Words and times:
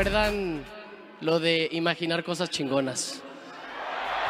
acuerdan 0.00 0.64
lo 1.20 1.38
de 1.40 1.68
imaginar 1.72 2.24
cosas 2.24 2.48
chingonas. 2.48 3.22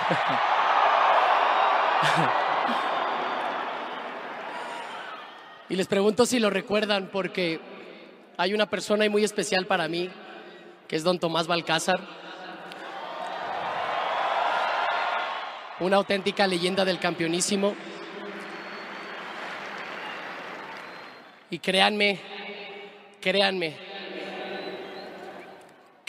y 5.69 5.77
les 5.77 5.87
pregunto 5.87 6.27
si 6.27 6.41
lo 6.41 6.51
recuerdan 6.51 7.09
porque 7.13 7.61
hay 8.37 8.53
una 8.53 8.69
persona 8.69 9.09
muy 9.09 9.23
especial 9.23 9.67
para 9.67 9.87
mí, 9.87 10.11
que 10.89 10.97
es 10.97 11.05
don 11.05 11.21
Tomás 11.21 11.47
Balcázar. 11.47 12.01
Una 15.79 15.99
auténtica 15.99 16.49
leyenda 16.49 16.85
del 16.85 16.99
campeonísimo. 16.99 17.77
Y 21.49 21.61
créanme, 21.61 22.19
créanme, 23.21 23.90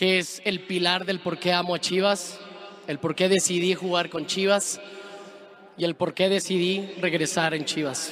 que 0.02 0.18
es 0.18 0.42
el 0.46 0.62
pilar 0.62 1.06
del 1.06 1.20
por 1.20 1.38
qué 1.38 1.54
amo 1.54 1.76
a 1.76 1.80
Chivas, 1.80 2.40
el 2.88 2.98
por 2.98 3.14
qué 3.14 3.30
decidí 3.30 3.76
jugar 3.76 4.10
con 4.10 4.26
Chivas 4.26 4.82
y 5.78 5.84
el 5.84 5.94
por 5.94 6.16
qué 6.16 6.28
decidí 6.28 6.92
regresar 7.00 7.54
en 7.54 7.66
Chivas. 7.66 8.12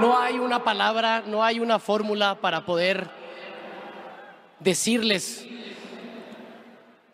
No 0.00 0.18
hay 0.18 0.38
una 0.38 0.64
palabra, 0.64 1.22
no 1.26 1.44
hay 1.44 1.60
una 1.60 1.78
fórmula 1.78 2.40
para 2.40 2.64
poder 2.64 3.10
decirles 4.58 5.46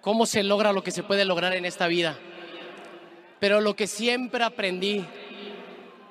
cómo 0.01 0.27
se 0.27 0.45
logra 0.45 0.73
lo 0.73 0.85
que 0.85 0.93
se 0.93 1.03
puede 1.03 1.25
lograr 1.25 1.55
en 1.55 1.65
esta 1.65 1.89
vida. 1.89 2.17
Pero 3.41 3.61
lo 3.61 3.75
que 3.75 3.89
siempre 3.89 4.45
aprendí 4.45 5.05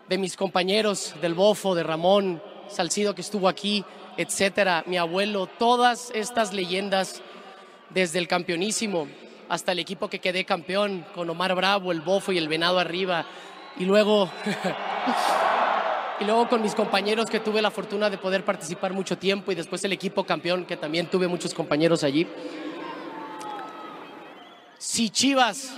de 0.07 0.17
mis 0.17 0.37
compañeros, 0.37 1.15
del 1.21 1.33
Bofo, 1.33 1.75
de 1.75 1.83
Ramón, 1.83 2.41
Salcido 2.67 3.15
que 3.15 3.21
estuvo 3.21 3.47
aquí, 3.47 3.85
etcétera, 4.17 4.83
mi 4.87 4.97
abuelo, 4.97 5.47
todas 5.47 6.11
estas 6.13 6.53
leyendas, 6.53 7.21
desde 7.89 8.19
el 8.19 8.27
campeonísimo 8.27 9.07
hasta 9.49 9.71
el 9.71 9.79
equipo 9.79 10.09
que 10.09 10.19
quedé 10.19 10.43
campeón, 10.45 11.05
con 11.13 11.29
Omar 11.29 11.53
Bravo, 11.55 11.91
el 11.91 12.01
Bofo 12.01 12.31
y 12.31 12.37
el 12.37 12.47
Venado 12.47 12.79
arriba, 12.79 13.25
y 13.77 13.85
luego, 13.85 14.29
y 16.19 16.23
luego 16.25 16.49
con 16.49 16.61
mis 16.61 16.73
compañeros 16.73 17.29
que 17.29 17.39
tuve 17.39 17.61
la 17.61 17.69
fortuna 17.69 18.09
de 18.09 18.17
poder 18.17 18.43
participar 18.43 18.93
mucho 18.93 19.17
tiempo, 19.17 19.51
y 19.51 19.55
después 19.55 19.83
el 19.83 19.93
equipo 19.93 20.23
campeón, 20.23 20.65
que 20.65 20.77
también 20.77 21.07
tuve 21.07 21.27
muchos 21.27 21.53
compañeros 21.53 22.03
allí. 22.03 22.27
Si 24.77 25.09
Chivas 25.09 25.75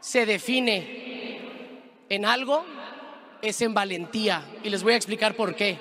se 0.00 0.26
define 0.26 1.03
en 2.14 2.24
algo 2.24 2.64
es 3.42 3.60
en 3.60 3.74
valentía. 3.74 4.48
Y 4.62 4.70
les 4.70 4.82
voy 4.82 4.94
a 4.94 4.96
explicar 4.96 5.36
por 5.36 5.54
qué. 5.54 5.78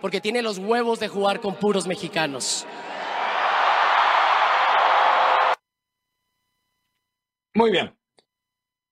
Porque 0.00 0.20
tiene 0.20 0.42
los 0.42 0.58
huevos 0.58 1.00
de 1.00 1.08
jugar 1.08 1.40
con 1.40 1.56
puros 1.56 1.86
mexicanos. 1.86 2.66
Muy 7.54 7.70
bien. 7.70 7.96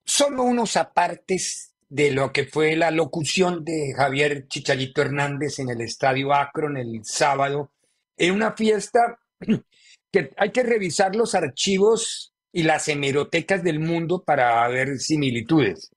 Solo 0.05 0.43
unos 0.43 0.77
apartes 0.77 1.75
de 1.89 2.11
lo 2.11 2.33
que 2.33 2.47
fue 2.47 2.77
la 2.77 2.91
locución 2.91 3.65
de 3.65 3.93
Javier 3.95 4.49
Chicharito 4.49 5.03
Hernández 5.03 5.59
en 5.59 5.69
el 5.69 5.81
Estadio 5.83 6.33
Akron 6.33 6.77
el 6.77 7.05
sábado, 7.05 7.73
en 8.17 8.35
una 8.35 8.53
fiesta 8.53 9.21
que 10.13 10.31
hay 10.37 10.51
que 10.51 10.63
revisar 10.63 11.15
los 11.15 11.35
archivos 11.35 12.35
y 12.53 12.63
las 12.63 12.89
hemerotecas 12.89 13.63
del 13.63 13.81
mundo 13.81 14.25
para 14.25 14.67
ver 14.69 14.99
similitudes. 14.99 15.94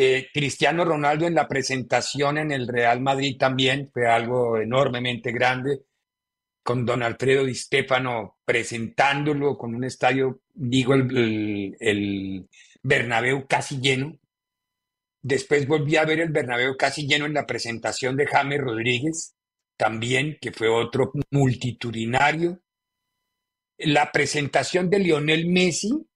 Eh, 0.00 0.28
Cristiano 0.32 0.84
Ronaldo 0.84 1.26
en 1.26 1.34
la 1.34 1.48
presentación 1.48 2.38
en 2.38 2.52
el 2.52 2.68
Real 2.68 3.00
Madrid 3.00 3.36
también 3.36 3.90
fue 3.92 4.06
algo 4.06 4.56
enormemente 4.56 5.32
grande, 5.32 5.80
con 6.62 6.86
don 6.86 7.02
Alfredo 7.02 7.44
Di 7.44 7.56
Stefano 7.56 8.38
presentándolo 8.44 9.58
con 9.58 9.74
un 9.74 9.82
estadio, 9.82 10.42
digo, 10.54 10.94
el, 10.94 11.76
el 11.80 12.48
Bernabéu 12.80 13.48
casi 13.48 13.80
lleno. 13.80 14.16
Después 15.20 15.66
volví 15.66 15.96
a 15.96 16.04
ver 16.04 16.20
el 16.20 16.30
Bernabéu 16.30 16.76
casi 16.76 17.08
lleno 17.08 17.26
en 17.26 17.34
la 17.34 17.44
presentación 17.44 18.16
de 18.16 18.28
James 18.28 18.60
Rodríguez, 18.60 19.34
también, 19.76 20.38
que 20.40 20.52
fue 20.52 20.68
otro 20.68 21.10
multitudinario. 21.32 22.60
La 23.78 24.12
presentación 24.12 24.90
de 24.90 25.00
Lionel 25.00 25.48
Messi, 25.48 26.07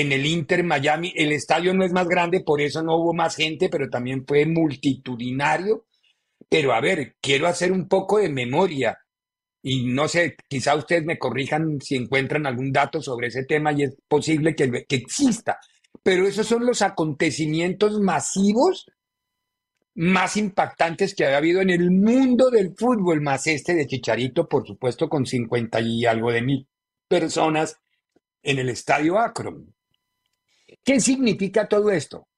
en 0.00 0.12
el 0.12 0.26
Inter 0.26 0.64
Miami. 0.64 1.12
El 1.16 1.32
estadio 1.32 1.74
no 1.74 1.84
es 1.84 1.92
más 1.92 2.08
grande, 2.08 2.40
por 2.40 2.60
eso 2.60 2.82
no 2.82 2.96
hubo 2.96 3.14
más 3.14 3.36
gente, 3.36 3.68
pero 3.68 3.88
también 3.88 4.24
fue 4.26 4.46
multitudinario. 4.46 5.86
Pero 6.48 6.72
a 6.72 6.80
ver, 6.80 7.16
quiero 7.20 7.46
hacer 7.46 7.72
un 7.72 7.88
poco 7.88 8.18
de 8.18 8.28
memoria 8.28 8.98
y 9.62 9.84
no 9.86 10.08
sé, 10.08 10.36
quizá 10.48 10.76
ustedes 10.76 11.04
me 11.04 11.18
corrijan 11.18 11.80
si 11.80 11.96
encuentran 11.96 12.46
algún 12.46 12.72
dato 12.72 13.02
sobre 13.02 13.28
ese 13.28 13.44
tema 13.44 13.72
y 13.72 13.82
es 13.82 13.96
posible 14.06 14.54
que, 14.54 14.86
exista. 14.88 15.58
Pero 16.02 16.26
esos 16.26 16.46
son 16.46 16.64
los 16.64 16.80
acontecimientos 16.82 18.00
masivos 18.00 18.86
más 19.94 20.36
impactantes 20.36 21.14
que 21.14 21.24
había 21.24 21.38
habido 21.38 21.60
en 21.60 21.70
el 21.70 21.90
mundo 21.90 22.50
del 22.50 22.72
fútbol, 22.76 23.20
más 23.20 23.48
este 23.48 23.74
de 23.74 23.86
Chicharito, 23.86 24.48
por 24.48 24.64
supuesto, 24.64 25.08
con 25.08 25.26
50 25.26 25.80
y 25.80 26.06
algo 26.06 26.30
de 26.30 26.42
mil 26.42 26.68
personas 27.08 27.76
en 28.42 28.60
el 28.60 28.68
estadio 28.68 29.18
Akron. 29.18 29.74
¿Qué 30.84 31.00
significa 31.00 31.68
todo 31.68 31.90
esto? 31.90 32.28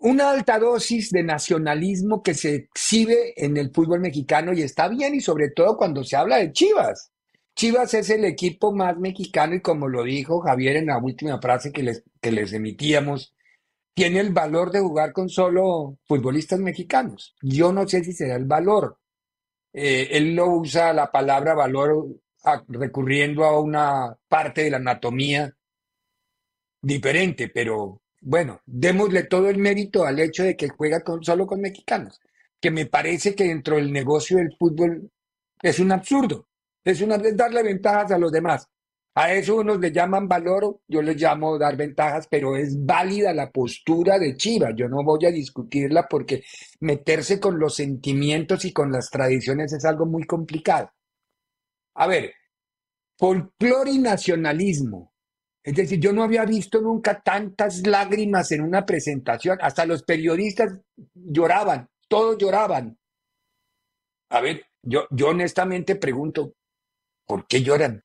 Una 0.00 0.30
alta 0.30 0.58
dosis 0.58 1.10
de 1.10 1.24
nacionalismo 1.24 2.22
que 2.22 2.34
se 2.34 2.54
exhibe 2.54 3.34
en 3.36 3.56
el 3.56 3.72
fútbol 3.72 4.00
mexicano 4.00 4.52
y 4.52 4.62
está 4.62 4.88
bien 4.88 5.14
y 5.14 5.20
sobre 5.20 5.50
todo 5.50 5.76
cuando 5.76 6.04
se 6.04 6.16
habla 6.16 6.36
de 6.36 6.52
Chivas. 6.52 7.10
Chivas 7.56 7.92
es 7.94 8.08
el 8.10 8.24
equipo 8.24 8.72
más 8.72 8.96
mexicano 8.96 9.56
y 9.56 9.60
como 9.60 9.88
lo 9.88 10.04
dijo 10.04 10.40
Javier 10.40 10.76
en 10.76 10.86
la 10.86 10.98
última 10.98 11.40
frase 11.40 11.72
que 11.72 11.82
les, 11.82 12.04
que 12.20 12.30
les 12.30 12.52
emitíamos, 12.52 13.34
tiene 13.92 14.20
el 14.20 14.32
valor 14.32 14.70
de 14.70 14.78
jugar 14.78 15.12
con 15.12 15.28
solo 15.28 15.98
futbolistas 16.04 16.60
mexicanos. 16.60 17.34
Yo 17.42 17.72
no 17.72 17.88
sé 17.88 18.04
si 18.04 18.12
será 18.12 18.36
el 18.36 18.44
valor. 18.44 18.98
Eh, 19.72 20.10
él 20.12 20.36
lo 20.36 20.46
usa 20.46 20.92
la 20.92 21.10
palabra 21.10 21.54
valor 21.54 22.06
recurriendo 22.68 23.44
a 23.44 23.60
una 23.60 24.16
parte 24.28 24.62
de 24.62 24.70
la 24.70 24.76
anatomía 24.76 25.57
diferente, 26.80 27.48
pero 27.48 28.00
bueno, 28.20 28.60
démosle 28.66 29.24
todo 29.24 29.48
el 29.48 29.58
mérito 29.58 30.04
al 30.04 30.18
hecho 30.20 30.44
de 30.44 30.56
que 30.56 30.68
juega 30.68 31.00
con, 31.02 31.22
solo 31.22 31.46
con 31.46 31.60
mexicanos, 31.60 32.20
que 32.60 32.70
me 32.70 32.86
parece 32.86 33.34
que 33.34 33.44
dentro 33.44 33.76
del 33.76 33.92
negocio 33.92 34.38
del 34.38 34.54
fútbol 34.58 35.10
es 35.62 35.78
un 35.78 35.92
absurdo, 35.92 36.48
es 36.84 37.00
una 37.00 37.18
darle 37.18 37.62
ventajas 37.62 38.12
a 38.12 38.18
los 38.18 38.32
demás. 38.32 38.66
A 39.14 39.32
eso 39.32 39.56
unos 39.56 39.80
le 39.80 39.90
llaman 39.90 40.28
valor, 40.28 40.80
yo 40.86 41.02
les 41.02 41.20
llamo 41.20 41.58
dar 41.58 41.76
ventajas, 41.76 42.28
pero 42.30 42.56
es 42.56 42.76
válida 42.86 43.34
la 43.34 43.50
postura 43.50 44.16
de 44.16 44.36
Chivas. 44.36 44.74
Yo 44.76 44.88
no 44.88 45.02
voy 45.02 45.26
a 45.26 45.32
discutirla 45.32 46.06
porque 46.08 46.44
meterse 46.78 47.40
con 47.40 47.58
los 47.58 47.74
sentimientos 47.74 48.64
y 48.64 48.72
con 48.72 48.92
las 48.92 49.10
tradiciones 49.10 49.72
es 49.72 49.84
algo 49.84 50.06
muy 50.06 50.22
complicado. 50.22 50.92
A 51.94 52.06
ver, 52.06 52.32
folclore 53.18 53.90
y 53.90 53.98
nacionalismo. 53.98 55.07
Es 55.68 55.74
decir, 55.74 56.00
yo 56.00 56.14
no 56.14 56.22
había 56.22 56.46
visto 56.46 56.80
nunca 56.80 57.20
tantas 57.20 57.86
lágrimas 57.86 58.50
en 58.52 58.62
una 58.62 58.86
presentación. 58.86 59.58
Hasta 59.60 59.84
los 59.84 60.02
periodistas 60.02 60.80
lloraban, 61.14 61.90
todos 62.08 62.38
lloraban. 62.38 62.98
A 64.30 64.40
ver, 64.40 64.64
yo, 64.82 65.06
yo 65.10 65.28
honestamente 65.28 65.96
pregunto, 65.96 66.54
¿por 67.26 67.46
qué 67.46 67.62
lloran? 67.62 68.02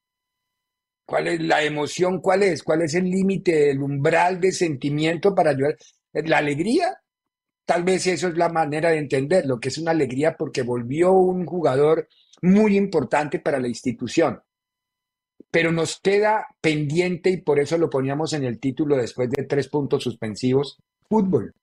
¿Cuál 1.05 1.29
es 1.29 1.39
la 1.39 1.63
emoción? 1.63 2.19
¿Cuál 2.19 2.43
es? 2.43 2.63
¿Cuál 2.63 2.81
es 2.81 2.95
el 2.95 3.09
límite, 3.09 3.71
el 3.71 3.81
umbral 3.81 4.41
de 4.41 4.51
sentimiento 4.51 5.33
para 5.33 5.53
llorar? 5.53 5.77
¿La 6.11 6.39
alegría? 6.39 6.97
Tal 7.63 7.85
vez 7.85 8.05
eso 8.07 8.27
es 8.27 8.35
la 8.35 8.49
manera 8.49 8.89
de 8.89 8.97
entenderlo, 8.97 9.57
que 9.61 9.69
es 9.69 9.77
una 9.77 9.91
alegría 9.91 10.35
porque 10.37 10.63
volvió 10.63 11.13
un 11.13 11.45
jugador 11.45 12.09
muy 12.41 12.75
importante 12.75 13.39
para 13.39 13.61
la 13.61 13.69
institución 13.69 14.41
pero 15.53 15.71
nos 15.71 15.99
queda 15.99 16.47
pendiente 16.61 17.29
y 17.29 17.37
por 17.37 17.59
eso 17.59 17.77
lo 17.77 17.87
poníamos 17.87 18.33
en 18.33 18.43
el 18.43 18.59
título 18.59 18.97
después 18.97 19.29
de 19.29 19.43
tres 19.43 19.67
puntos 19.67 20.03
suspensivos, 20.03 20.79
fútbol. 21.07 21.53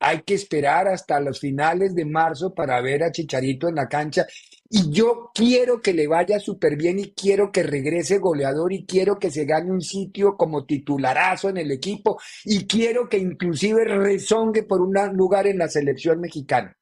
Hay 0.00 0.22
que 0.22 0.34
esperar 0.34 0.88
hasta 0.88 1.20
los 1.20 1.38
finales 1.38 1.94
de 1.94 2.06
marzo 2.06 2.52
para 2.52 2.80
ver 2.80 3.04
a 3.04 3.12
Chicharito 3.12 3.68
en 3.68 3.76
la 3.76 3.88
cancha 3.88 4.26
y 4.68 4.90
yo 4.90 5.30
quiero 5.32 5.80
que 5.80 5.94
le 5.94 6.08
vaya 6.08 6.40
súper 6.40 6.76
bien 6.76 6.98
y 6.98 7.12
quiero 7.12 7.52
que 7.52 7.62
regrese 7.62 8.18
goleador 8.18 8.72
y 8.72 8.84
quiero 8.84 9.16
que 9.16 9.30
se 9.30 9.44
gane 9.44 9.70
un 9.70 9.80
sitio 9.80 10.36
como 10.36 10.66
titularazo 10.66 11.50
en 11.50 11.58
el 11.58 11.70
equipo 11.70 12.18
y 12.44 12.66
quiero 12.66 13.08
que 13.08 13.18
inclusive 13.18 13.84
rezongue 13.84 14.64
por 14.64 14.80
un 14.80 14.92
lugar 15.16 15.46
en 15.46 15.58
la 15.58 15.68
selección 15.68 16.20
mexicana. 16.20 16.76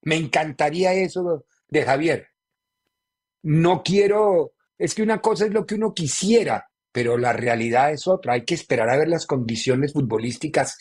Me 0.00 0.16
encantaría 0.16 0.94
eso 0.94 1.44
de 1.68 1.82
Javier. 1.82 2.28
No 3.42 3.82
quiero 3.82 4.55
es 4.78 4.94
que 4.94 5.02
una 5.02 5.20
cosa 5.20 5.46
es 5.46 5.52
lo 5.52 5.66
que 5.66 5.74
uno 5.74 5.94
quisiera, 5.94 6.68
pero 6.92 7.16
la 7.16 7.32
realidad 7.32 7.92
es 7.92 8.06
otra. 8.06 8.34
Hay 8.34 8.44
que 8.44 8.54
esperar 8.54 8.88
a 8.90 8.96
ver 8.96 9.08
las 9.08 9.26
condiciones 9.26 9.92
futbolísticas, 9.92 10.78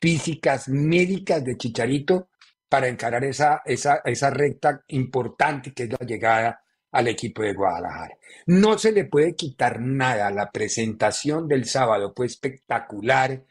físicas, 0.00 0.68
médicas 0.68 1.44
de 1.44 1.56
Chicharito 1.56 2.28
para 2.68 2.88
encarar 2.88 3.24
esa, 3.24 3.62
esa, 3.64 4.02
esa 4.04 4.30
recta 4.30 4.82
importante 4.88 5.72
que 5.72 5.84
es 5.84 5.90
la 5.90 6.06
llegada 6.06 6.62
al 6.92 7.08
equipo 7.08 7.42
de 7.42 7.54
Guadalajara. 7.54 8.16
No 8.46 8.78
se 8.78 8.92
le 8.92 9.04
puede 9.04 9.34
quitar 9.34 9.80
nada. 9.80 10.30
La 10.30 10.50
presentación 10.50 11.48
del 11.48 11.64
sábado 11.64 12.12
fue 12.14 12.26
espectacular. 12.26 13.42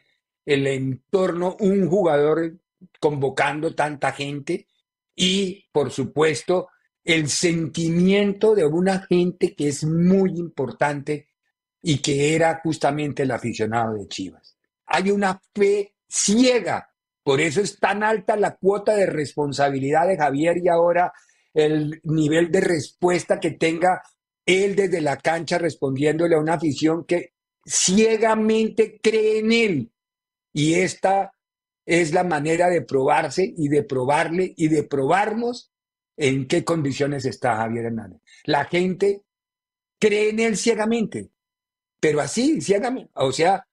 El 0.44 0.66
entorno, 0.66 1.56
un 1.60 1.88
jugador 1.88 2.54
convocando 3.00 3.74
tanta 3.74 4.12
gente 4.12 4.66
y, 5.14 5.68
por 5.72 5.90
supuesto, 5.90 6.68
el 7.08 7.30
sentimiento 7.30 8.54
de 8.54 8.66
una 8.66 9.00
gente 9.00 9.54
que 9.54 9.68
es 9.68 9.82
muy 9.82 10.38
importante 10.38 11.30
y 11.80 12.02
que 12.02 12.34
era 12.34 12.60
justamente 12.62 13.22
el 13.22 13.30
aficionado 13.30 13.94
de 13.94 14.06
Chivas. 14.08 14.58
Hay 14.84 15.10
una 15.10 15.40
fe 15.54 15.94
ciega, 16.06 16.92
por 17.22 17.40
eso 17.40 17.62
es 17.62 17.80
tan 17.80 18.02
alta 18.02 18.36
la 18.36 18.56
cuota 18.56 18.94
de 18.94 19.06
responsabilidad 19.06 20.06
de 20.06 20.18
Javier 20.18 20.58
y 20.62 20.68
ahora 20.68 21.10
el 21.54 21.98
nivel 22.04 22.50
de 22.50 22.60
respuesta 22.60 23.40
que 23.40 23.52
tenga 23.52 24.02
él 24.44 24.76
desde 24.76 25.00
la 25.00 25.16
cancha 25.16 25.56
respondiéndole 25.56 26.34
a 26.34 26.40
una 26.40 26.54
afición 26.54 27.06
que 27.06 27.32
ciegamente 27.64 29.00
cree 29.02 29.38
en 29.38 29.52
él. 29.52 29.92
Y 30.52 30.74
esta 30.74 31.32
es 31.86 32.12
la 32.12 32.24
manera 32.24 32.68
de 32.68 32.82
probarse 32.82 33.50
y 33.56 33.68
de 33.68 33.82
probarle 33.82 34.52
y 34.58 34.68
de 34.68 34.82
probarnos 34.82 35.72
en 36.18 36.48
qué 36.48 36.64
condiciones 36.64 37.24
está 37.24 37.56
Javier 37.56 37.86
Hernández. 37.86 38.20
La 38.44 38.64
gente 38.64 39.22
cree 39.98 40.30
en 40.30 40.40
él 40.40 40.56
ciegamente, 40.56 41.30
pero 42.00 42.20
así, 42.20 42.60
ciegamente. 42.60 43.10
O 43.14 43.32
sea, 43.32 43.64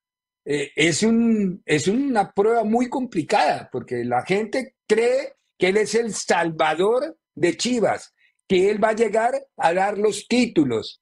eh, 0.46 0.72
es, 0.76 1.02
un, 1.02 1.62
es 1.66 1.88
una 1.88 2.32
prueba 2.32 2.64
muy 2.64 2.88
complicada, 2.88 3.68
porque 3.72 4.06
la 4.06 4.24
gente 4.24 4.76
cree 4.88 5.34
que 5.58 5.70
él 5.70 5.78
es 5.78 5.96
el 5.96 6.14
salvador 6.14 7.18
de 7.34 7.58
Chivas, 7.58 8.14
que 8.48 8.70
él 8.70 8.82
va 8.82 8.90
a 8.90 8.96
llegar 8.96 9.34
a 9.58 9.74
dar 9.74 9.98
los 9.98 10.28
títulos. 10.28 11.02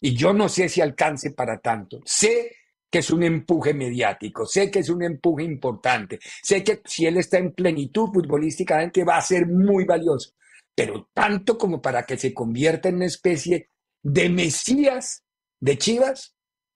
Y 0.00 0.16
yo 0.16 0.32
no 0.32 0.48
sé 0.48 0.70
si 0.70 0.80
alcance 0.80 1.32
para 1.32 1.60
tanto. 1.60 2.00
Sé 2.06 2.52
que 2.90 3.00
es 3.00 3.10
un 3.10 3.22
empuje 3.22 3.74
mediático, 3.74 4.46
sé 4.46 4.70
que 4.70 4.80
es 4.80 4.88
un 4.88 5.02
empuje 5.02 5.44
importante, 5.44 6.18
sé 6.42 6.64
que 6.64 6.80
si 6.84 7.06
él 7.06 7.18
está 7.18 7.38
en 7.38 7.52
plenitud 7.52 8.08
futbolísticamente 8.12 9.04
va 9.04 9.18
a 9.18 9.22
ser 9.22 9.46
muy 9.46 9.84
valioso, 9.84 10.32
pero 10.74 11.08
tanto 11.12 11.58
como 11.58 11.80
para 11.80 12.04
que 12.04 12.16
se 12.16 12.32
convierta 12.32 12.88
en 12.88 12.96
una 12.96 13.06
especie 13.06 13.70
de 14.02 14.28
Mesías 14.28 15.24
de 15.60 15.78
Chivas, 15.78 16.34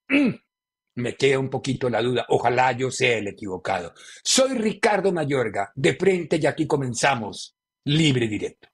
mm, 0.09 0.35
me 0.97 1.17
queda 1.17 1.39
un 1.39 1.51
poquito 1.51 1.89
la 1.89 2.03
duda. 2.03 2.27
Ojalá 2.29 2.73
yo 2.73 2.91
sea 2.91 3.19
el 3.19 3.29
equivocado. 3.29 3.95
Soy 4.23 4.57
Ricardo 4.59 5.13
Mayorga, 5.13 5.73
de 5.75 5.95
frente 5.97 6.39
y 6.41 6.47
aquí 6.47 6.67
comenzamos, 6.67 7.57
libre 7.85 8.29
directo. 8.29 8.69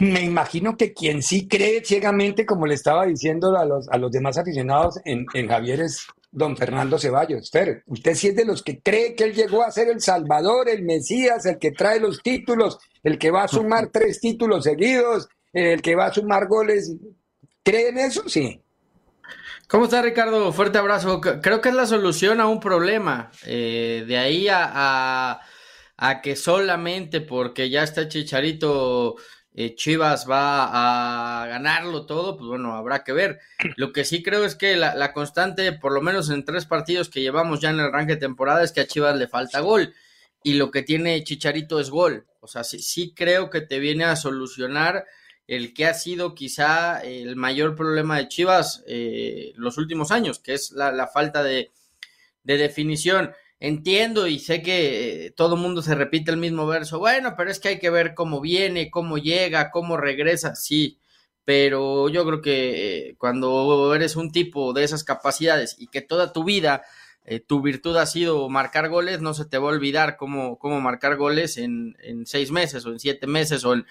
Me 0.00 0.22
imagino 0.22 0.78
que 0.78 0.94
quien 0.94 1.22
sí 1.22 1.46
cree 1.46 1.84
ciegamente, 1.84 2.46
como 2.46 2.66
le 2.66 2.74
estaba 2.74 3.04
diciendo 3.04 3.54
a 3.54 3.66
los, 3.66 3.86
a 3.90 3.98
los 3.98 4.10
demás 4.10 4.38
aficionados 4.38 4.98
en, 5.04 5.26
en 5.34 5.46
Javier, 5.46 5.80
es 5.80 6.06
don 6.30 6.56
Fernando 6.56 6.98
Ceballos. 6.98 7.50
Fer, 7.50 7.82
usted 7.86 8.14
sí 8.14 8.28
es 8.28 8.36
de 8.36 8.44
los 8.44 8.62
que 8.62 8.80
cree 8.80 9.14
que 9.14 9.24
él 9.24 9.34
llegó 9.34 9.62
a 9.62 9.70
ser 9.70 9.88
el 9.88 10.00
Salvador, 10.00 10.68
el 10.68 10.82
Mesías, 10.82 11.44
el 11.46 11.58
que 11.58 11.72
trae 11.72 12.00
los 12.00 12.22
títulos, 12.22 12.78
el 13.02 13.18
que 13.18 13.30
va 13.30 13.44
a 13.44 13.48
sumar 13.48 13.88
tres 13.92 14.20
títulos 14.20 14.64
seguidos, 14.64 15.28
el 15.52 15.82
que 15.82 15.96
va 15.96 16.06
a 16.06 16.14
sumar 16.14 16.46
goles. 16.48 16.94
¿Cree 17.62 17.88
en 17.88 17.98
eso? 17.98 18.28
Sí. 18.28 18.62
¿Cómo 19.68 19.84
está 19.84 20.02
Ricardo? 20.02 20.52
Fuerte 20.52 20.78
abrazo. 20.78 21.20
Creo 21.20 21.60
que 21.60 21.68
es 21.68 21.74
la 21.74 21.86
solución 21.86 22.40
a 22.40 22.48
un 22.48 22.58
problema. 22.58 23.30
Eh, 23.46 24.04
de 24.06 24.18
ahí 24.18 24.48
a, 24.48 25.40
a 25.96 26.22
que 26.22 26.34
solamente 26.34 27.20
porque 27.20 27.70
ya 27.70 27.82
está 27.82 28.08
Chicharito 28.08 29.16
eh, 29.52 29.74
Chivas 29.74 30.30
va 30.30 31.42
a 31.42 31.46
ganarlo 31.46 32.06
todo, 32.06 32.36
pues 32.36 32.48
bueno, 32.48 32.74
habrá 32.74 33.02
que 33.02 33.12
ver. 33.12 33.40
Lo 33.76 33.92
que 33.92 34.04
sí 34.04 34.22
creo 34.22 34.44
es 34.44 34.54
que 34.54 34.76
la, 34.76 35.12
constante, 35.12 35.72
por 35.72 35.92
lo 35.92 36.00
menos 36.00 36.30
en 36.30 36.44
tres 36.44 36.66
partidos 36.66 37.08
que 37.08 37.20
llevamos 37.20 37.60
ya 37.60 37.70
en 37.70 37.80
el 37.80 37.86
arranque 37.86 38.14
de 38.14 38.20
temporada, 38.20 38.62
es 38.62 38.72
que 38.72 38.80
a 38.80 38.86
Chivas 38.86 39.16
le 39.16 39.28
falta 39.28 39.60
gol. 39.60 39.94
Y 40.42 40.54
lo 40.54 40.70
que 40.70 40.82
tiene 40.82 41.22
Chicharito 41.24 41.80
es 41.80 41.90
gol. 41.90 42.26
O 42.40 42.46
sea, 42.46 42.64
sí, 42.64 42.80
sí 42.80 43.12
creo 43.14 43.50
que 43.50 43.60
te 43.60 43.78
viene 43.78 44.04
a 44.04 44.16
solucionar 44.16 45.04
el 45.46 45.74
que 45.74 45.84
ha 45.86 45.94
sido 45.94 46.34
quizá 46.36 47.00
el 47.00 47.34
mayor 47.34 47.74
problema 47.74 48.18
de 48.18 48.28
Chivas 48.28 48.84
eh, 48.86 49.52
los 49.56 49.78
últimos 49.78 50.12
años, 50.12 50.38
que 50.38 50.54
es 50.54 50.70
la, 50.70 51.08
falta 51.08 51.42
de, 51.42 51.72
de 52.44 52.56
definición 52.56 53.32
entiendo 53.60 54.26
y 54.26 54.40
sé 54.40 54.62
que 54.62 55.26
eh, 55.26 55.30
todo 55.30 55.56
mundo 55.56 55.82
se 55.82 55.94
repite 55.94 56.30
el 56.32 56.38
mismo 56.38 56.66
verso, 56.66 56.98
bueno, 56.98 57.34
pero 57.36 57.50
es 57.50 57.60
que 57.60 57.68
hay 57.68 57.78
que 57.78 57.90
ver 57.90 58.14
cómo 58.14 58.40
viene, 58.40 58.90
cómo 58.90 59.18
llega, 59.18 59.70
cómo 59.70 59.96
regresa, 59.96 60.56
sí, 60.56 60.98
pero 61.44 62.08
yo 62.08 62.24
creo 62.26 62.40
que 62.40 63.10
eh, 63.10 63.16
cuando 63.18 63.94
eres 63.94 64.16
un 64.16 64.32
tipo 64.32 64.72
de 64.72 64.84
esas 64.84 65.04
capacidades 65.04 65.76
y 65.78 65.88
que 65.88 66.00
toda 66.00 66.32
tu 66.32 66.42
vida 66.44 66.82
eh, 67.24 67.38
tu 67.38 67.60
virtud 67.60 67.96
ha 67.96 68.06
sido 68.06 68.48
marcar 68.48 68.88
goles, 68.88 69.20
no 69.20 69.34
se 69.34 69.44
te 69.44 69.58
va 69.58 69.68
a 69.68 69.72
olvidar 69.72 70.16
cómo, 70.16 70.58
cómo 70.58 70.80
marcar 70.80 71.16
goles 71.16 71.58
en, 71.58 71.96
en 72.02 72.26
seis 72.26 72.50
meses 72.50 72.86
o 72.86 72.90
en 72.90 72.98
siete 72.98 73.26
meses 73.26 73.64
o 73.64 73.74
en, 73.74 73.86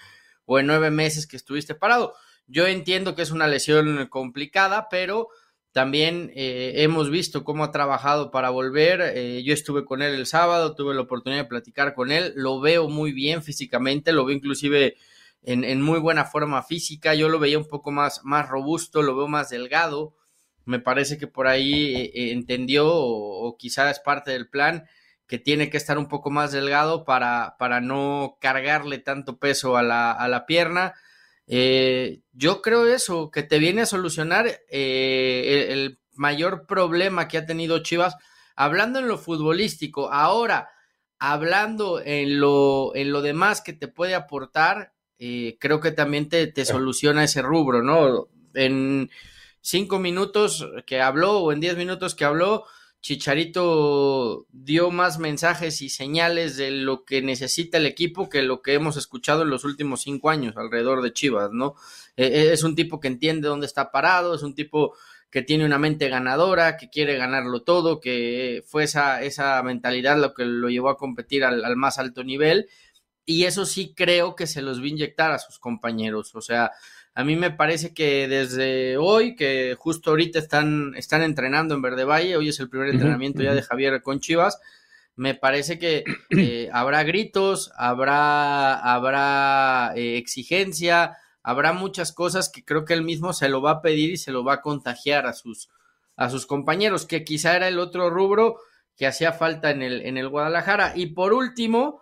o 0.46 0.58
en 0.58 0.66
nueve 0.66 0.90
meses 0.90 1.26
que 1.26 1.36
estuviste 1.36 1.74
parado. 1.74 2.14
Yo 2.48 2.66
entiendo 2.66 3.14
que 3.14 3.22
es 3.22 3.30
una 3.30 3.46
lesión 3.46 4.08
complicada, 4.08 4.88
pero 4.90 5.28
también 5.72 6.32
eh, 6.34 6.72
hemos 6.76 7.10
visto 7.10 7.44
cómo 7.44 7.62
ha 7.62 7.70
trabajado 7.70 8.30
para 8.30 8.50
volver. 8.50 9.00
Eh, 9.14 9.42
yo 9.44 9.54
estuve 9.54 9.84
con 9.84 10.02
él 10.02 10.14
el 10.14 10.26
sábado, 10.26 10.74
tuve 10.74 10.94
la 10.94 11.02
oportunidad 11.02 11.42
de 11.42 11.48
platicar 11.48 11.94
con 11.94 12.10
él. 12.10 12.32
Lo 12.34 12.60
veo 12.60 12.88
muy 12.88 13.12
bien 13.12 13.42
físicamente, 13.42 14.12
lo 14.12 14.24
veo 14.24 14.36
inclusive 14.36 14.96
en, 15.42 15.80
muy 15.80 16.00
buena 16.00 16.24
forma 16.24 16.62
física. 16.64 17.14
Yo 17.14 17.28
lo 17.28 17.38
veía 17.38 17.58
un 17.58 17.68
poco 17.68 17.92
más, 17.92 18.20
más 18.24 18.48
robusto, 18.48 19.02
lo 19.02 19.16
veo 19.16 19.28
más 19.28 19.50
delgado. 19.50 20.14
Me 20.64 20.80
parece 20.80 21.18
que 21.18 21.28
por 21.28 21.46
ahí 21.46 21.94
eh, 21.94 22.32
entendió, 22.32 22.88
o, 22.88 23.56
quizás 23.56 23.92
es 23.92 24.00
parte 24.00 24.32
del 24.32 24.48
plan, 24.48 24.86
que 25.28 25.38
tiene 25.38 25.70
que 25.70 25.76
estar 25.76 25.98
un 25.98 26.08
poco 26.08 26.30
más 26.30 26.50
delgado 26.50 27.04
para, 27.04 27.54
para 27.60 27.80
no 27.80 28.38
cargarle 28.40 28.98
tanto 28.98 29.38
peso 29.38 29.76
a 29.76 29.84
la, 29.84 30.10
a 30.10 30.26
la 30.26 30.46
pierna 30.46 30.94
eh, 31.52 32.20
yo 32.32 32.62
creo 32.62 32.86
eso, 32.86 33.32
que 33.32 33.42
te 33.42 33.58
viene 33.58 33.82
a 33.82 33.86
solucionar 33.86 34.46
eh, 34.70 35.66
el, 35.70 35.98
mayor 36.14 36.66
problema 36.66 37.28
que 37.28 37.38
ha 37.38 37.46
tenido 37.46 37.82
Chivas, 37.82 38.14
hablando 38.54 38.98
en 38.98 39.08
lo 39.08 39.18
futbolístico. 39.18 40.12
Ahora, 40.12 40.68
hablando 41.18 42.00
en 42.04 42.38
lo, 42.38 42.94
en 42.94 43.10
lo 43.10 43.22
demás 43.22 43.62
que 43.62 43.72
te 43.72 43.88
puede 43.88 44.14
aportar, 44.14 44.92
eh, 45.18 45.56
creo 45.58 45.80
que 45.80 45.90
también 45.92 46.28
te, 46.28 46.46
te, 46.46 46.64
soluciona 46.64 47.24
ese 47.24 47.42
rubro, 47.42 47.82
¿no? 47.82 48.28
En 48.54 49.10
cinco 49.60 49.98
minutos 49.98 50.68
que 50.86 51.00
habló 51.00 51.38
o 51.40 51.52
en 51.52 51.60
diez 51.60 51.76
minutos 51.76 52.14
que 52.14 52.26
habló, 52.26 52.64
Chicharito 53.00 54.46
dio 54.52 54.90
más 54.90 55.18
mensajes 55.18 55.80
y 55.80 55.88
señales 55.88 56.56
de 56.56 56.70
lo 56.70 57.04
que 57.04 57.22
necesita 57.22 57.78
el 57.78 57.86
equipo 57.86 58.28
que 58.28 58.42
lo 58.42 58.60
que 58.60 58.74
hemos 58.74 58.96
escuchado 58.98 59.42
en 59.42 59.50
los 59.50 59.64
últimos 59.64 60.02
cinco 60.02 60.28
años 60.28 60.56
alrededor 60.56 61.00
de 61.02 61.12
Chivas, 61.12 61.50
¿no? 61.50 61.76
Eh, 62.16 62.26
eh, 62.26 62.52
es 62.52 62.62
un 62.62 62.74
tipo 62.74 63.00
que 63.00 63.08
entiende 63.08 63.48
dónde 63.48 63.66
está 63.66 63.90
parado, 63.90 64.34
es 64.34 64.42
un 64.42 64.54
tipo 64.54 64.94
que 65.30 65.42
tiene 65.42 65.64
una 65.64 65.78
mente 65.78 66.08
ganadora, 66.08 66.76
que 66.76 66.90
quiere 66.90 67.16
ganarlo 67.16 67.62
todo, 67.62 68.00
que 68.00 68.62
fue 68.66 68.84
esa, 68.84 69.22
esa 69.22 69.62
mentalidad 69.62 70.18
lo 70.18 70.34
que 70.34 70.44
lo 70.44 70.68
llevó 70.68 70.90
a 70.90 70.98
competir 70.98 71.44
al, 71.44 71.64
al 71.64 71.76
más 71.76 71.98
alto 71.98 72.22
nivel. 72.22 72.68
Y 73.24 73.44
eso 73.44 73.64
sí 73.64 73.94
creo 73.94 74.34
que 74.34 74.46
se 74.46 74.60
los 74.60 74.80
a 74.80 74.86
inyectar 74.86 75.30
a 75.30 75.38
sus 75.38 75.58
compañeros. 75.58 76.34
O 76.34 76.40
sea, 76.40 76.72
a 77.20 77.24
mí 77.24 77.36
me 77.36 77.50
parece 77.50 77.92
que 77.92 78.28
desde 78.28 78.96
hoy, 78.96 79.36
que 79.36 79.76
justo 79.78 80.08
ahorita 80.08 80.38
están, 80.38 80.94
están 80.96 81.20
entrenando 81.20 81.74
en 81.74 81.82
Verde 81.82 82.04
Valle, 82.04 82.34
hoy 82.38 82.48
es 82.48 82.58
el 82.60 82.70
primer 82.70 82.88
entrenamiento 82.88 83.42
ya 83.42 83.54
de 83.54 83.60
Javier 83.60 84.00
con 84.00 84.20
Chivas, 84.20 84.58
me 85.16 85.34
parece 85.34 85.78
que 85.78 86.04
eh, 86.30 86.70
habrá 86.72 87.02
gritos, 87.02 87.72
habrá, 87.76 88.74
habrá 88.74 89.92
eh, 89.96 90.16
exigencia, 90.16 91.18
habrá 91.42 91.74
muchas 91.74 92.12
cosas 92.12 92.48
que 92.48 92.64
creo 92.64 92.86
que 92.86 92.94
él 92.94 93.02
mismo 93.02 93.34
se 93.34 93.50
lo 93.50 93.60
va 93.60 93.72
a 93.72 93.82
pedir 93.82 94.12
y 94.12 94.16
se 94.16 94.32
lo 94.32 94.42
va 94.42 94.54
a 94.54 94.62
contagiar 94.62 95.26
a 95.26 95.34
sus, 95.34 95.68
a 96.16 96.30
sus 96.30 96.46
compañeros, 96.46 97.04
que 97.04 97.22
quizá 97.22 97.54
era 97.54 97.68
el 97.68 97.78
otro 97.78 98.08
rubro 98.08 98.56
que 98.96 99.06
hacía 99.06 99.34
falta 99.34 99.70
en 99.70 99.82
el, 99.82 100.06
en 100.06 100.16
el 100.16 100.30
Guadalajara. 100.30 100.94
Y 100.96 101.08
por 101.08 101.34
último, 101.34 102.00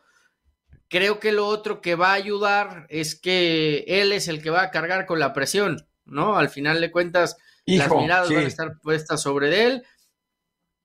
Creo 0.89 1.21
que 1.21 1.33
lo 1.33 1.47
otro 1.47 1.81
que 1.81 1.95
va 1.95 2.11
a 2.11 2.15
ayudar 2.15 2.87
es 2.89 3.15
que 3.19 3.85
él 3.87 4.13
es 4.13 4.29
el 4.29 4.43
que 4.43 4.51
va 4.51 4.63
a 4.63 4.71
cargar 4.71 5.07
con 5.07 5.19
la 5.19 5.33
presión, 5.33 5.87
¿no? 6.07 6.39
Al 6.39 6.49
final 6.49 6.81
de 6.81 6.91
cuentas, 6.91 7.37
las 7.67 7.91
miradas 7.91 8.31
van 8.31 8.45
a 8.45 8.49
estar 8.49 8.79
puestas 8.81 9.23
sobre 9.23 9.67
él, 9.67 9.85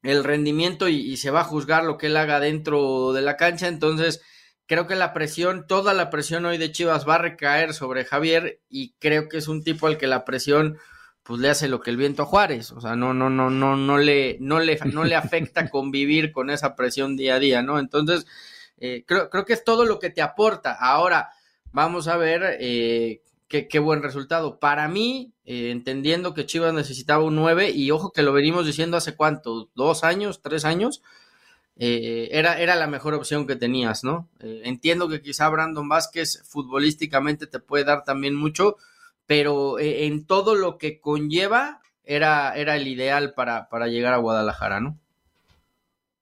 el 0.02 0.24
rendimiento 0.24 0.90
y, 0.90 1.16
se 1.18 1.32
va 1.32 1.42
a 1.42 1.46
juzgar 1.46 1.86
lo 1.86 1.98
que 1.98 2.08
él 2.08 2.18
haga 2.18 2.42
dentro 2.42 3.14
de 3.14 3.22
la 3.22 3.38
cancha. 3.38 3.70
Entonces, 3.70 4.22
creo 4.68 4.88
que 4.88 4.96
la 4.96 5.14
presión, 5.14 5.66
toda 5.68 5.94
la 5.94 6.10
presión 6.10 6.46
hoy 6.46 6.58
de 6.58 6.72
Chivas 6.72 7.08
va 7.08 7.16
a 7.16 7.20
recaer 7.20 7.74
sobre 7.74 8.04
Javier 8.04 8.60
y 8.68 8.94
creo 9.00 9.30
que 9.30 9.38
es 9.38 9.48
un 9.48 9.64
tipo 9.64 9.88
al 9.88 9.98
que 9.98 10.08
la 10.08 10.26
presión 10.26 10.78
pues 11.24 11.40
le 11.40 11.50
hace 11.50 11.70
lo 11.70 11.80
que 11.80 11.90
el 11.90 11.96
viento 11.96 12.24
a 12.24 12.26
Juárez, 12.26 12.72
o 12.74 12.82
sea, 12.82 12.98
no, 12.98 13.14
no, 13.14 13.30
no, 13.30 13.50
no, 13.50 13.78
no 13.78 13.98
le, 13.98 14.36
no 14.42 14.60
le, 14.60 14.78
no 14.92 15.06
le 15.06 15.16
afecta 15.16 15.70
convivir 15.70 16.34
con 16.34 16.50
esa 16.50 16.76
presión 16.76 17.16
día 17.16 17.36
a 17.36 17.40
día, 17.40 17.62
¿no? 17.62 17.80
Entonces, 17.80 18.28
eh, 18.78 19.04
creo, 19.06 19.30
creo, 19.30 19.46
que 19.46 19.54
es 19.54 19.64
todo 19.64 19.86
lo 19.86 20.00
que 20.00 20.10
te 20.10 20.22
aporta. 20.22 20.74
Ahora, 20.74 21.30
vamos 21.72 22.08
a 22.08 22.18
ver 22.18 22.58
eh, 22.60 23.22
qué, 23.48 23.80
buen 23.80 24.04
resultado. 24.04 24.60
Para 24.60 24.88
mí, 24.88 25.34
eh, 25.46 25.72
entendiendo 25.72 26.34
que 26.34 26.46
Chivas 26.46 26.74
necesitaba 26.74 27.24
un 27.24 27.36
9, 27.36 27.72
y 27.72 27.92
ojo 27.92 28.12
que 28.12 28.24
lo 28.24 28.34
venimos 28.34 28.66
diciendo 28.66 28.98
hace 28.98 29.16
cuánto, 29.16 29.70
dos 29.76 30.04
años, 30.04 30.42
tres 30.42 30.66
años, 30.66 31.02
era, 31.76 32.60
era 32.60 32.76
la 32.76 32.86
mejor 32.86 33.16
opción 33.16 33.48
que 33.48 33.56
tenías, 33.56 34.04
¿no? 34.04 34.30
entiendo 34.40 35.10
que 35.10 35.24
quizá 35.24 35.50
Brandon 35.50 35.90
Vázquez 35.90 36.44
futbolísticamente 36.46 37.48
te 37.48 37.60
puede 37.60 37.84
dar 37.84 38.04
también 38.04 38.36
mucho, 38.36 38.78
pero 39.26 39.80
en 39.80 40.28
todo 40.28 40.54
lo 40.54 40.78
que 40.78 41.00
conlleva 41.00 41.82
era, 42.04 42.56
era 42.56 42.76
el 42.76 42.88
ideal 42.88 43.34
para, 43.34 43.70
para 43.70 43.88
llegar 43.88 44.14
a 44.14 44.18
Guadalajara, 44.18 44.82
¿no? 44.82 45.00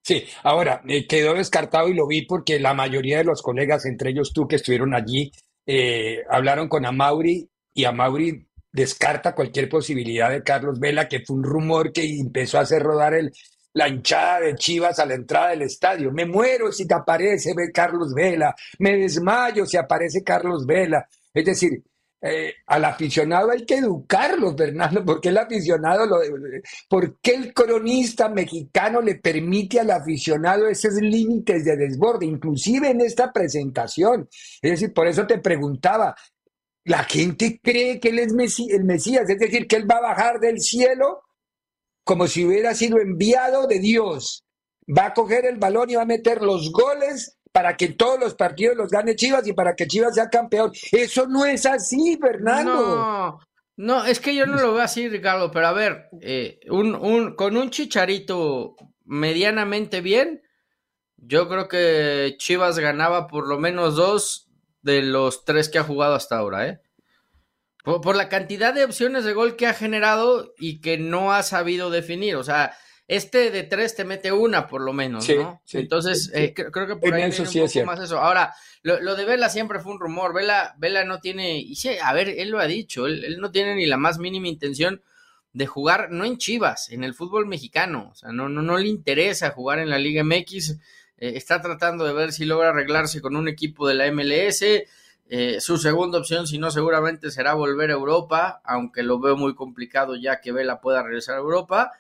Sí, 0.04 0.24
ahora 0.44 0.82
eh, 0.88 1.08
quedó 1.08 1.36
descartado 1.36 1.88
y 1.88 1.94
lo 1.94 2.08
vi 2.08 2.26
porque 2.26 2.60
la 2.60 2.74
mayoría 2.74 3.20
de 3.20 3.24
los 3.24 3.42
colegas, 3.42 3.86
entre 3.86 4.10
ellos 4.12 4.32
tú 4.34 4.48
que 4.48 4.56
estuvieron 4.56 4.96
allí, 4.96 5.32
eh, 5.66 6.24
hablaron 6.30 6.68
con 6.68 6.86
Amauri 6.86 7.48
y 7.74 7.86
Amauri 7.86 8.48
descarta 8.72 9.36
cualquier 9.36 9.70
posibilidad 9.70 10.30
de 10.32 10.44
Carlos 10.44 10.80
Vela, 10.80 11.08
que 11.08 11.22
fue 11.26 11.36
un 11.36 11.44
rumor 11.44 11.92
que 11.92 12.04
empezó 12.20 12.58
a 12.58 12.62
hacer 12.62 12.82
rodar 12.82 13.14
el, 13.14 13.32
la 13.74 13.88
hinchada 13.88 14.40
de 14.40 14.56
Chivas 14.56 14.98
a 15.00 15.06
la 15.06 15.14
entrada 15.14 15.50
del 15.50 15.64
estadio. 15.64 16.12
Me 16.12 16.26
muero 16.26 16.72
si 16.72 16.88
te 16.88 16.96
aparece 16.96 17.54
Carlos 17.74 18.14
Vela, 18.16 18.56
me 18.80 18.98
desmayo 18.98 19.66
si 19.66 19.78
aparece 19.78 20.24
Carlos 20.24 20.66
Vela. 20.66 21.08
Es 21.34 21.46
decir, 21.46 21.72
eh, 22.24 22.54
al 22.68 22.86
aficionado 22.86 23.50
hay 23.50 23.66
que 23.66 23.78
educarlo, 23.78 24.56
Fernando, 24.56 25.04
porque 25.04 25.30
el 25.30 25.40
aficionado, 25.40 26.06
lo, 26.06 26.20
¿por 26.88 27.20
qué 27.20 27.34
el 27.34 27.54
cronista 27.54 28.30
mexicano 28.30 29.02
le 29.02 29.16
permite 29.16 29.80
al 29.80 29.90
aficionado 29.90 30.68
esos 30.68 30.94
límites 30.96 31.66
de 31.66 31.76
desborde, 31.76 32.28
inclusive 32.28 32.92
en 32.92 33.02
esta 33.02 33.34
presentación? 33.34 34.30
Es 34.62 34.72
decir, 34.72 34.94
por 34.94 35.08
eso 35.08 35.26
te 35.26 35.40
preguntaba, 35.40 36.16
la 36.84 37.04
gente 37.06 37.60
cree 37.62 38.00
que 38.00 38.10
él 38.10 38.20
es 38.20 38.34
el 38.70 38.84
Mesías, 38.84 39.28
es 39.28 39.40
decir, 39.40 39.68
que 39.68 39.78
él 39.78 39.90
va 39.90 39.98
a 39.98 40.14
bajar 40.14 40.40
del 40.40 40.60
cielo 40.60 41.24
como 42.04 42.28
si 42.28 42.46
hubiera 42.46 42.76
sido 42.76 43.00
enviado 43.00 43.66
de 43.66 43.80
Dios. 43.80 44.46
Va 44.88 45.08
a 45.08 45.14
coger 45.14 45.46
el 45.46 45.58
balón 45.58 45.90
y 45.90 45.96
va 45.96 46.02
a 46.04 46.06
meter 46.06 46.42
los 46.42 46.72
goles 46.72 47.38
para 47.52 47.76
que 47.76 47.90
todos 47.90 48.20
los 48.20 48.36
partidos 48.36 48.78
los 48.78 48.90
gane 48.90 49.16
Chivas 49.16 49.46
y 49.48 49.54
para 49.54 49.76
que 49.76 49.88
Chivas 49.88 50.16
sea 50.16 50.30
campeón. 50.30 50.72
Eso 50.92 51.28
no 51.28 51.46
es 51.46 51.66
así, 51.66 52.18
Fernando. 52.22 52.74
No, 52.74 53.40
no, 53.78 54.06
es 54.06 54.20
que 54.20 54.36
yo 54.36 54.46
no 54.46 54.58
lo 54.58 54.74
veo 54.74 54.84
así, 54.84 55.10
Ricardo, 55.10 55.52
pero 55.52 55.68
a 55.68 55.74
ver, 55.74 56.10
eh, 56.22 56.60
un, 56.70 56.96
un, 56.96 57.36
con 57.36 57.58
un 57.58 57.70
chicharito 57.70 58.76
medianamente 59.06 60.02
bien, 60.02 60.42
yo 61.18 61.50
creo 61.50 61.68
que 61.68 62.36
Chivas 62.38 62.80
ganaba 62.80 63.28
por 63.28 63.48
lo 63.48 63.60
menos 63.60 63.96
dos 63.96 64.50
de 64.82 65.02
los 65.02 65.46
tres 65.46 65.70
que 65.70 65.80
ha 65.80 65.84
jugado 65.84 66.16
hasta 66.16 66.38
ahora, 66.38 66.68
¿eh? 66.68 66.82
Por, 67.84 68.02
por 68.02 68.16
la 68.16 68.30
cantidad 68.30 68.74
de 68.74 68.86
opciones 68.86 69.26
de 69.26 69.34
gol 69.34 69.56
que 69.56 69.68
ha 69.68 69.74
generado 69.74 70.54
y 70.58 70.82
que 70.82 70.98
no 70.98 71.34
ha 71.34 71.44
sabido 71.44 71.90
definir, 71.90 72.36
o 72.36 72.44
sea, 72.44 72.76
este 73.12 73.52
de 73.52 73.64
tres 73.64 73.94
te 73.94 74.06
mete 74.06 74.32
una 74.32 74.68
por 74.68 74.80
lo 74.80 74.94
menos, 74.94 75.28
¿no? 75.28 75.62
Entonces, 75.74 76.32
eh, 76.34 76.54
creo, 76.54 76.88
que 76.88 76.96
por 76.96 77.14
ahí 77.14 77.24
eso 77.24 77.44
viene 77.44 77.64
un 77.64 77.74
poco 77.74 77.86
más 77.86 78.00
eso. 78.00 78.18
Ahora, 78.18 78.54
lo, 78.84 79.16
de 79.18 79.26
Vela 79.26 79.50
siempre 79.50 79.82
fue 79.82 79.92
un 79.92 80.00
rumor. 80.00 80.34
Vela, 80.34 80.76
Vela 80.78 81.04
no 81.04 81.20
tiene, 81.20 81.60
y 81.60 81.76
sí, 81.76 81.90
a 82.02 82.14
ver, 82.14 82.30
él 82.30 82.52
lo 82.52 82.60
ha 82.60 82.68
dicho, 82.68 83.08
él, 83.08 83.36
no 83.42 83.52
tiene 83.52 83.76
ni 83.76 83.86
la 83.86 83.98
más 83.98 84.18
mínima 84.18 84.48
intención 84.48 85.02
de 85.52 85.68
jugar, 85.68 86.10
no 86.10 86.24
en 86.24 86.38
Chivas, 86.38 86.90
en 86.90 87.04
el 87.04 87.14
fútbol 87.14 87.48
mexicano. 87.48 88.12
O 88.14 88.16
sea, 88.16 88.32
no, 88.32 88.48
no, 88.48 88.62
no 88.62 88.78
le 88.78 88.88
interesa 88.88 89.52
jugar 89.52 89.80
en 89.80 89.90
la 89.90 90.00
Liga 90.00 90.24
MX. 90.24 90.78
Eh, 91.18 91.34
está 91.36 91.62
tratando 91.62 92.06
de 92.06 92.14
ver 92.14 92.32
si 92.32 92.46
logra 92.46 92.70
arreglarse 92.70 93.20
con 93.20 93.36
un 93.36 93.50
equipo 93.50 93.90
de 93.90 93.96
la 93.96 94.10
MLS. 94.10 94.62
Eh, 95.28 95.60
su 95.60 95.78
segunda 95.78 96.18
opción, 96.18 96.48
si 96.48 96.58
no, 96.60 96.72
seguramente 96.72 97.30
será 97.30 97.56
volver 97.56 97.90
a 97.90 97.96
Europa, 97.96 98.62
aunque 98.64 99.04
lo 99.04 99.20
veo 99.20 99.36
muy 99.36 99.54
complicado 99.54 100.16
ya 100.16 100.40
que 100.40 100.54
Vela 100.54 100.80
pueda 100.80 101.04
regresar 101.04 101.36
a 101.36 101.40
Europa 101.40 101.92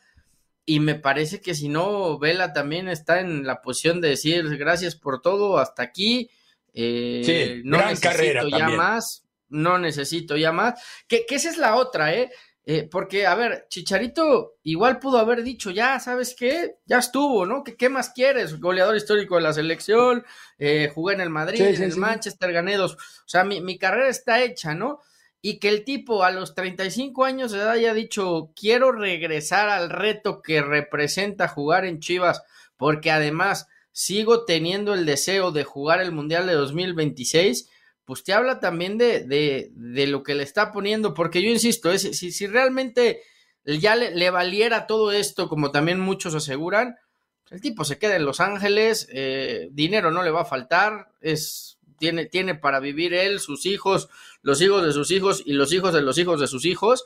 y 0.72 0.80
me 0.80 0.96
parece 0.96 1.42
que 1.42 1.54
si 1.54 1.68
no, 1.68 2.18
Vela 2.18 2.54
también 2.54 2.88
está 2.88 3.20
en 3.20 3.46
la 3.46 3.62
posición 3.62 4.00
de 4.00 4.08
decir 4.08 4.58
gracias 4.58 4.96
por 4.96 5.22
todo, 5.22 5.58
hasta 5.58 5.84
aquí. 5.84 6.30
Eh, 6.74 7.62
no 7.66 7.86
necesito 7.86 8.48
ya 8.48 8.70
más, 8.70 9.28
no 9.50 9.78
necesito 9.78 10.38
ya 10.38 10.54
más. 10.54 10.82
Que, 11.10 11.26
esa 11.28 11.50
es 11.50 11.58
la 11.58 11.76
otra, 11.76 12.14
¿eh? 12.14 12.32
¿eh? 12.64 12.88
Porque, 12.90 13.28
a 13.28 13.36
ver, 13.36 13.66
Chicharito 13.68 14.60
igual 14.64 15.00
pudo 15.00 15.18
haber 15.18 15.44
dicho, 15.44 15.72
ya, 15.72 16.00
¿sabes 16.00 16.34
qué? 16.40 16.78
Ya 16.86 17.00
estuvo, 17.00 17.46
¿no? 17.46 17.66
¿Qué, 17.66 17.76
qué 17.76 17.90
más 17.90 18.12
quieres? 18.12 18.58
Goleador 18.58 18.96
histórico 18.96 19.36
de 19.36 19.42
la 19.42 19.52
selección, 19.52 20.24
eh, 20.58 20.90
jugué 20.96 21.16
en 21.16 21.20
el 21.20 21.30
Madrid, 21.30 21.60
en 21.60 21.84
el 21.84 21.98
Manchester, 21.98 22.54
gané 22.54 22.78
dos. 22.78 22.94
O 22.94 23.28
sea, 23.28 23.44
mi, 23.44 23.60
mi 23.60 23.78
carrera 23.78 24.08
está 24.08 24.42
hecha, 24.42 24.74
¿no? 24.74 25.02
Y 25.42 25.60
que 25.60 25.70
el 25.70 25.84
tipo 25.84 26.24
a 26.24 26.32
los 26.32 26.54
35 26.54 27.26
años 27.26 27.52
de 27.52 27.60
edad 27.60 27.72
haya 27.72 27.94
dicho, 27.94 28.52
quiero 28.56 28.92
regresar 28.92 29.70
al 29.70 29.90
reto 29.90 30.42
que 30.42 30.62
representa 30.62 31.48
jugar 31.48 31.86
en 31.86 32.00
Chivas, 32.00 32.44
porque 32.78 33.12
además 33.12 33.68
sigo 33.92 34.46
teniendo 34.46 34.94
el 34.94 35.06
deseo 35.06 35.52
de 35.52 35.64
jugar 35.64 36.00
el 36.00 36.12
Mundial 36.12 36.46
de 36.46 36.54
2026, 36.54 37.70
pues 38.06 38.24
te 38.24 38.34
habla 38.34 38.60
también 38.60 38.98
de, 38.98 39.24
de, 39.24 39.72
de 39.74 40.08
lo 40.08 40.22
que 40.24 40.36
le 40.36 40.44
está 40.44 40.72
poniendo, 40.72 41.14
porque 41.14 41.42
yo 41.42 41.50
insisto, 41.50 41.92
es, 41.92 42.02
si, 42.02 42.32
si 42.32 42.48
realmente 42.48 43.22
ya 43.66 43.96
le, 43.96 44.30
valiera 44.30 44.88
todo 44.88 45.12
esto, 45.12 45.50
como 45.50 45.72
también 45.72 46.00
muchos 46.00 46.36
aseguran, 46.36 46.98
el 47.50 47.62
tipo 47.62 47.84
se 47.84 47.98
queda 47.98 48.16
en 48.16 48.26
Los 48.26 48.40
Ángeles, 48.40 49.08
eh, 49.12 49.68
dinero 49.72 50.12
no 50.12 50.24
le 50.24 50.32
va 50.32 50.42
a 50.42 50.46
faltar, 50.46 51.10
es 51.20 51.80
tiene, 52.02 52.26
tiene 52.26 52.56
para 52.56 52.80
vivir 52.80 53.14
él, 53.14 53.40
sus 53.40 53.66
hijos, 53.68 54.10
los 54.42 54.62
hijos 54.62 54.84
de 54.84 54.92
sus 54.92 55.12
hijos 55.12 55.44
y 55.46 55.54
los 55.54 55.72
hijos 55.74 55.94
de 55.94 56.02
los 56.02 56.18
hijos 56.18 56.40
de 56.40 56.48
sus 56.48 56.66
hijos, 56.66 57.06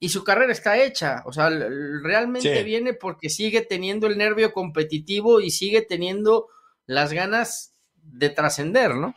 y 0.00 0.10
su 0.10 0.22
carrera 0.22 0.52
está 0.52 0.78
hecha. 0.82 1.22
O 1.26 1.32
sea, 1.32 1.50
realmente 1.50 2.62
viene 2.62 2.94
porque 2.94 3.28
sigue 3.30 3.62
teniendo 3.62 4.06
el 4.06 4.16
nervio 4.16 4.52
competitivo 4.52 5.40
y 5.40 5.50
sigue 5.50 5.82
teniendo 5.82 6.48
las 6.86 7.12
ganas 7.12 7.74
de 7.94 8.30
trascender, 8.30 8.94
¿no? 8.94 9.14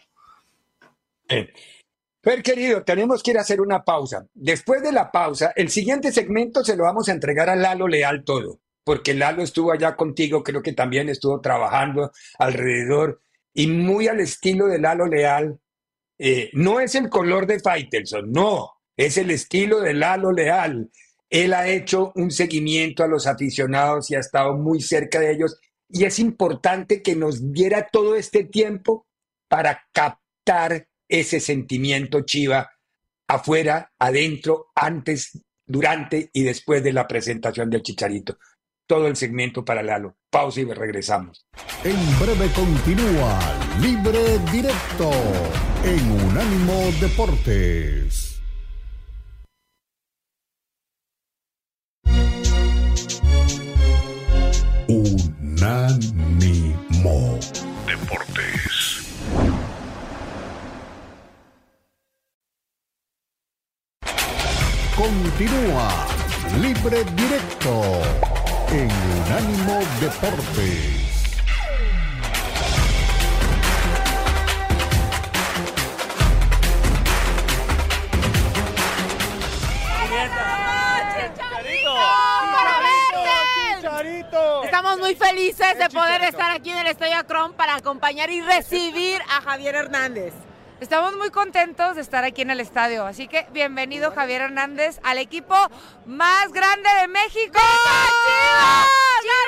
Querido, 2.43 2.83
tenemos 2.83 3.23
que 3.23 3.31
ir 3.31 3.37
a 3.37 3.41
hacer 3.41 3.61
una 3.61 3.83
pausa. 3.83 4.27
Después 4.33 4.83
de 4.83 4.91
la 4.91 5.11
pausa, 5.11 5.53
el 5.55 5.69
siguiente 5.69 6.11
segmento 6.11 6.63
se 6.63 6.75
lo 6.75 6.83
vamos 6.83 7.09
a 7.09 7.13
entregar 7.13 7.49
a 7.49 7.55
Lalo 7.55 7.87
Leal 7.87 8.23
todo, 8.23 8.59
porque 8.83 9.13
Lalo 9.13 9.41
estuvo 9.41 9.71
allá 9.71 9.95
contigo, 9.95 10.43
creo 10.43 10.61
que 10.61 10.73
también 10.73 11.09
estuvo 11.09 11.41
trabajando 11.41 12.11
alrededor 12.37 13.21
y 13.53 13.67
muy 13.67 14.07
al 14.07 14.19
estilo 14.19 14.67
de 14.67 14.79
Lalo 14.79 15.07
Leal. 15.07 15.59
Eh, 16.23 16.51
no 16.53 16.79
es 16.79 16.93
el 16.93 17.09
color 17.09 17.47
de 17.47 17.59
Faitelson, 17.59 18.31
no, 18.31 18.73
es 18.95 19.17
el 19.17 19.31
estilo 19.31 19.81
de 19.81 19.95
Lalo 19.95 20.31
Leal. 20.31 20.91
Él 21.27 21.51
ha 21.51 21.67
hecho 21.67 22.11
un 22.13 22.29
seguimiento 22.29 23.03
a 23.03 23.07
los 23.07 23.25
aficionados 23.25 24.11
y 24.11 24.15
ha 24.15 24.19
estado 24.19 24.55
muy 24.55 24.81
cerca 24.81 25.19
de 25.19 25.31
ellos. 25.31 25.59
Y 25.89 26.03
es 26.03 26.19
importante 26.19 27.01
que 27.01 27.15
nos 27.15 27.51
diera 27.51 27.89
todo 27.91 28.15
este 28.15 28.43
tiempo 28.43 29.07
para 29.49 29.81
captar 29.91 30.87
ese 31.09 31.39
sentimiento 31.39 32.21
chiva 32.21 32.69
afuera, 33.27 33.91
adentro, 33.97 34.67
antes, 34.75 35.41
durante 35.65 36.29
y 36.33 36.43
después 36.43 36.83
de 36.83 36.93
la 36.93 37.07
presentación 37.07 37.67
del 37.71 37.81
Chicharito. 37.81 38.37
Todo 38.85 39.07
el 39.07 39.15
segmento 39.15 39.65
para 39.65 39.81
Lalo. 39.81 40.17
Pausa 40.29 40.61
y 40.61 40.65
regresamos. 40.65 41.47
En 41.83 41.97
breve 42.19 42.47
continúa 42.53 43.60
Libre 43.79 44.37
Directo 44.51 45.09
en 45.83 46.11
Unánimo 46.11 46.91
Deportes. 46.99 48.41
Unánimo 54.87 56.09
Deportes. 57.87 59.07
Continúa 64.95 66.07
Libre 66.61 67.03
Directo 67.15 67.81
en 68.69 68.91
Unánimo 69.25 69.79
Deportes. 69.99 71.00
Estamos 84.63 84.99
muy 84.99 85.15
felices 85.15 85.77
de 85.77 85.89
poder 85.89 86.23
estar 86.23 86.51
aquí 86.51 86.71
en 86.71 86.77
el 86.77 86.87
Estadio 86.87 87.17
Akron 87.17 87.53
para 87.53 87.75
acompañar 87.75 88.29
y 88.29 88.41
recibir 88.41 89.21
a 89.29 89.41
Javier 89.41 89.75
Hernández. 89.75 90.33
Estamos 90.79 91.15
muy 91.15 91.29
contentos 91.29 91.95
de 91.95 92.01
estar 92.01 92.23
aquí 92.23 92.41
en 92.41 92.49
el 92.49 92.59
estadio, 92.59 93.05
así 93.05 93.27
que 93.27 93.45
bienvenido 93.51 94.11
Javier 94.11 94.41
Hernández 94.41 94.99
al 95.03 95.19
equipo 95.19 95.55
más 96.05 96.51
grande 96.51 96.89
de 97.01 97.07
México. 97.07 97.59
¡Chivas! 97.59 98.87
¡Gane 99.27 99.45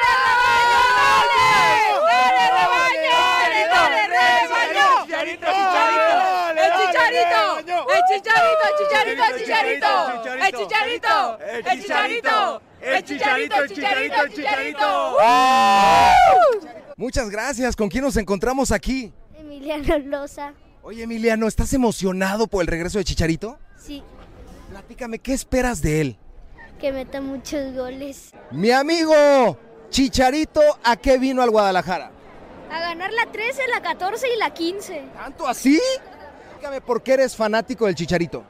rebaño! 2.51 3.17
¡Gane 3.49 4.07
rebaño! 4.07 4.89
¡El 4.89 5.05
chicharito! 5.05 5.47
¡El 7.87 8.03
chicharito! 9.37 9.87
¡El 10.33 10.53
chicharito! 10.53 11.39
¡El 11.39 11.73
chicharito! 11.73 11.73
¡El 11.73 11.79
chicharito! 11.81 12.61
¡El 12.81 13.03
chicharito! 13.03 13.03
¡El 13.03 13.03
chicharito! 13.03 13.55
¡El 13.63 13.69
chicharito! 13.69 14.21
¡El 14.23 14.33
chicharito! 14.33 15.17
Muchas 16.95 17.29
gracias. 17.29 17.75
¿Con 17.75 17.89
quién 17.89 18.03
nos 18.03 18.17
encontramos 18.17 18.71
aquí? 18.71 19.11
Emiliano 19.37 19.97
Loza. 19.99 20.53
Oye, 20.83 21.03
Emiliano, 21.03 21.47
¿estás 21.47 21.73
emocionado 21.73 22.47
por 22.47 22.61
el 22.61 22.67
regreso 22.67 22.97
de 22.97 23.05
Chicharito? 23.05 23.57
Sí, 23.77 24.03
Platícame, 24.69 25.19
¿qué 25.19 25.33
esperas 25.33 25.81
de 25.81 26.01
él? 26.01 26.17
que 26.79 26.91
meta 26.91 27.21
muchos 27.21 27.73
goles. 27.73 28.31
Mi 28.51 28.71
amigo 28.71 29.57
Chicharito, 29.89 30.59
¿a 30.83 30.97
qué 30.97 31.17
vino 31.17 31.41
al 31.41 31.49
Guadalajara? 31.49 32.11
A 32.69 32.79
ganar 32.81 33.13
la 33.13 33.31
13, 33.31 33.67
la 33.69 33.81
14 33.81 34.27
y 34.35 34.37
la 34.37 34.53
15. 34.53 35.03
¿Tanto 35.13 35.47
así? 35.47 35.79
Dígame, 36.57 36.81
¿por 36.81 37.01
qué 37.01 37.13
eres 37.13 37.35
fanático 37.37 37.85
del 37.85 37.95
Chicharito? 37.95 38.43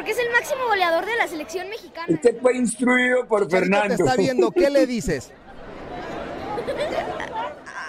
Porque 0.00 0.12
es 0.12 0.18
el 0.18 0.30
máximo 0.30 0.64
goleador 0.66 1.04
de 1.04 1.14
la 1.14 1.28
selección 1.28 1.68
mexicana. 1.68 2.06
Usted 2.08 2.40
fue 2.40 2.56
instruido 2.56 3.26
por 3.28 3.46
Chicharito 3.46 3.70
Fernando. 3.70 3.96
te 3.96 4.02
está 4.02 4.16
viendo, 4.16 4.50
¿qué 4.50 4.70
le 4.70 4.86
dices? 4.86 5.30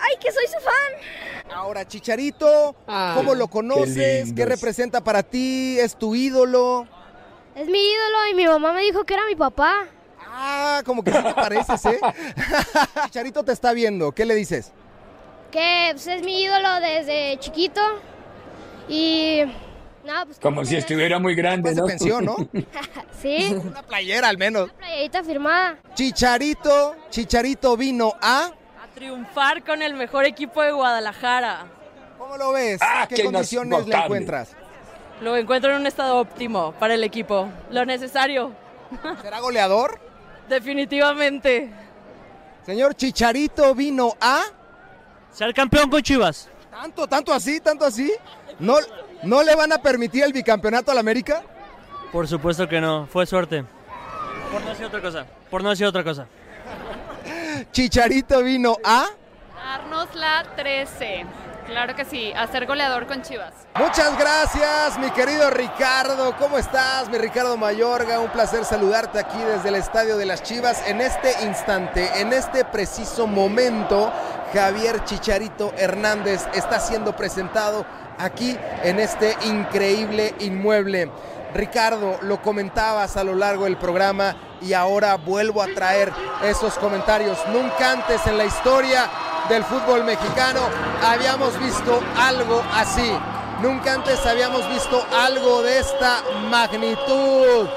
¡Ay, 0.01 0.17
que 0.19 0.29
soy 0.29 0.45
su 0.47 0.59
fan! 0.59 1.55
Ahora, 1.55 1.87
Chicharito, 1.87 2.75
¿cómo 3.15 3.33
lo 3.33 3.47
conoces? 3.47 4.33
¿Qué, 4.33 4.45
representa 4.45 5.01
para 5.01 5.23
ti? 5.23 5.79
¿Es 5.79 5.95
tu 5.95 6.13
ídolo? 6.13 6.85
Es 7.55 7.69
mi 7.69 7.79
ídolo 7.79 8.27
y 8.29 8.35
mi 8.35 8.45
mamá 8.45 8.73
me 8.73 8.81
dijo 8.81 9.05
que 9.05 9.13
era 9.13 9.25
mi 9.25 9.37
papá. 9.37 9.87
Ah, 10.19 10.81
como 10.85 11.05
que 11.05 11.13
sí 11.13 11.23
te 11.23 11.33
pareces, 11.33 11.85
¿eh? 11.85 11.99
Chicharito 13.05 13.45
te 13.45 13.53
está 13.53 13.71
viendo, 13.71 14.11
¿qué 14.11 14.25
le 14.25 14.35
dices? 14.35 14.73
Que 15.49 15.91
pues, 15.93 16.07
es 16.07 16.23
mi 16.23 16.43
ídolo 16.43 16.81
desde 16.81 17.37
chiquito. 17.39 17.79
Y. 18.89 19.43
No, 20.05 20.25
pues. 20.25 20.39
Como 20.39 20.65
si 20.65 20.75
estuviera 20.77 21.19
muy 21.19 21.35
grande, 21.35 21.69
de 21.73 21.81
¿no? 21.81 21.85
pensión, 21.87 22.25
¿no? 22.25 22.35
Sí, 23.21 23.53
Una 23.53 23.83
playera 23.83 24.29
al 24.29 24.37
menos. 24.37 24.71
playerita 24.71 25.23
firmada. 25.23 25.77
Chicharito, 25.93 26.95
Chicharito 27.11 27.77
vino 27.77 28.13
a... 28.19 28.45
A 28.45 28.87
triunfar 28.95 29.63
con 29.63 29.81
el 29.83 29.93
mejor 29.93 30.25
equipo 30.25 30.61
de 30.63 30.71
Guadalajara. 30.71 31.65
¿Cómo 32.17 32.35
lo 32.37 32.51
ves? 32.51 32.79
Ah, 32.81 33.05
¿Qué 33.07 33.23
condiciones 33.23 33.85
le 33.85 33.95
encuentras? 33.95 34.55
Lo 35.21 35.37
encuentro 35.37 35.69
en 35.71 35.81
un 35.81 35.85
estado 35.87 36.17
óptimo 36.17 36.71
para 36.79 36.95
el 36.95 37.03
equipo. 37.03 37.47
Lo 37.69 37.85
necesario, 37.85 38.53
¿Será 39.21 39.39
goleador? 39.39 39.99
definitivamente. 40.49 41.69
Señor 42.65 42.95
Chicharito 42.95 43.73
vino 43.75 44.15
a... 44.19 44.41
Ser 45.31 45.53
campeón 45.53 45.89
con 45.89 46.01
Chivas. 46.01 46.49
¿Tanto, 46.69 47.07
tanto 47.07 47.33
así, 47.33 47.59
tanto 47.59 47.85
así? 47.85 48.11
¿No, 48.59 48.75
¿No 49.23 49.43
le 49.43 49.55
van 49.55 49.71
a 49.71 49.77
permitir 49.77 50.23
el 50.23 50.33
bicampeonato 50.33 50.91
al 50.91 50.97
América? 50.97 51.43
Por 52.11 52.27
supuesto 52.27 52.67
que 52.67 52.81
no, 52.81 53.05
fue 53.05 53.25
suerte. 53.25 53.63
Por 54.51 54.61
no 54.61 54.69
decir 54.69 54.85
otra 54.85 55.01
cosa. 55.01 55.25
Por 55.49 55.63
no 55.63 55.69
decir 55.69 55.85
otra 55.85 56.03
cosa. 56.03 56.25
Chicharito 57.71 58.43
vino 58.43 58.77
a... 58.83 59.05
Darnos 59.55 60.13
la 60.15 60.43
13. 60.55 61.25
Claro 61.67 61.95
que 61.95 62.03
sí, 62.03 62.33
a 62.35 62.47
ser 62.47 62.65
goleador 62.65 63.05
con 63.05 63.21
Chivas. 63.21 63.53
Muchas 63.75 64.17
gracias, 64.17 64.97
mi 64.99 65.11
querido 65.11 65.49
Ricardo. 65.51 66.35
¿Cómo 66.37 66.57
estás, 66.57 67.07
mi 67.09 67.17
Ricardo 67.17 67.55
Mayorga? 67.55 68.19
Un 68.19 68.29
placer 68.31 68.65
saludarte 68.65 69.19
aquí 69.19 69.37
desde 69.37 69.69
el 69.69 69.75
Estadio 69.75 70.17
de 70.17 70.25
las 70.25 70.41
Chivas. 70.41 70.85
En 70.87 70.99
este 70.99 71.31
instante, 71.45 72.09
en 72.19 72.33
este 72.33 72.65
preciso 72.65 73.27
momento, 73.27 74.11
Javier 74.53 75.05
Chicharito 75.05 75.71
Hernández 75.77 76.45
está 76.53 76.79
siendo 76.79 77.15
presentado 77.15 77.85
aquí 78.23 78.57
en 78.83 78.99
este 78.99 79.35
increíble 79.45 80.33
inmueble. 80.39 81.09
Ricardo, 81.53 82.17
lo 82.21 82.41
comentabas 82.41 83.17
a 83.17 83.23
lo 83.23 83.35
largo 83.35 83.65
del 83.65 83.77
programa 83.77 84.35
y 84.61 84.73
ahora 84.73 85.17
vuelvo 85.17 85.61
a 85.61 85.67
traer 85.67 86.11
esos 86.43 86.75
comentarios. 86.75 87.37
Nunca 87.51 87.91
antes 87.91 88.25
en 88.27 88.37
la 88.37 88.45
historia 88.45 89.09
del 89.49 89.63
fútbol 89.63 90.03
mexicano 90.05 90.61
habíamos 91.03 91.59
visto 91.59 91.99
algo 92.17 92.61
así. 92.73 93.11
Nunca 93.61 93.93
antes 93.93 94.25
habíamos 94.25 94.67
visto 94.69 95.05
algo 95.13 95.61
de 95.61 95.79
esta 95.79 96.23
magnitud. 96.49 97.67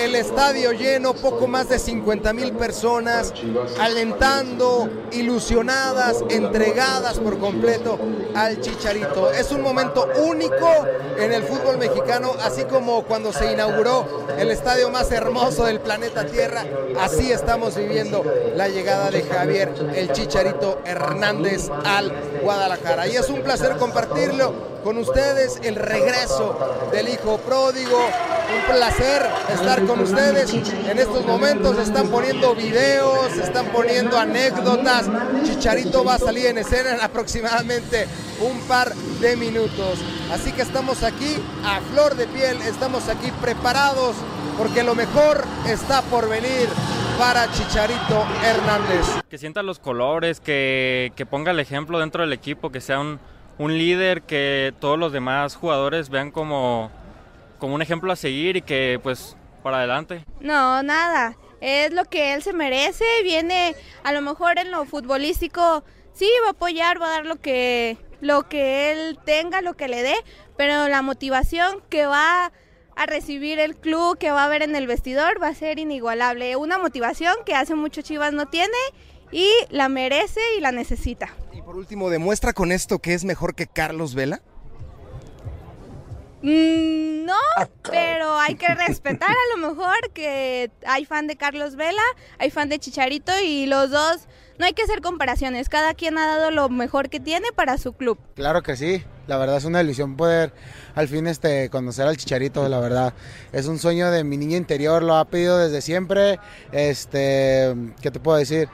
El 0.00 0.14
estadio 0.14 0.72
lleno, 0.72 1.12
poco 1.12 1.46
más 1.46 1.68
de 1.68 1.78
50 1.78 2.32
mil 2.32 2.52
personas, 2.52 3.34
alentando, 3.78 4.88
ilusionadas, 5.12 6.24
entregadas 6.30 7.18
por 7.18 7.38
completo 7.38 7.98
al 8.34 8.62
Chicharito. 8.62 9.30
Es 9.30 9.52
un 9.52 9.60
momento 9.60 10.08
único 10.24 10.86
en 11.18 11.34
el 11.34 11.42
fútbol 11.42 11.76
mexicano, 11.76 12.32
así 12.42 12.64
como 12.64 13.02
cuando 13.02 13.30
se 13.30 13.52
inauguró 13.52 14.24
el 14.38 14.50
estadio 14.50 14.88
más 14.88 15.12
hermoso 15.12 15.66
del 15.66 15.80
planeta 15.80 16.24
Tierra. 16.24 16.64
Así 16.98 17.30
estamos 17.30 17.76
viviendo 17.76 18.24
la 18.56 18.68
llegada 18.68 19.10
de 19.10 19.22
Javier 19.22 19.74
el 19.94 20.12
Chicharito 20.12 20.80
Hernández 20.86 21.68
al 21.84 22.10
Guadalajara. 22.42 23.06
Y 23.06 23.16
es 23.16 23.28
un 23.28 23.42
placer 23.42 23.76
compartirlo 23.76 24.80
con 24.82 24.96
ustedes, 24.96 25.60
el 25.62 25.76
regreso 25.76 26.56
del 26.90 27.10
hijo 27.10 27.36
pródigo. 27.36 27.98
Un 28.52 28.74
placer 28.74 29.22
estar 29.52 29.84
con 29.86 30.00
ustedes. 30.00 30.52
En 30.52 30.98
estos 30.98 31.24
momentos 31.24 31.78
están 31.78 32.08
poniendo 32.08 32.54
videos, 32.54 33.36
están 33.36 33.66
poniendo 33.66 34.18
anécdotas. 34.18 35.08
Chicharito 35.44 36.04
va 36.04 36.14
a 36.14 36.18
salir 36.18 36.46
en 36.46 36.58
escena 36.58 36.94
en 36.94 37.00
aproximadamente 37.00 38.08
un 38.40 38.60
par 38.62 38.94
de 38.94 39.36
minutos. 39.36 39.98
Así 40.32 40.52
que 40.52 40.62
estamos 40.62 41.02
aquí 41.02 41.36
a 41.64 41.80
flor 41.92 42.16
de 42.16 42.26
piel, 42.26 42.60
estamos 42.62 43.08
aquí 43.08 43.30
preparados 43.40 44.16
porque 44.58 44.82
lo 44.82 44.94
mejor 44.94 45.44
está 45.66 46.02
por 46.02 46.28
venir 46.28 46.68
para 47.18 47.50
Chicharito 47.52 48.24
Hernández. 48.44 49.06
Que 49.28 49.38
sienta 49.38 49.62
los 49.62 49.78
colores, 49.78 50.40
que, 50.40 51.12
que 51.16 51.24
ponga 51.24 51.52
el 51.52 51.60
ejemplo 51.60 51.98
dentro 51.98 52.22
del 52.22 52.32
equipo, 52.32 52.70
que 52.70 52.80
sea 52.80 53.00
un, 53.00 53.20
un 53.58 53.76
líder, 53.76 54.22
que 54.22 54.74
todos 54.80 54.98
los 54.98 55.12
demás 55.12 55.56
jugadores 55.56 56.08
vean 56.08 56.30
como, 56.30 56.90
como 57.60 57.74
un 57.76 57.82
ejemplo 57.82 58.12
a 58.12 58.16
seguir 58.16 58.56
y 58.56 58.62
que 58.62 58.98
pues 59.02 59.36
para 59.62 59.78
adelante. 59.78 60.24
No, 60.40 60.82
nada. 60.82 61.36
Es 61.60 61.92
lo 61.92 62.06
que 62.06 62.34
él 62.34 62.42
se 62.42 62.52
merece. 62.52 63.04
Viene 63.22 63.76
a 64.02 64.12
lo 64.12 64.22
mejor 64.22 64.58
en 64.58 64.70
lo 64.70 64.84
futbolístico, 64.86 65.84
sí, 66.12 66.28
va 66.44 66.48
a 66.48 66.52
apoyar, 66.52 67.00
va 67.00 67.06
a 67.06 67.10
dar 67.10 67.26
lo 67.26 67.36
que, 67.36 67.98
lo 68.20 68.48
que 68.48 68.90
él 68.90 69.18
tenga, 69.24 69.60
lo 69.60 69.76
que 69.76 69.88
le 69.88 70.02
dé, 70.02 70.16
pero 70.56 70.88
la 70.88 71.02
motivación 71.02 71.82
que 71.88 72.06
va 72.06 72.52
a 72.96 73.06
recibir 73.06 73.58
el 73.58 73.76
club 73.76 74.18
que 74.18 74.30
va 74.30 74.42
a 74.42 74.46
haber 74.46 74.62
en 74.62 74.74
el 74.74 74.86
vestidor 74.86 75.42
va 75.42 75.48
a 75.48 75.54
ser 75.54 75.78
inigualable. 75.78 76.56
Una 76.56 76.78
motivación 76.78 77.34
que 77.46 77.54
hace 77.54 77.74
mucho 77.74 78.02
Chivas 78.02 78.32
no 78.32 78.46
tiene 78.46 78.76
y 79.32 79.48
la 79.70 79.88
merece 79.88 80.40
y 80.56 80.60
la 80.60 80.72
necesita. 80.72 81.28
Y 81.52 81.62
por 81.62 81.76
último, 81.76 82.10
¿demuestra 82.10 82.52
con 82.52 82.72
esto 82.72 82.98
que 82.98 83.14
es 83.14 83.24
mejor 83.24 83.54
que 83.54 83.66
Carlos 83.66 84.14
Vela? 84.14 84.42
Mm, 86.42 87.26
no, 87.26 87.34
pero 87.82 88.38
hay 88.38 88.54
que 88.54 88.74
respetar 88.74 89.30
a 89.30 89.56
lo 89.56 89.68
mejor 89.68 90.10
que 90.14 90.70
hay 90.86 91.04
fan 91.04 91.26
de 91.26 91.36
Carlos 91.36 91.76
Vela, 91.76 92.02
hay 92.38 92.50
fan 92.50 92.70
de 92.70 92.78
Chicharito 92.78 93.32
y 93.44 93.66
los 93.66 93.90
dos, 93.90 94.26
no 94.58 94.64
hay 94.64 94.72
que 94.72 94.82
hacer 94.82 95.02
comparaciones, 95.02 95.68
cada 95.68 95.92
quien 95.92 96.16
ha 96.16 96.26
dado 96.26 96.50
lo 96.50 96.70
mejor 96.70 97.10
que 97.10 97.20
tiene 97.20 97.48
para 97.54 97.76
su 97.76 97.92
club. 97.92 98.18
Claro 98.36 98.62
que 98.62 98.74
sí, 98.76 99.04
la 99.26 99.36
verdad 99.36 99.58
es 99.58 99.64
una 99.66 99.82
ilusión 99.82 100.16
poder 100.16 100.54
al 100.94 101.08
fin 101.08 101.26
este, 101.26 101.68
conocer 101.68 102.06
al 102.06 102.16
Chicharito, 102.16 102.66
la 102.70 102.80
verdad. 102.80 103.12
Es 103.52 103.66
un 103.66 103.78
sueño 103.78 104.10
de 104.10 104.24
mi 104.24 104.38
niño 104.38 104.56
interior, 104.56 105.02
lo 105.02 105.16
ha 105.16 105.26
pedido 105.26 105.58
desde 105.58 105.82
siempre, 105.82 106.40
este, 106.72 107.74
¿qué 108.00 108.10
te 108.10 108.18
puedo 108.18 108.38
decir? 108.38 108.68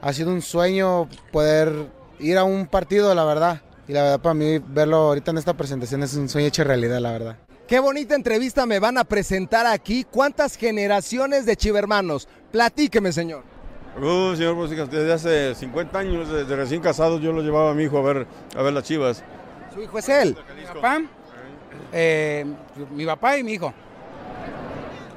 Ha 0.00 0.12
sido 0.12 0.30
un 0.30 0.42
sueño 0.42 1.08
poder 1.30 1.86
ir 2.18 2.36
a 2.36 2.42
un 2.42 2.66
partido, 2.66 3.14
la 3.14 3.24
verdad. 3.24 3.62
Y 3.88 3.92
la 3.92 4.02
verdad 4.02 4.20
para 4.20 4.34
mí 4.34 4.58
verlo 4.58 4.96
ahorita 4.96 5.32
en 5.32 5.38
esta 5.38 5.54
presentación 5.54 6.02
es 6.02 6.14
un 6.14 6.28
sueño 6.28 6.48
hecho 6.48 6.64
realidad, 6.64 7.00
la 7.00 7.12
verdad. 7.12 7.36
Qué 7.66 7.80
bonita 7.80 8.14
entrevista 8.14 8.66
me 8.66 8.78
van 8.78 8.98
a 8.98 9.04
presentar 9.04 9.66
aquí. 9.66 10.04
¿Cuántas 10.04 10.56
generaciones 10.56 11.46
de 11.46 11.56
chivermanos? 11.56 12.28
Platíqueme, 12.50 13.12
señor. 13.12 13.44
Uh, 14.00 14.34
señor 14.36 14.54
Música, 14.54 14.86
desde 14.86 15.12
hace 15.12 15.54
50 15.54 15.98
años, 15.98 16.30
desde 16.30 16.56
recién 16.56 16.80
casado, 16.80 17.18
yo 17.18 17.32
lo 17.32 17.42
llevaba 17.42 17.72
a 17.72 17.74
mi 17.74 17.84
hijo 17.84 17.98
a 17.98 18.02
ver, 18.02 18.26
a 18.56 18.62
ver 18.62 18.72
las 18.72 18.84
chivas. 18.84 19.22
¿Su 19.74 19.82
hijo 19.82 19.98
es 19.98 20.08
él? 20.08 20.36
Mi 20.56 20.64
papá, 20.64 21.02
eh, 21.92 22.46
mi 22.90 23.04
papá 23.04 23.36
y 23.36 23.42
mi 23.42 23.52
hijo. 23.52 23.72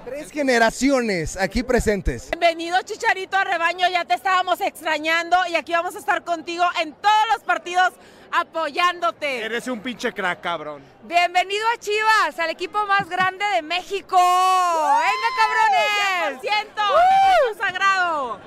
Tres 0.05 0.31
generaciones 0.31 1.37
aquí 1.37 1.63
presentes. 1.63 2.29
Bienvenido 2.31 2.77
Chicharito 2.83 3.37
a 3.37 3.43
Rebaño, 3.43 3.87
ya 3.91 4.05
te 4.05 4.13
estábamos 4.13 4.61
extrañando 4.61 5.37
y 5.49 5.55
aquí 5.55 5.71
vamos 5.73 5.95
a 5.95 5.99
estar 5.99 6.23
contigo 6.23 6.63
en 6.81 6.93
todos 6.93 7.25
los 7.33 7.43
partidos 7.43 7.91
apoyándote. 8.31 9.43
Eres 9.43 9.67
un 9.67 9.79
pinche 9.79 10.13
crack, 10.13 10.41
cabrón. 10.41 10.81
Bienvenido 11.03 11.65
a 11.73 11.79
Chivas, 11.79 12.39
al 12.39 12.49
equipo 12.49 12.85
más 12.85 13.09
grande 13.09 13.45
de 13.55 13.61
México. 13.61 14.17
¡Venga, 14.17 15.29
cabrones! 15.39 16.41
¡Siento! 16.41 16.81
¡Uh! 16.81 17.57
sagrado! 17.57 18.39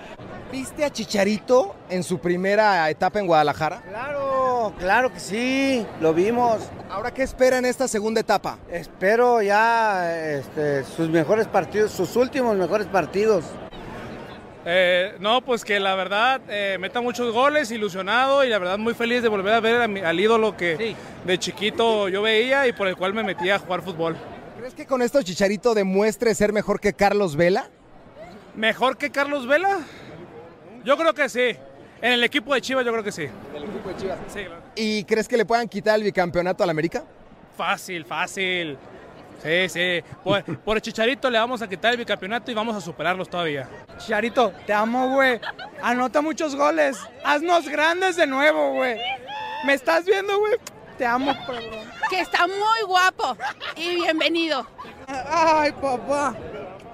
¿Viste 0.50 0.82
a 0.84 0.90
Chicharito 0.90 1.76
en 1.90 2.02
su 2.02 2.18
primera 2.18 2.88
etapa 2.88 3.18
en 3.18 3.26
Guadalajara? 3.26 3.82
Claro, 3.82 4.72
claro 4.78 5.12
que 5.12 5.20
sí, 5.20 5.86
lo 6.00 6.14
vimos. 6.14 6.60
¿Ahora 6.88 7.12
qué 7.12 7.22
espera 7.22 7.58
en 7.58 7.66
esta 7.66 7.86
segunda 7.86 8.22
etapa? 8.22 8.58
Espero 8.70 9.42
ya 9.42 10.18
este, 10.18 10.84
sus 10.84 11.10
mejores 11.10 11.46
partidos, 11.46 11.92
sus 11.92 12.16
últimos 12.16 12.56
mejores 12.56 12.86
partidos. 12.86 13.44
Eh, 14.70 15.14
no, 15.18 15.40
pues 15.40 15.64
que 15.64 15.80
la 15.80 15.94
verdad 15.94 16.42
eh, 16.50 16.76
meta 16.78 17.00
muchos 17.00 17.32
goles, 17.32 17.70
ilusionado 17.70 18.44
y 18.44 18.50
la 18.50 18.58
verdad 18.58 18.76
muy 18.76 18.92
feliz 18.92 19.22
de 19.22 19.28
volver 19.30 19.54
a 19.54 19.60
ver 19.60 19.80
a 19.80 19.88
mi- 19.88 20.00
al 20.00 20.20
ídolo 20.20 20.58
que 20.58 20.94
de 21.24 21.38
chiquito 21.38 22.10
yo 22.10 22.20
veía 22.20 22.66
y 22.66 22.72
por 22.72 22.86
el 22.86 22.94
cual 22.94 23.14
me 23.14 23.22
metí 23.22 23.48
a 23.48 23.58
jugar 23.58 23.80
fútbol. 23.80 24.14
¿Crees 24.58 24.74
que 24.74 24.84
con 24.84 25.00
esto 25.00 25.22
Chicharito 25.22 25.72
demuestre 25.72 26.34
ser 26.34 26.52
mejor 26.52 26.80
que 26.80 26.92
Carlos 26.92 27.34
Vela? 27.34 27.70
¿Mejor 28.56 28.98
que 28.98 29.08
Carlos 29.10 29.46
Vela? 29.46 29.78
Yo 30.84 30.98
creo 30.98 31.14
que 31.14 31.30
sí. 31.30 31.56
En 32.02 32.12
el 32.12 32.22
equipo 32.22 32.52
de 32.52 32.60
Chivas 32.60 32.84
yo 32.84 32.92
creo 32.92 33.02
que 33.04 33.12
sí. 33.12 33.26
¿El 33.56 33.64
equipo 33.64 33.88
de 33.88 33.96
Chivas? 33.96 34.18
Sí, 34.28 34.40
claro. 34.44 34.60
¿Y 34.76 35.02
crees 35.04 35.26
que 35.28 35.38
le 35.38 35.46
puedan 35.46 35.66
quitar 35.66 35.94
el 35.96 36.04
bicampeonato 36.04 36.62
al 36.62 36.68
América? 36.68 37.04
Fácil, 37.56 38.04
fácil. 38.04 38.76
Sí, 39.42 39.68
sí. 39.68 40.02
Por, 40.24 40.42
por 40.60 40.76
el 40.76 40.82
Chicharito 40.82 41.30
le 41.30 41.38
vamos 41.38 41.62
a 41.62 41.68
quitar 41.68 41.92
el 41.92 41.98
bicampeonato 41.98 42.50
y 42.50 42.54
vamos 42.54 42.76
a 42.76 42.80
superarlos 42.80 43.28
todavía. 43.28 43.68
Chicharito, 43.98 44.52
te 44.66 44.72
amo, 44.72 45.10
güey. 45.10 45.40
Anota 45.82 46.20
muchos 46.20 46.56
goles. 46.56 46.98
Haznos 47.24 47.68
grandes 47.68 48.16
de 48.16 48.26
nuevo, 48.26 48.74
güey. 48.74 48.98
¿Me 49.64 49.74
estás 49.74 50.04
viendo, 50.04 50.38
güey? 50.38 50.54
Te 50.96 51.06
amo, 51.06 51.32
cabrón. 51.46 51.62
Que 52.10 52.20
está 52.20 52.46
muy 52.46 52.82
guapo 52.86 53.36
y 53.76 53.96
bienvenido. 53.96 54.66
Ay, 55.06 55.72
papá. 55.72 56.34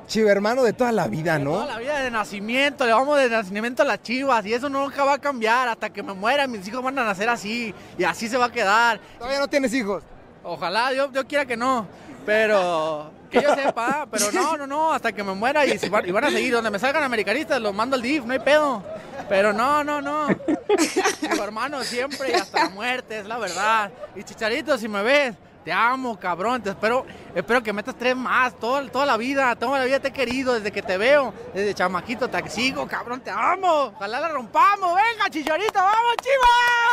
Chivermano 0.07 0.63
de 0.63 0.75
toda 0.75 0.93
la 0.93 1.07
vida, 1.09 1.39
¿no? 1.39 1.53
Toda 1.53 1.67
la 1.67 1.79
vida 1.79 1.99
de 2.01 2.11
nacimiento, 2.11 2.85
le 2.85 2.93
vamos 2.93 3.19
de 3.19 3.31
nacimiento 3.31 3.83
a 3.83 3.87
las 3.87 4.03
chivas 4.03 4.45
y 4.45 4.53
eso 4.53 4.69
nunca 4.69 5.03
va 5.05 5.15
a 5.15 5.19
cambiar 5.19 5.69
hasta 5.69 5.89
que 5.91 6.03
me 6.03 6.13
muera. 6.13 6.47
Mis 6.47 6.67
hijos 6.69 6.83
van 6.83 6.99
a 6.99 7.05
nacer 7.05 7.29
así 7.31 7.75
y 7.97 8.05
así 8.05 8.29
se 8.29 8.37
va 8.37 8.47
a 8.47 8.53
quedar. 8.53 9.01
¿Todavía 9.19 9.41
no 9.41 9.49
tienes 9.49 9.73
hijos? 9.73 10.03
Ojalá, 10.45 10.93
yo, 10.93 11.11
yo 11.11 11.27
quiera 11.27 11.47
que 11.47 11.57
no, 11.57 11.87
pero 12.27 13.11
que 13.31 13.43
yo 13.43 13.55
sepa, 13.55 14.07
pero 14.11 14.31
no, 14.33 14.57
no, 14.57 14.67
no, 14.67 14.93
hasta 14.93 15.13
que 15.13 15.25
me 15.25 15.33
muera 15.35 15.67
y, 15.67 15.77
van, 15.89 16.25
a 16.25 16.31
seguir. 16.31 16.53
Donde 16.53 16.71
me 16.71 16.79
salgan 16.79 17.03
americanistas, 17.03 17.61
los 17.61 17.75
mando 17.75 17.97
al 17.97 18.03
DIF, 18.03 18.25
no 18.25 18.33
hay 18.33 18.39
pedo. 18.39 18.83
Pero 19.29 19.53
no, 19.53 19.83
no, 19.83 20.01
no. 20.01 20.29
Mi 20.29 21.39
hermano 21.39 21.83
siempre 21.83 22.31
y 22.31 22.35
hasta 22.35 22.65
la 22.65 22.71
muerte, 22.71 23.21
es 23.21 23.27
la 23.27 23.39
verdad. 23.39 23.91
Y 24.15 24.23
Chicharito, 24.23 24.77
si 24.77 24.87
me 24.87 25.03
ves, 25.03 25.35
te 25.65 25.73
amo, 25.73 26.21
cabrón. 26.21 26.63
Te 26.63 26.71
espero, 26.71 27.07
espero 27.35 27.63
que 27.63 27.73
metas 27.73 27.95
tres 27.99 28.15
más, 28.15 28.55
todo, 28.59 28.87
toda 28.91 29.07
la 29.07 29.17
vida, 29.17 29.57
toda 29.57 29.79
la 29.79 29.87
vida 29.87 29.99
te 29.99 30.09
he 30.09 30.13
querido 30.13 30.55
desde 30.55 30.71
que 30.71 30.83
te 30.83 30.99
veo, 30.99 31.33
desde 31.55 31.75
chamaquito 31.75 32.29
te 32.29 32.51
sigo, 32.51 32.87
cabrón, 32.87 33.21
te 33.21 33.31
amo. 33.31 33.93
Ojalá 33.97 34.21
la 34.21 34.29
rompamos, 34.29 34.95
venga, 34.95 35.31
Chicharito, 35.31 35.79
vamos, 35.79 36.15
chivas. 36.23 36.85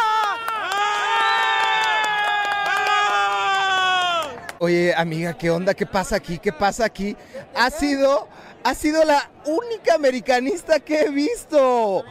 Oye, 4.64 4.94
amiga, 4.96 5.34
¿qué 5.34 5.50
onda? 5.50 5.74
¿Qué 5.74 5.88
pasa 5.88 6.18
aquí? 6.18 6.38
¿Qué 6.38 6.54
pasa 6.54 6.86
aquí? 6.86 7.18
Ha 7.56 7.72
sido, 7.72 8.28
ha 8.64 8.76
sido 8.76 9.04
la 9.04 9.28
única 9.46 9.96
americanista 9.96 10.80
que 10.80 11.02
he 11.02 11.10
visto. 11.10 12.06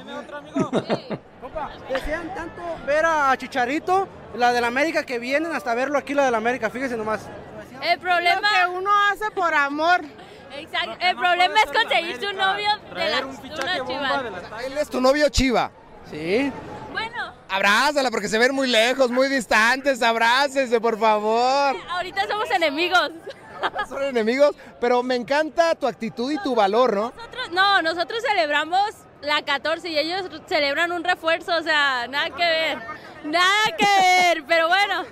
Desean 1.88 2.34
tanto 2.34 2.60
ver 2.84 3.04
a 3.06 3.36
Chicharito, 3.36 4.08
la 4.34 4.52
del 4.52 4.64
América, 4.64 5.04
que 5.04 5.20
vienen 5.20 5.52
hasta 5.52 5.72
verlo 5.76 5.96
aquí, 5.96 6.12
la 6.12 6.24
del 6.24 6.34
América, 6.34 6.70
fíjese 6.70 6.96
nomás. 6.96 7.20
El 7.84 8.00
problema 8.00 8.48
que 8.64 8.70
uno 8.76 8.90
hace 9.12 9.30
por 9.30 9.54
amor. 9.54 10.00
Exacto. 10.52 10.96
El 10.98 11.16
problema 11.16 11.54
es 11.54 11.70
conseguirse 11.70 12.30
un 12.30 12.36
novio 12.36 12.70
de 12.96 13.10
las 13.10 13.22
una 13.22 13.86
chivas. 13.86 14.24
Él 14.64 14.76
es 14.76 14.90
tu 14.90 15.00
novio 15.00 15.28
Chiva. 15.28 15.70
Sí. 16.10 16.52
Abrázala 17.50 18.10
porque 18.10 18.28
se 18.28 18.38
ven 18.38 18.54
muy 18.54 18.68
lejos, 18.68 19.10
muy 19.10 19.28
distantes. 19.28 20.02
Abrácense, 20.02 20.80
por 20.80 20.98
favor. 20.98 21.76
ahorita 21.90 22.26
somos 22.28 22.50
enemigos. 22.50 23.10
Son 23.88 24.02
enemigos, 24.02 24.56
pero 24.80 25.02
me 25.02 25.16
encanta 25.16 25.74
tu 25.74 25.86
actitud 25.86 26.32
y 26.32 26.38
tu 26.42 26.54
valor, 26.54 26.94
¿no? 26.94 27.12
Nosotros, 27.14 27.50
no, 27.52 27.82
nosotros 27.82 28.22
celebramos 28.26 28.80
la 29.20 29.42
14 29.42 29.86
y 29.90 29.98
ellos 29.98 30.30
celebran 30.46 30.92
un 30.92 31.04
refuerzo, 31.04 31.54
o 31.58 31.62
sea, 31.62 32.06
nada 32.08 32.30
que 32.30 32.42
ver. 32.42 32.78
Nada 33.24 33.76
que 33.76 33.84
ver, 33.84 34.44
pero 34.48 34.66
bueno, 34.68 35.04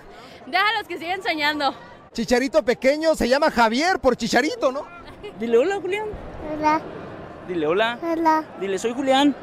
déjalos 0.47 0.89
que 0.89 0.97
sigan 0.97 1.23
soñando. 1.23 1.75
Chicharito 2.13 2.65
pequeño 2.65 3.15
se 3.15 3.29
llama 3.29 3.51
Javier 3.51 3.99
por 3.99 4.17
Chicharito, 4.17 4.73
¿no? 4.73 4.87
Dile 5.39 5.59
hola, 5.59 5.79
Julián. 5.81 6.07
Hola. 6.57 6.81
Dile 7.47 7.67
hola. 7.67 7.99
Hola. 8.03 8.45
Dile, 8.61 8.79
soy 8.79 8.95
Julián. 8.95 9.35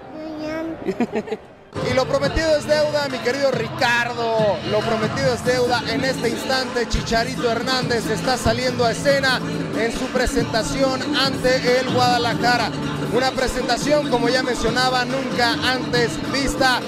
Y 1.90 1.94
lo 1.94 2.08
prometido 2.08 2.56
es 2.56 2.66
deuda, 2.66 3.08
mi 3.10 3.18
querido 3.20 3.52
Ricardo. 3.52 4.58
Lo 4.72 4.80
prometido 4.80 5.34
es 5.34 5.46
deuda. 5.46 5.84
En 5.90 6.04
este 6.04 6.30
instante, 6.30 6.88
Chicharito 6.88 7.52
Hernández 7.52 8.08
está 8.10 8.38
saliendo 8.38 8.86
a 8.86 8.92
escena 8.92 9.40
en 9.78 9.92
su 9.92 10.06
presentación 10.08 11.02
ante 11.16 11.80
el 11.80 11.90
Guadalajara. 11.94 12.72
Una 13.14 13.32
presentación, 13.32 14.10
como 14.10 14.30
ya 14.30 14.42
mencionaba, 14.42 15.06
nunca 15.06 15.54
antes 15.70 16.12
vista. 16.32 16.80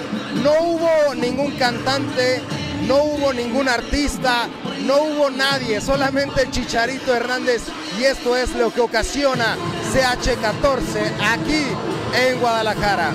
No 0.42 0.52
hubo 0.62 1.16
ningún 1.16 1.52
cantante, 1.58 2.42
no 2.88 3.04
hubo 3.04 3.34
ningún 3.34 3.70
artista, 3.70 4.48
no 4.86 5.04
hubo 5.04 5.30
nadie, 5.30 5.82
solamente 5.82 6.50
Chicharito 6.50 7.14
Hernández. 7.14 7.64
Y 8.00 8.04
esto 8.04 8.36
es 8.36 8.56
lo 8.56 8.74
que 8.74 8.82
ocasiona 8.82 9.58
CH14 9.94 11.12
aquí 11.22 11.64
en 12.16 12.40
Guadalajara. 12.40 13.14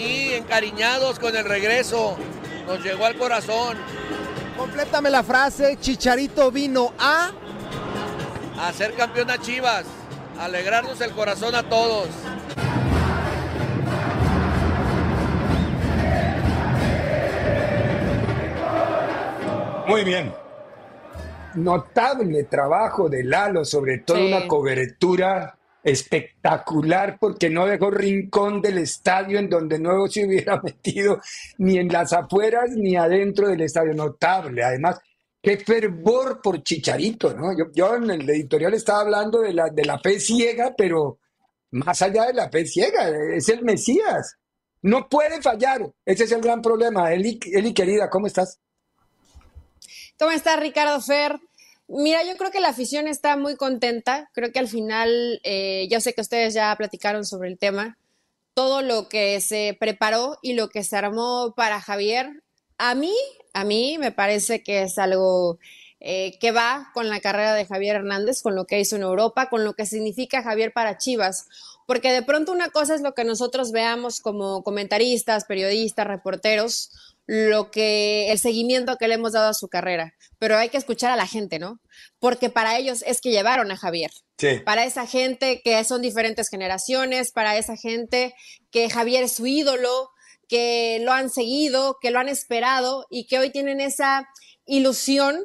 Aquí 0.00 0.32
encariñados 0.32 1.18
con 1.18 1.36
el 1.36 1.44
regreso, 1.44 2.16
nos 2.66 2.82
llegó 2.82 3.04
al 3.04 3.16
corazón. 3.18 3.76
Complétame 4.56 5.10
la 5.10 5.22
frase, 5.22 5.76
Chicharito 5.78 6.50
vino 6.50 6.94
a... 6.98 7.30
A 8.58 8.72
ser 8.72 8.94
campeón 8.94 9.30
a 9.30 9.36
Chivas, 9.36 9.84
a 10.38 10.46
alegrarnos 10.46 10.98
el 11.02 11.10
corazón 11.10 11.54
a 11.54 11.64
todos. 11.68 12.08
Muy 19.86 20.04
bien. 20.04 20.32
Notable 21.56 22.44
trabajo 22.44 23.10
de 23.10 23.22
Lalo, 23.24 23.66
sobre 23.66 23.98
todo 23.98 24.16
Sí. 24.16 24.32
una 24.32 24.46
cobertura 24.48 25.58
espectacular 25.82 27.18
porque 27.18 27.48
no 27.50 27.66
dejó 27.66 27.90
rincón 27.90 28.60
del 28.60 28.78
estadio 28.78 29.38
en 29.38 29.48
donde 29.48 29.78
no 29.78 30.06
se 30.08 30.26
hubiera 30.26 30.60
metido 30.60 31.20
ni 31.58 31.78
en 31.78 31.88
las 31.88 32.12
afueras 32.12 32.70
ni 32.70 32.96
adentro 32.96 33.48
del 33.48 33.62
estadio. 33.62 33.94
Notable. 33.94 34.62
Además, 34.62 35.00
qué 35.42 35.56
fervor 35.58 36.40
por 36.42 36.62
Chicharito, 36.62 37.34
¿no? 37.34 37.56
Yo, 37.56 37.66
yo 37.72 37.96
en 37.96 38.10
el 38.10 38.28
editorial 38.28 38.74
estaba 38.74 39.00
hablando 39.00 39.40
de 39.40 39.54
la, 39.54 39.68
de 39.70 39.84
la 39.84 39.98
fe 39.98 40.20
ciega, 40.20 40.74
pero 40.76 41.18
más 41.72 42.02
allá 42.02 42.26
de 42.26 42.34
la 42.34 42.50
fe 42.50 42.66
ciega, 42.66 43.08
es 43.34 43.48
el 43.48 43.62
Mesías. 43.62 44.36
No 44.82 45.08
puede 45.08 45.42
fallar. 45.42 45.90
Ese 46.04 46.24
es 46.24 46.32
el 46.32 46.40
gran 46.40 46.62
problema. 46.62 47.12
Eli, 47.12 47.38
Eli 47.52 47.74
querida, 47.74 48.08
¿cómo 48.08 48.26
estás? 48.26 48.58
¿Cómo 50.18 50.32
estás, 50.32 50.58
Ricardo 50.60 51.00
Fer? 51.00 51.38
Mira, 51.92 52.22
yo 52.22 52.36
creo 52.36 52.52
que 52.52 52.60
la 52.60 52.68
afición 52.68 53.08
está 53.08 53.36
muy 53.36 53.56
contenta. 53.56 54.30
Creo 54.32 54.52
que 54.52 54.60
al 54.60 54.68
final, 54.68 55.40
eh, 55.42 55.88
yo 55.90 56.00
sé 56.00 56.14
que 56.14 56.20
ustedes 56.20 56.54
ya 56.54 56.72
platicaron 56.76 57.24
sobre 57.24 57.48
el 57.48 57.58
tema, 57.58 57.98
todo 58.54 58.80
lo 58.80 59.08
que 59.08 59.40
se 59.40 59.76
preparó 59.78 60.38
y 60.40 60.52
lo 60.52 60.68
que 60.68 60.84
se 60.84 60.96
armó 60.96 61.52
para 61.56 61.80
Javier, 61.80 62.44
a 62.78 62.94
mí, 62.94 63.12
a 63.54 63.64
mí 63.64 63.98
me 63.98 64.12
parece 64.12 64.62
que 64.62 64.82
es 64.82 64.98
algo 64.98 65.58
eh, 65.98 66.38
que 66.38 66.52
va 66.52 66.92
con 66.94 67.08
la 67.08 67.18
carrera 67.18 67.54
de 67.54 67.66
Javier 67.66 67.96
Hernández, 67.96 68.40
con 68.40 68.54
lo 68.54 68.66
que 68.66 68.78
hizo 68.78 68.94
en 68.94 69.02
Europa, 69.02 69.50
con 69.50 69.64
lo 69.64 69.74
que 69.74 69.84
significa 69.84 70.44
Javier 70.44 70.72
para 70.72 70.96
Chivas. 70.96 71.48
Porque 71.86 72.12
de 72.12 72.22
pronto 72.22 72.52
una 72.52 72.70
cosa 72.70 72.94
es 72.94 73.00
lo 73.00 73.14
que 73.14 73.24
nosotros 73.24 73.72
veamos 73.72 74.20
como 74.20 74.62
comentaristas, 74.62 75.44
periodistas, 75.44 76.06
reporteros, 76.06 76.92
lo 77.26 77.70
que 77.70 78.30
el 78.32 78.38
seguimiento 78.38 78.96
que 78.96 79.08
le 79.08 79.14
hemos 79.14 79.32
dado 79.32 79.50
a 79.50 79.54
su 79.54 79.68
carrera, 79.68 80.14
pero 80.38 80.56
hay 80.56 80.68
que 80.68 80.78
escuchar 80.78 81.12
a 81.12 81.16
la 81.16 81.26
gente, 81.26 81.58
¿no? 81.58 81.80
Porque 82.18 82.50
para 82.50 82.76
ellos 82.76 83.04
es 83.06 83.20
que 83.20 83.30
llevaron 83.30 83.70
a 83.70 83.76
Javier. 83.76 84.10
Sí. 84.38 84.60
Para 84.64 84.84
esa 84.84 85.06
gente 85.06 85.60
que 85.62 85.82
son 85.84 86.02
diferentes 86.02 86.48
generaciones, 86.48 87.30
para 87.30 87.56
esa 87.56 87.76
gente 87.76 88.34
que 88.70 88.90
Javier 88.90 89.24
es 89.24 89.32
su 89.32 89.46
ídolo, 89.46 90.10
que 90.48 90.98
lo 91.02 91.12
han 91.12 91.30
seguido, 91.30 91.98
que 92.00 92.10
lo 92.10 92.18
han 92.18 92.28
esperado 92.28 93.06
y 93.08 93.26
que 93.26 93.38
hoy 93.38 93.50
tienen 93.50 93.80
esa 93.80 94.28
ilusión 94.66 95.44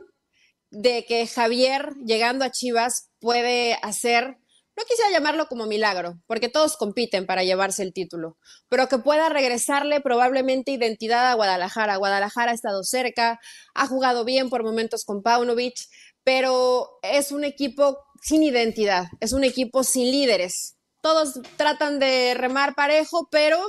de 0.72 1.06
que 1.06 1.28
Javier 1.28 1.94
llegando 2.06 2.44
a 2.44 2.52
Chivas 2.52 3.12
puede 3.20 3.78
hacer 3.82 4.38
no 4.78 4.84
quisiera 4.84 5.12
llamarlo 5.12 5.48
como 5.48 5.66
milagro, 5.66 6.20
porque 6.28 6.50
todos 6.50 6.78
compiten 6.78 7.26
para 7.26 7.44
llevarse 7.44 7.84
el 7.84 7.94
título, 7.94 8.38
pero 8.70 8.88
que 8.88 8.98
pueda 8.98 9.30
regresarle 9.30 10.02
probablemente 10.02 10.72
identidad 10.72 11.32
a 11.32 11.34
Guadalajara. 11.34 11.96
Guadalajara 11.96 12.52
ha 12.52 12.56
estado 12.56 12.84
cerca, 12.84 13.40
ha 13.74 13.88
jugado 13.88 14.26
bien 14.26 14.50
por 14.50 14.64
momentos 14.64 15.06
con 15.06 15.24
Paunovic, 15.24 15.76
pero 16.24 16.90
es 17.04 17.32
un 17.32 17.44
equipo 17.44 18.00
sin 18.22 18.44
identidad, 18.44 19.06
es 19.20 19.32
un 19.32 19.44
equipo 19.44 19.84
sin 19.84 20.12
líderes. 20.12 20.76
Todos 21.02 21.40
tratan 21.56 22.00
de 22.00 22.34
remar 22.34 22.74
parejo, 22.76 23.30
pero 23.32 23.60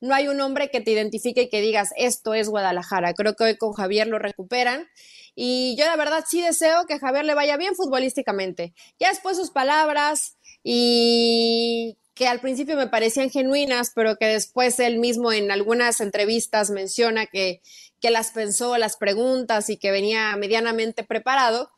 no 0.00 0.14
hay 0.14 0.28
un 0.28 0.40
hombre 0.40 0.70
que 0.70 0.80
te 0.80 0.90
identifique 0.90 1.42
y 1.42 1.48
que 1.48 1.60
digas, 1.60 1.90
esto 1.96 2.34
es 2.34 2.48
Guadalajara. 2.48 3.14
Creo 3.14 3.34
que 3.34 3.44
hoy 3.44 3.56
con 3.56 3.72
Javier 3.72 4.08
lo 4.08 4.18
recuperan. 4.18 4.88
Y 5.34 5.76
yo 5.78 5.84
la 5.86 5.96
verdad 5.96 6.24
sí 6.28 6.42
deseo 6.42 6.86
que 6.86 6.98
Javier 6.98 7.24
le 7.24 7.34
vaya 7.34 7.56
bien 7.56 7.74
futbolísticamente. 7.74 8.74
Ya 8.98 9.10
después 9.10 9.36
sus 9.36 9.50
palabras, 9.50 10.36
y 10.62 11.96
que 12.14 12.28
al 12.28 12.40
principio 12.40 12.76
me 12.76 12.88
parecían 12.88 13.30
genuinas, 13.30 13.92
pero 13.94 14.16
que 14.16 14.26
después 14.26 14.78
él 14.78 14.98
mismo 14.98 15.32
en 15.32 15.50
algunas 15.50 16.00
entrevistas 16.00 16.70
menciona 16.70 17.26
que, 17.26 17.62
que 18.00 18.10
las 18.10 18.32
pensó, 18.32 18.76
las 18.76 18.96
preguntas 18.96 19.70
y 19.70 19.78
que 19.78 19.90
venía 19.90 20.36
medianamente 20.36 21.02
preparado, 21.02 21.70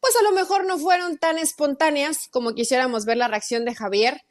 pues 0.00 0.14
a 0.16 0.22
lo 0.22 0.32
mejor 0.32 0.64
no 0.64 0.78
fueron 0.78 1.18
tan 1.18 1.38
espontáneas 1.38 2.28
como 2.30 2.54
quisiéramos 2.54 3.04
ver 3.04 3.18
la 3.18 3.28
reacción 3.28 3.64
de 3.64 3.74
Javier, 3.74 4.22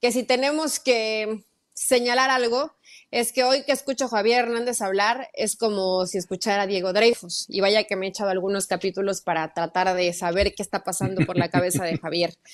que 0.00 0.12
si 0.12 0.22
tenemos 0.22 0.80
que 0.80 1.44
señalar 1.74 2.30
algo, 2.30 2.72
es 3.10 3.32
que 3.32 3.42
hoy 3.42 3.64
que 3.64 3.72
escucho 3.72 4.04
a 4.04 4.08
Javier 4.08 4.44
Hernández 4.44 4.80
hablar 4.82 5.28
es 5.34 5.56
como 5.56 6.06
si 6.06 6.18
escuchara 6.18 6.62
a 6.62 6.66
Diego 6.66 6.92
Dreyfus. 6.92 7.46
Y 7.48 7.60
vaya 7.60 7.84
que 7.84 7.96
me 7.96 8.06
he 8.06 8.08
echado 8.10 8.30
algunos 8.30 8.66
capítulos 8.66 9.20
para 9.20 9.52
tratar 9.52 9.94
de 9.94 10.12
saber 10.12 10.54
qué 10.54 10.62
está 10.62 10.84
pasando 10.84 11.26
por 11.26 11.36
la 11.36 11.50
cabeza 11.50 11.84
de 11.84 11.98
Javier. 11.98 12.34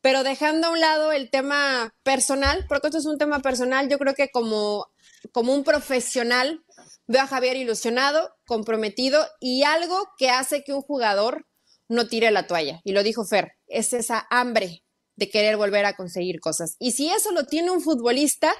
Pero 0.00 0.22
dejando 0.22 0.68
a 0.68 0.70
un 0.70 0.80
lado 0.80 1.12
el 1.12 1.30
tema 1.30 1.94
personal, 2.02 2.64
porque 2.68 2.88
esto 2.88 2.98
es 2.98 3.06
un 3.06 3.18
tema 3.18 3.40
personal, 3.40 3.88
yo 3.88 3.98
creo 3.98 4.14
que 4.14 4.30
como, 4.30 4.86
como 5.32 5.52
un 5.52 5.64
profesional 5.64 6.64
veo 7.06 7.22
a 7.22 7.26
Javier 7.26 7.56
ilusionado, 7.56 8.36
comprometido 8.46 9.26
y 9.40 9.62
algo 9.62 10.08
que 10.18 10.30
hace 10.30 10.62
que 10.64 10.72
un 10.72 10.82
jugador 10.82 11.46
no 11.88 12.08
tire 12.08 12.30
la 12.30 12.46
toalla. 12.46 12.80
Y 12.84 12.92
lo 12.92 13.02
dijo 13.02 13.24
Fer, 13.24 13.52
es 13.66 13.92
esa 13.92 14.26
hambre 14.30 14.84
de 15.16 15.30
querer 15.30 15.56
volver 15.56 15.84
a 15.84 15.96
conseguir 15.96 16.40
cosas. 16.40 16.76
Y 16.78 16.92
si 16.92 17.08
eso 17.10 17.32
lo 17.32 17.44
tiene 17.44 17.70
un 17.70 17.80
futbolista, 17.80 18.52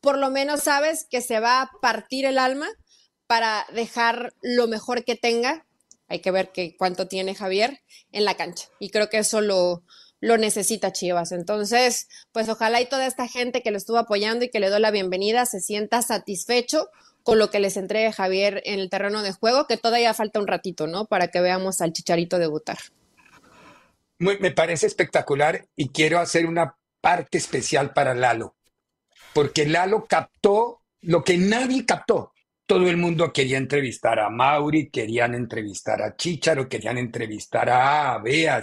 por 0.00 0.18
lo 0.18 0.30
menos 0.30 0.62
sabes 0.62 1.06
que 1.10 1.20
se 1.20 1.40
va 1.40 1.62
a 1.62 1.70
partir 1.80 2.24
el 2.24 2.38
alma 2.38 2.68
para 3.26 3.66
dejar 3.72 4.34
lo 4.42 4.68
mejor 4.68 5.04
que 5.04 5.16
tenga. 5.16 5.66
Hay 6.08 6.20
que 6.20 6.30
ver 6.30 6.52
que 6.52 6.76
cuánto 6.76 7.08
tiene 7.08 7.34
Javier 7.34 7.80
en 8.12 8.24
la 8.24 8.36
cancha. 8.36 8.68
Y 8.78 8.90
creo 8.90 9.08
que 9.08 9.18
eso 9.18 9.40
lo, 9.40 9.82
lo 10.24 10.38
necesita 10.38 10.90
Chivas. 10.90 11.32
Entonces, 11.32 12.08
pues 12.32 12.48
ojalá 12.48 12.80
y 12.80 12.88
toda 12.88 13.06
esta 13.06 13.28
gente 13.28 13.62
que 13.62 13.70
lo 13.70 13.76
estuvo 13.76 13.98
apoyando 13.98 14.46
y 14.46 14.48
que 14.48 14.58
le 14.58 14.70
doy 14.70 14.80
la 14.80 14.90
bienvenida 14.90 15.44
se 15.44 15.60
sienta 15.60 16.00
satisfecho 16.00 16.88
con 17.22 17.38
lo 17.38 17.50
que 17.50 17.60
les 17.60 17.76
entregue 17.76 18.10
Javier 18.10 18.62
en 18.64 18.80
el 18.80 18.88
terreno 18.88 19.22
de 19.22 19.32
juego, 19.32 19.66
que 19.66 19.76
todavía 19.76 20.14
falta 20.14 20.40
un 20.40 20.46
ratito, 20.46 20.86
¿no? 20.86 21.04
Para 21.04 21.28
que 21.28 21.42
veamos 21.42 21.82
al 21.82 21.92
Chicharito 21.92 22.38
debutar. 22.38 22.78
me 24.18 24.50
parece 24.50 24.86
espectacular 24.86 25.66
y 25.76 25.90
quiero 25.90 26.18
hacer 26.18 26.46
una 26.46 26.74
parte 27.02 27.36
especial 27.36 27.92
para 27.92 28.14
Lalo, 28.14 28.54
porque 29.34 29.66
Lalo 29.66 30.06
captó 30.06 30.80
lo 31.02 31.22
que 31.22 31.36
nadie 31.36 31.84
captó. 31.84 32.32
Todo 32.66 32.88
el 32.88 32.96
mundo 32.96 33.30
quería 33.30 33.58
entrevistar 33.58 34.18
a 34.18 34.30
Mauri, 34.30 34.88
querían 34.88 35.34
entrevistar 35.34 36.00
a 36.00 36.16
Chicharo, 36.16 36.66
querían 36.66 36.96
entrevistar 36.96 37.68
a 37.68 38.14
A, 38.14 38.18
B, 38.22 38.48
a 38.48 38.62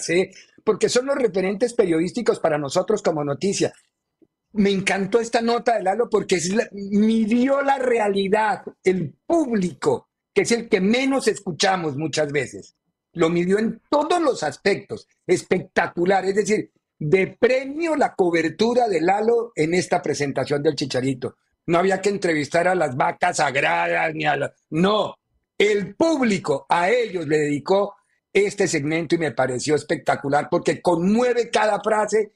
porque 0.63 0.89
son 0.89 1.05
los 1.05 1.15
referentes 1.15 1.73
periodísticos 1.73 2.39
para 2.39 2.57
nosotros 2.57 3.01
como 3.01 3.23
noticia. 3.23 3.73
Me 4.53 4.69
encantó 4.69 5.19
esta 5.19 5.41
nota 5.41 5.77
de 5.77 5.83
Lalo 5.83 6.09
porque 6.09 6.35
es 6.35 6.53
midió 6.71 7.61
la 7.61 7.77
realidad, 7.77 8.63
el 8.83 9.13
público, 9.25 10.09
que 10.33 10.41
es 10.41 10.51
el 10.51 10.67
que 10.67 10.81
menos 10.81 11.27
escuchamos 11.27 11.95
muchas 11.95 12.31
veces. 12.31 12.75
Lo 13.13 13.29
midió 13.29 13.59
en 13.59 13.81
todos 13.89 14.21
los 14.21 14.43
aspectos, 14.43 15.07
espectacular. 15.25 16.25
Es 16.25 16.35
decir, 16.35 16.71
de 16.97 17.35
premio 17.39 17.95
la 17.95 18.13
cobertura 18.13 18.87
de 18.87 19.01
Lalo 19.01 19.51
en 19.55 19.73
esta 19.73 20.01
presentación 20.01 20.61
del 20.61 20.75
Chicharito. 20.75 21.37
No 21.65 21.79
había 21.79 22.01
que 22.01 22.09
entrevistar 22.09 22.67
a 22.67 22.75
las 22.75 22.95
vacas 22.95 23.37
sagradas 23.37 24.13
ni 24.13 24.25
a 24.25 24.35
la... 24.35 24.53
No, 24.71 25.15
el 25.57 25.95
público 25.95 26.65
a 26.69 26.89
ellos 26.89 27.27
le 27.27 27.37
dedicó 27.37 27.95
este 28.33 28.67
segmento 28.67 29.15
y 29.15 29.17
me 29.17 29.31
pareció 29.31 29.75
espectacular 29.75 30.47
porque 30.49 30.81
conmueve 30.81 31.49
cada 31.49 31.81
frase 31.81 32.33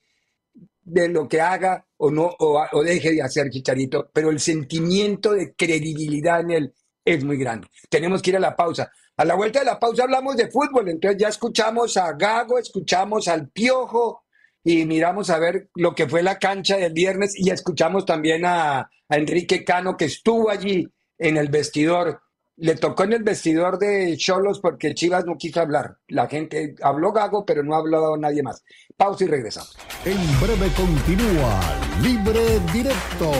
de 0.81 1.09
lo 1.09 1.27
que 1.27 1.41
haga 1.41 1.85
o 1.97 2.11
no 2.11 2.29
o, 2.39 2.83
deje 2.83 3.13
de 3.13 3.21
hacer 3.21 3.49
Chicharito, 3.49 4.09
pero 4.13 4.29
el 4.29 4.39
sentimiento 4.39 5.33
de 5.33 5.55
credibilidad 5.55 6.41
en 6.41 6.51
él 6.51 6.73
es 7.03 7.23
muy 7.23 7.37
grande. 7.37 7.67
Tenemos 7.89 8.21
que 8.21 8.31
ir 8.31 8.37
a 8.37 8.39
la 8.39 8.55
pausa. 8.55 8.91
A 9.17 9.25
la 9.25 9.35
vuelta 9.35 9.59
de 9.59 9.65
la 9.65 9.79
pausa 9.79 10.03
hablamos 10.03 10.35
de 10.35 10.51
fútbol, 10.51 10.89
entonces 10.89 11.19
ya 11.19 11.29
escuchamos 11.29 11.95
a 11.97 12.13
Gago, 12.13 12.59
escuchamos 12.59 13.27
al 13.27 13.49
Piojo 13.49 14.25
y 14.63 14.85
miramos 14.85 15.29
a 15.29 15.39
ver 15.39 15.69
lo 15.75 15.95
que 15.95 16.07
fue 16.07 16.21
la 16.21 16.37
cancha 16.37 16.77
del 16.77 16.93
viernes 16.93 17.33
y 17.35 17.49
escuchamos 17.49 18.05
también 18.05 18.45
a, 18.45 18.79
a 18.79 18.89
Enrique 19.15 19.63
Cano 19.63 19.95
que 19.95 20.05
estuvo 20.05 20.49
allí 20.49 20.87
en 21.17 21.37
el 21.37 21.47
vestidor 21.47 22.21
le 22.57 22.75
tocó 22.75 23.03
en 23.03 23.13
el 23.13 23.23
vestidor 23.23 23.77
de 23.77 24.15
Cholos 24.17 24.59
porque 24.59 24.93
Chivas 24.93 25.25
no 25.25 25.37
quiso 25.37 25.61
hablar. 25.61 25.97
La 26.07 26.27
gente 26.27 26.75
habló 26.81 27.11
Gago, 27.11 27.45
pero 27.45 27.63
no 27.63 27.75
habló 27.75 28.17
nadie 28.17 28.43
más. 28.43 28.63
Pausa 28.95 29.25
y 29.25 29.27
regresamos. 29.27 29.75
En 30.05 30.17
breve 30.39 30.71
continúa 30.75 31.59
Libre 32.01 32.59
Directo 32.71 33.31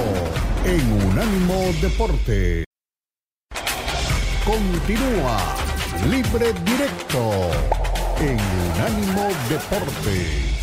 en 0.66 1.08
Unánimo 1.08 1.72
Deporte. 1.82 2.66
Continúa 4.46 5.56
Libre 6.10 6.54
Directo 6.66 7.32
en 8.20 8.38
Unánimo 8.74 9.28
Deporte. 9.50 10.55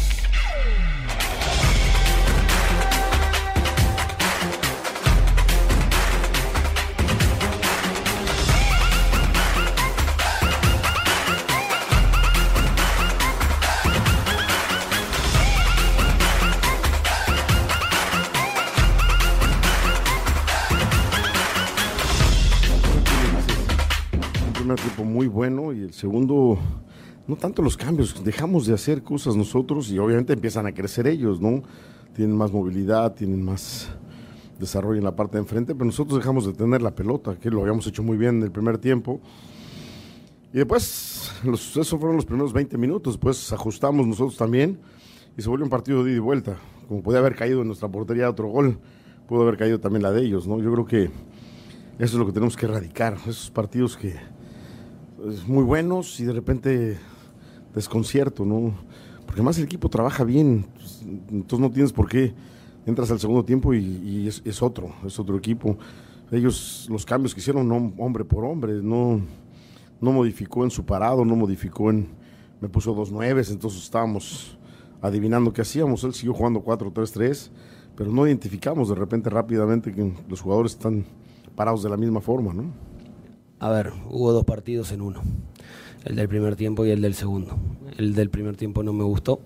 Tiempo 24.77 25.05
muy 25.05 25.27
bueno 25.27 25.73
y 25.73 25.81
el 25.81 25.93
segundo, 25.93 26.59
no 27.27 27.37
tanto 27.37 27.63
los 27.63 27.77
cambios, 27.77 28.23
dejamos 28.25 28.67
de 28.67 28.75
hacer 28.75 29.03
cosas 29.03 29.37
nosotros 29.37 29.91
y 29.91 29.99
obviamente 29.99 30.33
empiezan 30.33 30.67
a 30.67 30.73
crecer 30.73 31.07
ellos, 31.07 31.41
¿no? 31.41 31.63
Tienen 32.15 32.37
más 32.37 32.53
movilidad, 32.53 33.15
tienen 33.15 33.43
más 33.43 33.89
desarrollo 34.59 34.99
en 34.99 35.05
la 35.05 35.17
parte 35.17 35.37
de 35.37 35.41
enfrente, 35.41 35.75
pero 35.75 35.87
nosotros 35.87 36.19
dejamos 36.19 36.47
de 36.47 36.53
tener 36.53 36.83
la 36.83 36.95
pelota, 36.95 37.37
que 37.39 37.51
lo 37.51 37.61
habíamos 37.61 37.87
hecho 37.87 38.03
muy 38.03 38.17
bien 38.17 38.37
en 38.37 38.43
el 38.43 38.53
primer 38.53 38.79
tiempo. 38.79 39.21
Y 40.53 40.59
después 40.59 41.33
los, 41.45 41.71
esos 41.77 41.99
fueron 41.99 42.17
los 42.17 42.27
primeros 42.27 42.53
20 42.53 42.77
minutos, 42.79 43.19
pues 43.19 43.53
ajustamos 43.53 44.07
nosotros 44.07 44.37
también 44.37 44.79
y 45.37 45.43
se 45.43 45.49
volvió 45.49 45.65
un 45.65 45.71
partido 45.71 46.05
de 46.05 46.11
ida 46.11 46.19
y 46.19 46.21
vuelta. 46.21 46.57
Como 46.89 47.03
podía 47.03 47.21
haber 47.21 47.35
caído 47.35 47.63
en 47.63 47.67
nuestra 47.67 47.89
portería 47.89 48.29
otro 48.29 48.49
gol, 48.49 48.79
pudo 49.27 49.43
haber 49.43 49.57
caído 49.57 49.81
también 49.81 50.03
la 50.03 50.13
de 50.13 50.23
ellos, 50.23 50.47
¿no? 50.47 50.61
Yo 50.61 50.71
creo 50.73 50.85
que 50.85 51.11
eso 51.99 52.15
es 52.15 52.15
lo 52.15 52.27
que 52.27 52.33
tenemos 52.33 52.57
que 52.57 52.67
erradicar, 52.67 53.15
esos 53.27 53.51
partidos 53.51 53.97
que 53.97 54.15
muy 55.47 55.63
buenos 55.63 56.19
y 56.21 56.25
de 56.25 56.33
repente 56.33 56.99
desconcierto, 57.75 58.45
¿no? 58.45 58.75
Porque 59.27 59.43
más 59.43 59.57
el 59.59 59.65
equipo 59.65 59.89
trabaja 59.89 60.25
bien, 60.25 60.67
entonces 61.31 61.61
no 61.61 61.71
tienes 61.71 61.93
por 61.93 62.09
qué 62.09 62.35
entras 62.87 63.11
al 63.11 63.21
segundo 63.21 63.45
tiempo 63.45 63.73
y, 63.73 64.27
es, 64.27 64.43
es, 64.45 64.63
otro, 64.63 64.93
es 65.07 65.19
otro 65.19 65.37
equipo. 65.37 65.79
Ellos, 66.31 66.89
los 66.91 67.07
cambios 67.07 67.35
que 67.35 67.41
hicieron 67.41 67.71
hombre 67.99 68.25
por 68.25 68.45
hombre, 68.45 68.83
no, 68.83 69.21
no 70.01 70.13
modificó 70.13 70.65
en 70.65 70.71
su 70.71 70.85
parado, 70.85 71.25
no 71.25 71.37
modificó 71.37 71.91
en, 71.91 72.09
me 72.61 72.69
puso 72.69 72.95
dos 72.95 73.13
nueves, 73.13 73.51
entonces 73.51 73.83
estábamos 73.83 74.59
adivinando 75.01 75.53
qué 75.53 75.63
hacíamos, 75.63 76.05
él 76.05 76.15
siguió 76.15 76.35
jugando 76.35 76.65
4-3-3, 76.65 77.51
pero 77.97 78.11
no 78.11 78.27
identificamos 78.27 78.89
de 78.89 78.95
repente 78.95 79.31
rápidamente 79.31 79.93
que 79.93 80.13
los 80.29 80.41
jugadores 80.41 80.73
están 80.73 81.05
parados 81.55 81.83
de 81.83 81.91
la 81.91 81.97
misma 81.97 82.21
forma, 82.21 82.53
¿no? 82.55 82.92
A 83.63 83.71
ver, 83.71 83.93
hubo 84.11 84.33
dos 84.33 84.45
partidos 84.45 84.91
en 84.91 85.01
uno, 85.01 85.23
el 86.05 86.17
del 86.17 86.29
primer 86.29 86.57
tiempo 86.57 86.85
y 86.85 86.91
el 86.91 87.01
del 87.01 87.15
segundo. 87.15 87.57
El 87.97 88.13
del 88.13 88.29
primer 88.29 88.57
tiempo 88.57 88.83
no 88.83 88.93
me 88.93 89.05
gustó. 89.05 89.39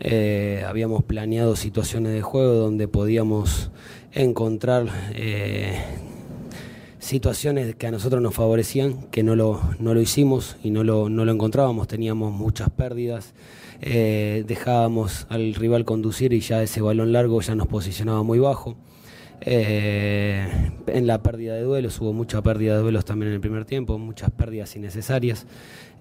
Eh, 0.00 0.64
habíamos 0.66 1.04
planeado 1.04 1.54
situaciones 1.54 2.12
de 2.14 2.20
juego 2.20 2.54
donde 2.54 2.88
podíamos 2.88 3.70
encontrar 4.10 4.88
eh, 5.12 5.80
situaciones 6.98 7.76
que 7.76 7.86
a 7.86 7.92
nosotros 7.92 8.20
nos 8.20 8.34
favorecían, 8.34 9.08
que 9.12 9.22
no 9.22 9.36
lo, 9.36 9.60
no 9.78 9.94
lo 9.94 10.00
hicimos 10.00 10.56
y 10.64 10.70
no 10.70 10.82
lo, 10.82 11.08
no 11.08 11.24
lo 11.24 11.30
encontrábamos, 11.30 11.86
teníamos 11.86 12.32
muchas 12.32 12.70
pérdidas, 12.70 13.34
eh, 13.80 14.42
dejábamos 14.48 15.28
al 15.28 15.54
rival 15.54 15.84
conducir 15.84 16.32
y 16.32 16.40
ya 16.40 16.60
ese 16.60 16.80
balón 16.80 17.12
largo 17.12 17.40
ya 17.40 17.54
nos 17.54 17.68
posicionaba 17.68 18.24
muy 18.24 18.40
bajo. 18.40 18.76
Eh, 19.40 20.46
en 20.86 21.06
la 21.06 21.22
pérdida 21.22 21.54
de 21.54 21.62
duelos, 21.62 22.00
hubo 22.00 22.12
mucha 22.12 22.42
pérdida 22.42 22.76
de 22.76 22.82
duelos 22.82 23.04
también 23.04 23.28
en 23.28 23.34
el 23.34 23.40
primer 23.40 23.64
tiempo, 23.64 23.98
muchas 23.98 24.30
pérdidas 24.30 24.74
innecesarias. 24.76 25.46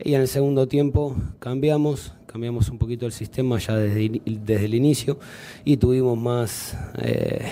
Y 0.04 0.14
en 0.14 0.22
el 0.22 0.28
segundo 0.28 0.68
tiempo 0.68 1.16
cambiamos, 1.40 2.14
cambiamos 2.26 2.70
un 2.70 2.78
poquito 2.78 3.06
el 3.06 3.12
sistema 3.12 3.60
ya 3.60 3.76
desde, 3.76 4.66
el 4.66 4.74
inicio 4.74 5.20
y 5.66 5.78
tuvimos 5.78 6.18
más... 6.18 6.78
Eh, 7.02 7.46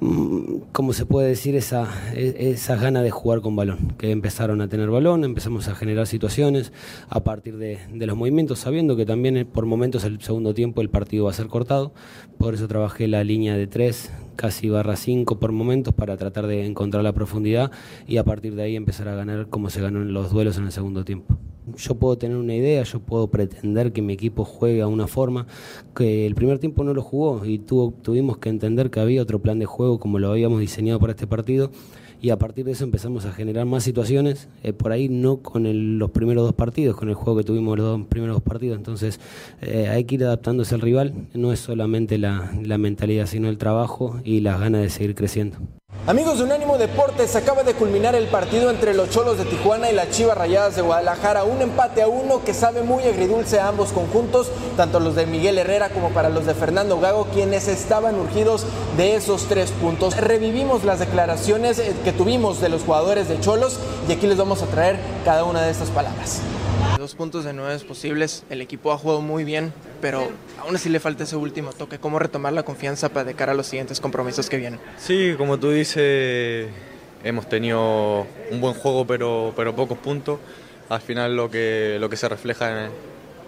Mm, 0.00 0.60
¿cómo 0.70 0.92
se 0.92 1.06
puede 1.06 1.28
decir? 1.28 1.56
Esa, 1.56 1.88
e, 2.14 2.50
esa 2.52 2.76
gana 2.76 3.02
de 3.02 3.10
jugar 3.10 3.40
con 3.40 3.56
balón, 3.56 3.94
que 3.98 4.12
empezaron 4.12 4.60
a 4.60 4.68
tener 4.68 4.90
balón, 4.90 5.24
empezamos 5.24 5.66
a 5.66 5.74
generar 5.74 6.06
situaciones 6.06 6.72
a 7.08 7.24
partir 7.24 7.56
de, 7.56 7.80
los 7.92 8.16
movimientos, 8.16 8.60
sabiendo 8.60 8.96
que 8.96 9.04
también 9.04 9.36
eh, 9.36 9.44
por 9.44 9.66
momentos 9.66 10.04
el 10.04 10.20
segundo 10.20 10.54
tiempo 10.54 10.82
el 10.82 10.88
partido 10.88 11.24
va 11.24 11.32
a 11.32 11.34
ser 11.34 11.48
cortado, 11.48 11.92
por 12.38 12.54
eso 12.54 12.68
trabajé 12.68 13.08
la 13.08 13.24
línea 13.24 13.56
de 13.56 13.66
3, 13.66 14.12
casi 14.36 14.68
barra 14.68 14.94
5 14.94 15.40
por 15.40 15.50
momentos 15.50 15.92
para 15.94 16.16
tratar 16.16 16.46
de 16.46 16.64
encontrar 16.64 17.02
la 17.02 17.12
profundidad 17.12 17.72
y 18.06 18.18
a 18.18 18.24
partir 18.24 18.54
de 18.54 18.62
ahí 18.62 18.76
empezar 18.76 19.08
a 19.08 19.16
ganar 19.16 19.48
como 19.48 19.68
se 19.68 19.80
ganó 19.80 20.02
en 20.02 20.12
los 20.12 20.30
duelos 20.30 20.58
en 20.58 20.64
el 20.66 20.72
segundo 20.72 21.04
tiempo 21.04 21.36
yo 21.76 21.94
puedo 21.96 22.16
tener 22.18 22.36
una 22.36 22.54
idea, 22.54 22.82
yo 22.82 23.00
puedo 23.00 23.28
pretender 23.28 23.92
que 23.92 24.02
mi 24.02 24.12
equipo 24.12 24.44
juegue 24.44 24.82
a 24.82 24.86
una 24.86 25.06
forma, 25.06 25.46
que 25.94 26.26
el 26.26 26.34
primer 26.34 26.58
tiempo 26.58 26.84
no 26.84 26.94
lo 26.94 27.02
jugó 27.02 27.44
y 27.44 27.58
tuvimos 27.58 28.38
que 28.38 28.48
entender 28.48 28.90
que 28.90 29.00
había 29.00 29.22
otro 29.22 29.40
plan 29.40 29.58
de 29.58 29.66
juego 29.66 29.98
como 29.98 30.18
lo 30.18 30.30
habíamos 30.30 30.60
diseñado 30.60 30.98
para 31.00 31.12
este 31.12 31.26
partido 31.26 31.70
y 32.20 32.30
a 32.30 32.38
partir 32.38 32.64
de 32.64 32.72
eso 32.72 32.84
empezamos 32.84 33.24
a 33.26 33.32
generar 33.32 33.64
más 33.66 33.84
situaciones, 33.84 34.48
eh, 34.62 34.72
por 34.72 34.92
ahí 34.92 35.08
no 35.08 35.38
con 35.38 35.98
los 35.98 36.10
primeros 36.10 36.44
dos 36.44 36.54
partidos, 36.54 36.96
con 36.96 37.08
el 37.08 37.14
juego 37.14 37.38
que 37.38 37.44
tuvimos 37.44 37.78
los 37.78 37.86
dos 37.86 38.06
primeros 38.08 38.36
dos 38.36 38.42
partidos, 38.42 38.76
entonces 38.76 39.20
eh, 39.62 39.88
hay 39.88 40.04
que 40.04 40.16
ir 40.16 40.24
adaptándose 40.24 40.74
al 40.74 40.80
rival, 40.80 41.28
no 41.34 41.52
es 41.52 41.60
solamente 41.60 42.18
la 42.18 42.78
mentalidad, 42.78 43.26
sino 43.26 43.48
el 43.48 43.58
trabajo 43.58 44.20
y 44.24 44.40
las 44.40 44.60
ganas 44.60 44.82
de 44.82 44.90
seguir 44.90 45.14
creciendo. 45.14 45.58
Amigos 46.08 46.38
de 46.38 46.44
Unánimo 46.44 46.78
Deportes, 46.78 47.36
acaba 47.36 47.64
de 47.64 47.74
culminar 47.74 48.14
el 48.14 48.28
partido 48.28 48.70
entre 48.70 48.94
los 48.94 49.10
Cholos 49.10 49.36
de 49.36 49.44
Tijuana 49.44 49.90
y 49.90 49.94
las 49.94 50.08
Chivas 50.08 50.38
Rayadas 50.38 50.74
de 50.74 50.80
Guadalajara. 50.80 51.44
Un 51.44 51.60
empate 51.60 52.00
a 52.00 52.08
uno 52.08 52.42
que 52.42 52.54
sabe 52.54 52.82
muy 52.82 53.02
agridulce 53.04 53.60
a 53.60 53.68
ambos 53.68 53.92
conjuntos, 53.92 54.50
tanto 54.78 55.00
los 55.00 55.16
de 55.16 55.26
Miguel 55.26 55.58
Herrera 55.58 55.90
como 55.90 56.08
para 56.08 56.30
los 56.30 56.46
de 56.46 56.54
Fernando 56.54 56.98
Gago, 56.98 57.26
quienes 57.34 57.68
estaban 57.68 58.18
urgidos 58.18 58.64
de 58.96 59.16
esos 59.16 59.48
tres 59.48 59.70
puntos. 59.70 60.16
Revivimos 60.16 60.82
las 60.82 60.98
declaraciones 60.98 61.78
eh, 61.78 61.94
que 62.04 62.12
tuvimos 62.14 62.62
de 62.62 62.70
los 62.70 62.84
jugadores 62.84 63.28
de 63.28 63.38
Cholos 63.40 63.78
y 64.08 64.12
aquí 64.12 64.26
les 64.26 64.38
vamos 64.38 64.62
a 64.62 64.66
traer 64.66 64.98
cada 65.26 65.44
una 65.44 65.60
de 65.60 65.70
estas 65.70 65.90
palabras. 65.90 66.40
Dos 66.98 67.14
puntos 67.14 67.44
de 67.44 67.52
nueve 67.52 67.78
posibles, 67.86 68.42
el 68.50 68.60
equipo 68.60 68.90
ha 68.90 68.98
jugado 68.98 69.20
muy 69.20 69.44
bien, 69.44 69.72
pero 70.00 70.32
aún 70.58 70.74
así 70.74 70.88
le 70.88 70.98
falta 70.98 71.22
ese 71.22 71.36
último 71.36 71.72
toque. 71.72 72.00
¿Cómo 72.00 72.18
retomar 72.18 72.52
la 72.52 72.64
confianza 72.64 73.08
para 73.08 73.22
de 73.22 73.34
cara 73.34 73.52
a 73.52 73.54
los 73.54 73.68
siguientes 73.68 74.00
compromisos 74.00 74.50
que 74.50 74.56
vienen? 74.56 74.80
Sí, 74.96 75.36
como 75.38 75.60
tú 75.60 75.70
dices, 75.70 76.68
hemos 77.22 77.48
tenido 77.48 78.26
un 78.50 78.60
buen 78.60 78.74
juego, 78.74 79.06
pero, 79.06 79.52
pero 79.54 79.76
pocos 79.76 79.96
puntos. 79.96 80.40
Al 80.88 81.00
final 81.00 81.36
lo 81.36 81.48
que, 81.48 81.98
lo 82.00 82.10
que 82.10 82.16
se 82.16 82.28
refleja 82.28 82.86
en, 82.86 82.90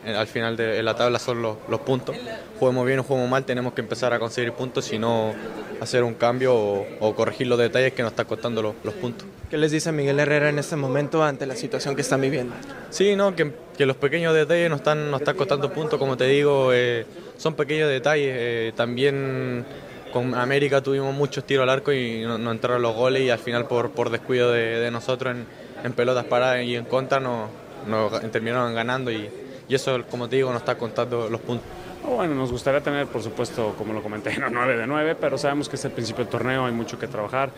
al 0.07 0.27
final 0.27 0.57
de 0.57 0.83
la 0.83 0.95
tabla 0.95 1.19
son 1.19 1.43
los, 1.43 1.57
los, 1.69 1.81
puntos. 1.81 2.17
Juguemos 2.59 2.87
bien 2.87 3.01
o 3.01 3.03
juguemos 3.03 3.31
mal, 3.31 3.45
tenemos 3.45 3.75
que 3.75 3.83
empezar 3.83 4.13
a 4.13 4.19
conseguir 4.19 4.53
puntos 4.53 4.91
y 4.93 4.99
no 4.99 5.35
hacer 5.81 6.05
un 6.05 6.15
cambio 6.15 6.55
o, 6.55 7.15
corregir 7.15 7.47
los 7.47 7.59
detalles 7.59 7.93
que 7.93 8.03
nos 8.03 8.13
están 8.13 8.27
costando 8.27 8.63
los, 8.63 8.75
los, 8.83 8.95
puntos. 8.95 9.27
¿Qué 9.51 9.59
les 9.59 9.71
dice 9.71 9.93
Miguel 9.93 10.19
Herrera 10.21 10.49
en 10.49 10.59
este 10.59 10.77
momento 10.77 11.23
ante 11.23 11.47
la 11.47 11.55
situación 11.55 11.95
que 11.95 12.03
están 12.03 12.21
viviendo? 12.21 12.55
Sí, 12.91 13.15
no, 13.15 13.35
que, 13.35 13.53
que 13.77 13.87
los 13.87 13.97
pequeños 13.97 14.35
detalles 14.35 14.71
nos 14.71 14.81
están, 14.81 15.11
nos 15.11 15.21
están 15.21 15.37
costando 15.37 15.73
puntos, 15.73 15.99
como 15.99 16.17
te 16.17 16.25
digo, 16.25 16.71
eh, 16.73 17.05
son 17.37 17.55
pequeños 17.55 17.89
detalles. 17.89 18.35
Eh, 18.35 18.73
también 18.75 19.65
con 20.13 20.35
América 20.35 20.83
tuvimos 20.83 21.15
muchos 21.15 21.45
tiros 21.45 21.63
al 21.65 21.71
arco 21.71 21.93
y 21.93 22.23
no, 22.23 22.51
entraron 22.51 22.83
los 22.83 22.95
goles 22.95 23.23
y 23.23 23.31
al 23.31 23.39
final 23.39 23.67
por, 23.67 23.91
por 23.91 24.11
descuido 24.11 24.51
de, 24.51 24.81
de 24.81 24.91
nosotros 24.91 25.37
en, 25.37 25.47
en, 25.85 25.93
pelotas 25.93 26.25
paradas 26.25 26.65
y 26.65 26.75
en 26.75 26.85
contra 26.85 27.21
nos, 27.21 27.49
nos 27.87 28.21
terminaron 28.33 28.75
ganando 28.75 29.11
y 29.13 29.31
y 29.71 29.75
eso, 29.77 30.05
como 30.11 30.29
te 30.29 30.35
digo, 30.35 30.51
nos 30.51 30.63
está 30.63 30.77
contando 30.77 31.31
los 31.31 31.41
puntos. 31.41 31.65
Bueno, 32.05 32.35
nos 32.35 32.51
gustaría 32.51 32.81
tener, 32.81 33.07
por 33.07 33.23
supuesto, 33.23 33.75
como 33.79 33.93
lo 33.93 34.03
comenté, 34.03 34.37
no 34.41 34.51
9 34.51 34.77
de 34.77 34.87
9, 34.87 35.17
pero 35.21 35.39
sabemos 35.39 35.69
que 35.69 35.77
es 35.77 35.85
el 35.85 35.93
principio 35.93 36.25
del 36.25 36.31
torneo, 36.31 36.67
hay 36.67 36.73
mucho 36.73 36.99
que 36.99 37.07
trabajar, 37.07 37.51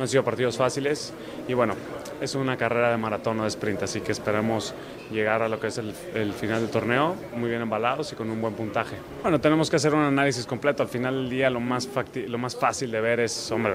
no 0.00 0.04
han 0.04 0.08
sido 0.08 0.24
partidos 0.24 0.56
fáciles 0.56 1.12
y 1.46 1.52
bueno, 1.52 1.74
es 2.22 2.34
una 2.34 2.56
carrera 2.56 2.90
de 2.90 2.96
maratón 2.96 3.38
o 3.40 3.42
de 3.42 3.48
sprint, 3.48 3.82
así 3.82 4.00
que 4.00 4.12
esperamos 4.12 4.72
llegar 5.12 5.42
a 5.42 5.48
lo 5.48 5.60
que 5.60 5.66
es 5.66 5.76
el, 5.76 5.92
final 6.32 6.62
del 6.62 6.70
torneo 6.70 7.16
muy 7.36 7.50
bien 7.50 7.60
embalados 7.60 8.10
y 8.10 8.16
con 8.16 8.30
un 8.30 8.40
buen 8.40 8.54
puntaje. 8.54 8.96
Bueno, 9.20 9.42
tenemos 9.42 9.68
que 9.68 9.76
hacer 9.76 9.94
un 9.94 10.00
análisis 10.00 10.46
completo. 10.46 10.82
Al 10.82 10.88
final 10.88 11.14
del 11.16 11.28
día 11.28 11.50
lo 11.50 11.60
más, 11.60 11.86
lo 12.28 12.38
más 12.38 12.56
fácil 12.56 12.90
de 12.90 13.00
ver 13.02 13.20
es, 13.20 13.50
hombre, 13.50 13.74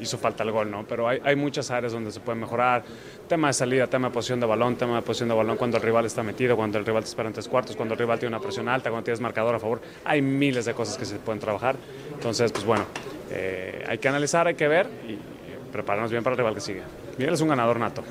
hizo 0.00 0.16
falta 0.16 0.44
el 0.44 0.52
gol, 0.52 0.70
¿no? 0.70 0.84
Pero 0.86 1.08
hay, 1.08 1.20
hay, 1.24 1.34
muchas 1.34 1.72
áreas 1.72 1.92
donde 1.92 2.12
se 2.12 2.20
puede 2.20 2.38
mejorar. 2.38 2.84
Tema 3.26 3.48
de 3.48 3.54
salida, 3.54 3.88
tema 3.88 4.08
de 4.08 4.14
posición 4.14 4.38
de 4.38 4.46
balón, 4.46 4.76
tema 4.76 4.94
de 4.94 5.02
posición 5.02 5.28
de 5.28 5.34
balón 5.34 5.56
cuando 5.56 5.78
el 5.78 5.82
rival 5.82 6.06
está 6.06 6.22
metido, 6.22 6.54
cuando 6.54 6.78
el 6.78 6.86
rival 6.86 7.02
te 7.02 7.08
espera 7.08 7.28
en 7.28 7.32
tres 7.32 7.48
cuartos, 7.48 7.74
cuando 7.74 7.94
el 7.94 7.98
rival 7.98 8.20
tiene 8.20 8.36
una 8.36 8.42
presión 8.42 8.68
alta, 8.68 8.90
cuando 8.90 9.04
tienes 9.04 9.20
marcador 9.20 9.56
a 9.56 9.58
favor. 9.58 9.80
Hay 10.04 10.22
miles 10.22 10.66
de 10.66 10.74
cosas 10.74 10.96
que 10.96 11.04
se 11.04 11.16
pueden 11.16 11.40
trabajar. 11.40 11.74
Entonces, 12.12 12.52
pues 12.52 12.64
bueno, 12.64 12.86
eh, 13.30 13.84
hay 13.88 13.98
que 13.98 14.08
analizar, 14.08 14.46
hay 14.46 14.54
que 14.54 14.68
ver 14.68 14.86
y 15.08 15.33
prepararnos 15.74 16.12
bien 16.12 16.22
para 16.22 16.34
el 16.34 16.38
rival 16.38 16.54
que 16.54 16.60
sigue. 16.60 16.82
Miguel 17.18 17.34
es 17.34 17.40
un 17.40 17.48
ganador 17.48 17.80
nato 17.80 18.04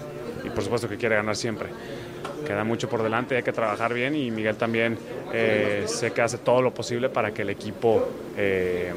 y 0.43 0.49
por 0.49 0.62
supuesto 0.62 0.89
que 0.89 0.97
quiere 0.97 1.15
ganar 1.15 1.38
siempre. 1.38 1.69
Queda 2.45 2.65
mucho 2.65 2.89
por 2.89 3.02
delante, 3.02 3.38
hay 3.38 3.43
que 3.43 3.54
trabajar 3.54 3.93
bien 3.93 4.15
y 4.15 4.32
Miguel 4.32 4.58
también 4.58 4.97
eh, 5.32 5.86
sé 5.88 6.12
que 6.12 6.21
hace 6.21 6.39
todo 6.39 6.62
lo 6.62 6.73
posible 6.73 7.08
para 7.08 7.34
que 7.34 7.43
el 7.43 7.52
equipo 7.52 8.06
eh, 8.36 8.91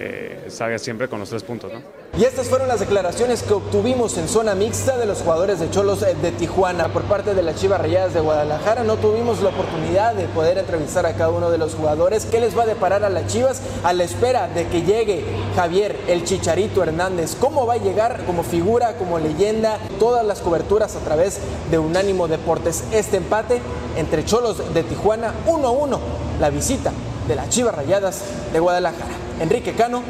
eh, 0.00 0.44
salga 0.48 0.80
siempre 0.80 1.06
con 1.06 1.20
los 1.20 1.30
tres 1.30 1.44
puntos. 1.44 1.70
Y 2.18 2.24
estas 2.24 2.48
fueron 2.48 2.68
las 2.68 2.80
declaraciones 2.80 3.42
que 3.42 3.54
obtuvimos 3.54 4.18
en 4.18 4.28
zona 4.28 4.54
mixta 4.54 4.98
de 4.98 5.06
los 5.06 5.22
jugadores 5.22 5.60
de 5.60 5.70
Cholos 5.70 6.02
eh, 6.02 6.14
de 6.20 6.30
Tijuana 6.30 6.92
por 6.92 7.04
parte 7.04 7.34
de 7.34 7.42
las 7.42 7.56
Chivas 7.56 7.80
Rayadas 7.80 8.12
de 8.12 8.20
Guadalajara. 8.20 8.84
No 8.84 8.98
tuvimos 8.98 9.40
la 9.40 9.48
oportunidad 9.48 10.12
de 10.14 10.26
poder 10.26 10.58
entrevistar 10.58 11.06
a 11.06 11.14
cada 11.14 11.30
uno 11.30 11.50
de 11.50 11.56
los 11.56 11.74
jugadores. 11.74 12.26
¿Qué 12.26 12.38
les 12.38 12.56
va 12.56 12.64
a 12.64 12.66
deparar 12.66 13.02
a 13.02 13.08
las 13.08 13.28
Chivas 13.28 13.62
a 13.82 13.94
la 13.94 14.04
espera 14.04 14.46
de 14.48 14.66
que 14.68 14.82
llegue 14.82 15.24
Javier 15.56 15.98
el 16.06 16.24
Chicharito 16.24 16.82
Hernández? 16.82 17.34
¿Cómo 17.34 17.64
va 17.66 17.74
a 17.74 17.78
llegar 17.78 18.22
como 18.26 18.42
figura, 18.42 18.98
como 18.98 19.18
leyenda? 19.18 19.78
Todas 19.98 20.22
las 20.22 20.40
coberturas 20.40 20.94
a 20.96 21.00
través 21.00 21.38
de 21.70 21.78
Unánimo 21.78 22.28
Deportes. 22.28 22.84
Este 22.92 23.16
empate 23.16 23.62
entre 23.96 24.22
Cholos 24.26 24.74
de 24.74 24.82
Tijuana 24.82 25.32
1 25.46 25.66
a 25.66 25.70
1. 25.70 26.00
La 26.40 26.50
visita 26.50 26.92
de 27.26 27.36
las 27.36 27.48
Chivas 27.48 27.74
Rayadas 27.74 28.20
de 28.52 28.60
Guadalajara. 28.60 29.14
Enrique 29.40 29.72
Cano, 29.72 30.02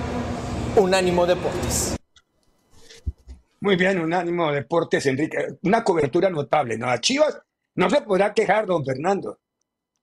Unánimo 0.76 1.26
Deportes. 1.26 1.96
Muy 3.60 3.76
bien, 3.76 4.00
Unánimo 4.00 4.50
Deportes, 4.50 5.04
Enrique. 5.04 5.58
Una 5.62 5.84
cobertura 5.84 6.30
notable, 6.30 6.78
¿no? 6.78 6.88
A 6.88 6.98
Chivas 6.98 7.38
no 7.74 7.90
se 7.90 8.00
podrá 8.00 8.32
quejar, 8.32 8.66
don 8.66 8.84
Fernando. 8.84 9.38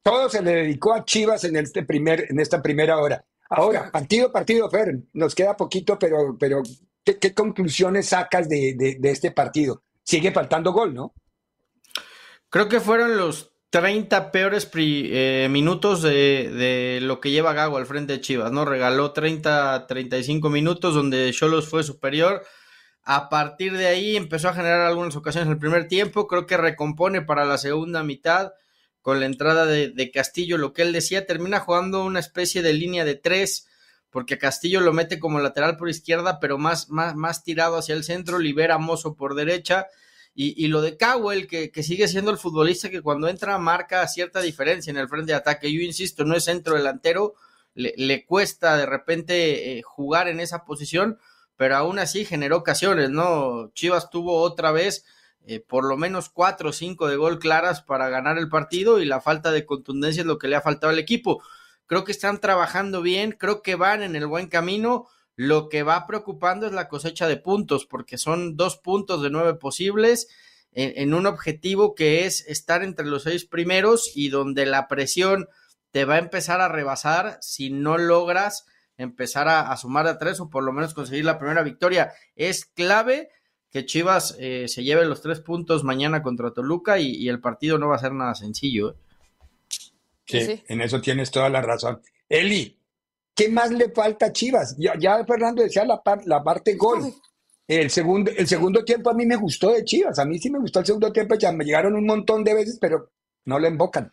Todo 0.03 0.30
se 0.30 0.43
le 0.43 0.51
dedicó 0.51 0.93
a 0.93 1.03
Chivas 1.03 1.43
en, 1.43 1.55
este 1.55 1.84
primer, 1.84 2.28
en 2.30 2.39
esta 2.39 2.61
primera 2.61 2.99
hora. 2.99 3.26
Ahora, 3.49 3.91
partido, 3.91 4.32
partido, 4.32 4.70
Fer, 4.70 4.95
nos 5.13 5.34
queda 5.34 5.57
poquito, 5.57 5.97
pero, 5.97 6.38
pero 6.39 6.61
¿qué, 7.03 7.34
conclusiones 7.34 8.09
sacas 8.09 8.47
de, 8.47 8.76
de, 8.78 9.09
este 9.09 9.32
partido? 9.32 9.82
Sigue 10.03 10.32
faltando 10.32 10.72
gol, 10.72 10.93
¿no? 10.93 11.15
Creo 12.49 12.70
que 12.70 12.80
fueron 12.80 13.17
los 13.17 13.49
30 13.70 14.32
peores 14.32 14.70
eh, 14.74 15.47
minutos 15.49 16.01
de, 16.01 16.49
de, 16.51 16.99
lo 17.01 17.20
que 17.20 17.30
lleva 17.30 17.53
Gago 17.53 17.78
al 17.78 17.86
frente 17.86 18.13
de 18.13 18.22
Chivas, 18.22 18.51
¿no? 18.51 18.65
Regaló 18.65 19.11
30, 19.11 19.86
35 19.88 20.49
minutos 20.49 20.95
donde 20.95 21.32
Cholos 21.32 21.70
fue 21.70 21.84
superior. 21.84 22.43
A 23.03 23.30
partir 23.30 23.78
de 23.78 23.86
ahí 23.86 24.15
empezó 24.15 24.49
a 24.49 24.53
generar 24.53 24.82
algunas 24.82 25.15
ocasiones 25.15 25.47
en 25.47 25.53
el 25.53 25.59
primer 25.59 25.88
tiempo. 25.88 26.28
Creo 26.28 26.47
que 26.47 26.57
recompone 26.57 27.22
para 27.22 27.45
la 27.45 27.59
segunda 27.59 28.03
mitad 28.03 28.53
con 29.01 29.20
la 29.20 29.28
entrada 29.28 29.65
de, 29.65 29.89
de 29.89 30.11
Castillo, 30.11 30.57
lo 30.57 30.74
que 30.74 30.82
él 30.82 30.91
decía, 30.91 31.26
termina 31.26 31.59
jugando 31.59 32.03
una 32.03 32.20
especie 32.20 32.61
de 32.61 32.74
línea 32.74 33.05
de 33.05 33.15
tres, 33.15 33.67
porque 34.09 34.38
Castillo 34.38 34.82
lo 34.82 34.93
mete 34.93 35.20
como 35.20 35.39
lateral 35.39 35.78
por 35.78 35.89
izquierda, 35.89 36.39
pero 36.39 36.57
más, 36.57 36.89
más, 36.89 37.15
más 37.15 37.43
tirado 37.43 37.78
hacia 37.78 37.95
el 37.95 38.03
centro, 38.03 38.39
libera 38.39 38.78
Mozo 38.78 39.15
por 39.15 39.36
derecha 39.36 39.88
y, 40.42 40.68
lo 40.68 40.82
de 40.82 40.98
Cowell, 40.98 41.48
que, 41.48 41.70
que, 41.70 41.84
sigue 41.84 42.08
siendo 42.08 42.32
el 42.32 42.38
futbolista 42.38 42.90
que 42.90 43.02
cuando 43.02 43.28
entra 43.28 43.58
marca 43.58 44.08
cierta 44.08 44.40
diferencia 44.40 44.90
en 44.90 44.96
el 44.96 45.10
frente 45.10 45.34
de 45.34 45.38
ataque. 45.38 45.74
Yo 45.74 45.82
insisto, 45.82 46.24
no 46.24 46.34
es 46.34 46.46
centro 46.46 46.76
delantero, 46.76 47.34
le, 47.74 47.94
le 47.98 48.26
cuesta 48.26 48.78
de 48.78 48.86
repente 48.86 49.78
eh, 49.78 49.82
jugar 49.82 50.30
en 50.30 50.40
esa 50.40 50.64
posición, 50.64 51.20
pero 51.58 51.76
aún 51.76 52.00
así 52.00 52.24
generó 52.24 52.56
ocasiones, 52.56 53.10
¿no? 53.10 53.70
Chivas 53.74 54.10
tuvo 54.10 54.40
otra 54.42 54.72
vez 54.72 55.04
eh, 55.46 55.60
por 55.60 55.84
lo 55.84 55.98
menos 55.98 56.30
cuatro 56.30 56.70
o 56.70 56.74
cinco 56.74 57.10
de 57.10 57.18
gol 57.18 57.38
claras 57.40 57.82
para 57.82 58.08
ganar 58.08 58.38
el 58.38 58.48
partido 58.48 59.02
y 59.02 59.06
la 59.06 59.20
falta 59.20 59.52
de 59.52 59.66
contundencia 59.66 60.22
es 60.22 60.28
lo 60.28 60.40
que 60.40 60.48
le 60.48 60.56
ha 60.56 60.62
faltado 60.62 60.94
al 60.94 61.00
equipo. 61.00 61.44
Creo 61.86 62.06
que 62.06 62.14
están 62.14 62.40
trabajando 62.40 63.02
bien, 63.02 63.34
creo 63.34 63.62
que 63.62 63.76
van 63.76 64.04
en 64.04 64.16
el 64.16 64.26
buen 64.26 64.48
camino 64.48 65.08
lo 65.40 65.70
que 65.70 65.84
va 65.84 66.06
preocupando 66.06 66.66
es 66.66 66.74
la 66.74 66.90
cosecha 66.90 67.26
de 67.26 67.38
puntos, 67.38 67.86
porque 67.86 68.18
son 68.18 68.58
dos 68.58 68.76
puntos 68.76 69.22
de 69.22 69.30
nueve 69.30 69.54
posibles 69.54 70.28
en, 70.74 71.14
un 71.14 71.26
objetivo 71.28 71.96
que 71.96 72.26
es 72.26 72.46
estar 72.50 72.84
entre 72.84 73.06
los 73.06 73.24
seis 73.24 73.46
primeros 73.46 74.12
y 74.16 74.28
donde 74.28 74.66
la 74.66 74.90
presión 74.90 75.48
te 75.92 76.04
va 76.04 76.16
a 76.16 76.20
empezar 76.20 76.60
a 76.60 76.68
rebasar 76.68 77.38
si 77.40 77.70
no 77.70 77.98
logras 77.98 78.66
empezar 78.98 79.48
a, 79.48 79.78
sumar 79.78 80.08
a 80.08 80.18
tres 80.18 80.42
o 80.42 80.50
por 80.50 80.66
lo 80.66 80.74
menos 80.74 80.94
conseguir 80.94 81.24
la 81.24 81.40
primera 81.40 81.64
victoria. 81.64 82.12
Es 82.36 82.66
clave 82.66 83.30
que 83.72 83.86
Chivas 83.86 84.36
eh, 84.42 84.66
se 84.68 84.84
lleve 84.84 85.06
los 85.06 85.22
tres 85.22 85.40
puntos 85.40 85.86
mañana 85.86 86.22
contra 86.22 86.52
Toluca 86.52 87.00
y, 87.00 87.30
el 87.30 87.40
partido 87.40 87.78
no 87.78 87.88
va 87.88 87.96
a 87.96 88.00
ser 88.00 88.12
nada 88.12 88.36
sencillo. 88.36 88.90
¿eh? 88.90 88.96
sí, 90.26 90.64
en 90.68 90.82
eso 90.82 91.00
tienes 91.00 91.32
toda 91.32 91.50
la 91.50 91.62
razón. 91.62 92.02
Eli, 92.28 92.79
¿Qué 93.40 93.48
más 93.48 93.72
le 93.72 93.90
falta 93.90 94.26
a 94.26 94.34
Chivas? 94.34 94.76
Ya, 94.78 95.24
Fernando 95.26 95.64
decía 95.64 95.86
la, 95.86 96.02
la 96.26 96.44
parte 96.44 96.76
gol. 96.76 97.14
El 97.66 97.90
segundo, 97.90 98.30
el 98.36 98.46
segundo 98.46 98.84
tiempo 98.84 99.10
a 99.10 99.14
mí 99.14 99.26
me 99.26 99.38
gustó 99.38 99.72
de 99.72 99.86
Chivas. 99.86 100.20
A 100.20 100.26
mí 100.26 100.38
sí 100.40 100.50
me 100.50 100.60
gustó 100.60 100.82
el 100.82 100.86
segundo 100.86 101.14
tiempo. 101.14 101.36
Ya 101.36 101.54
me 101.54 101.64
llegaron 101.64 101.96
un 101.96 102.06
montón 102.06 102.44
de 102.44 102.54
veces, 102.54 102.78
pero 102.82 103.14
no 103.46 103.58
le 103.58 103.70
embocan. 103.70 104.12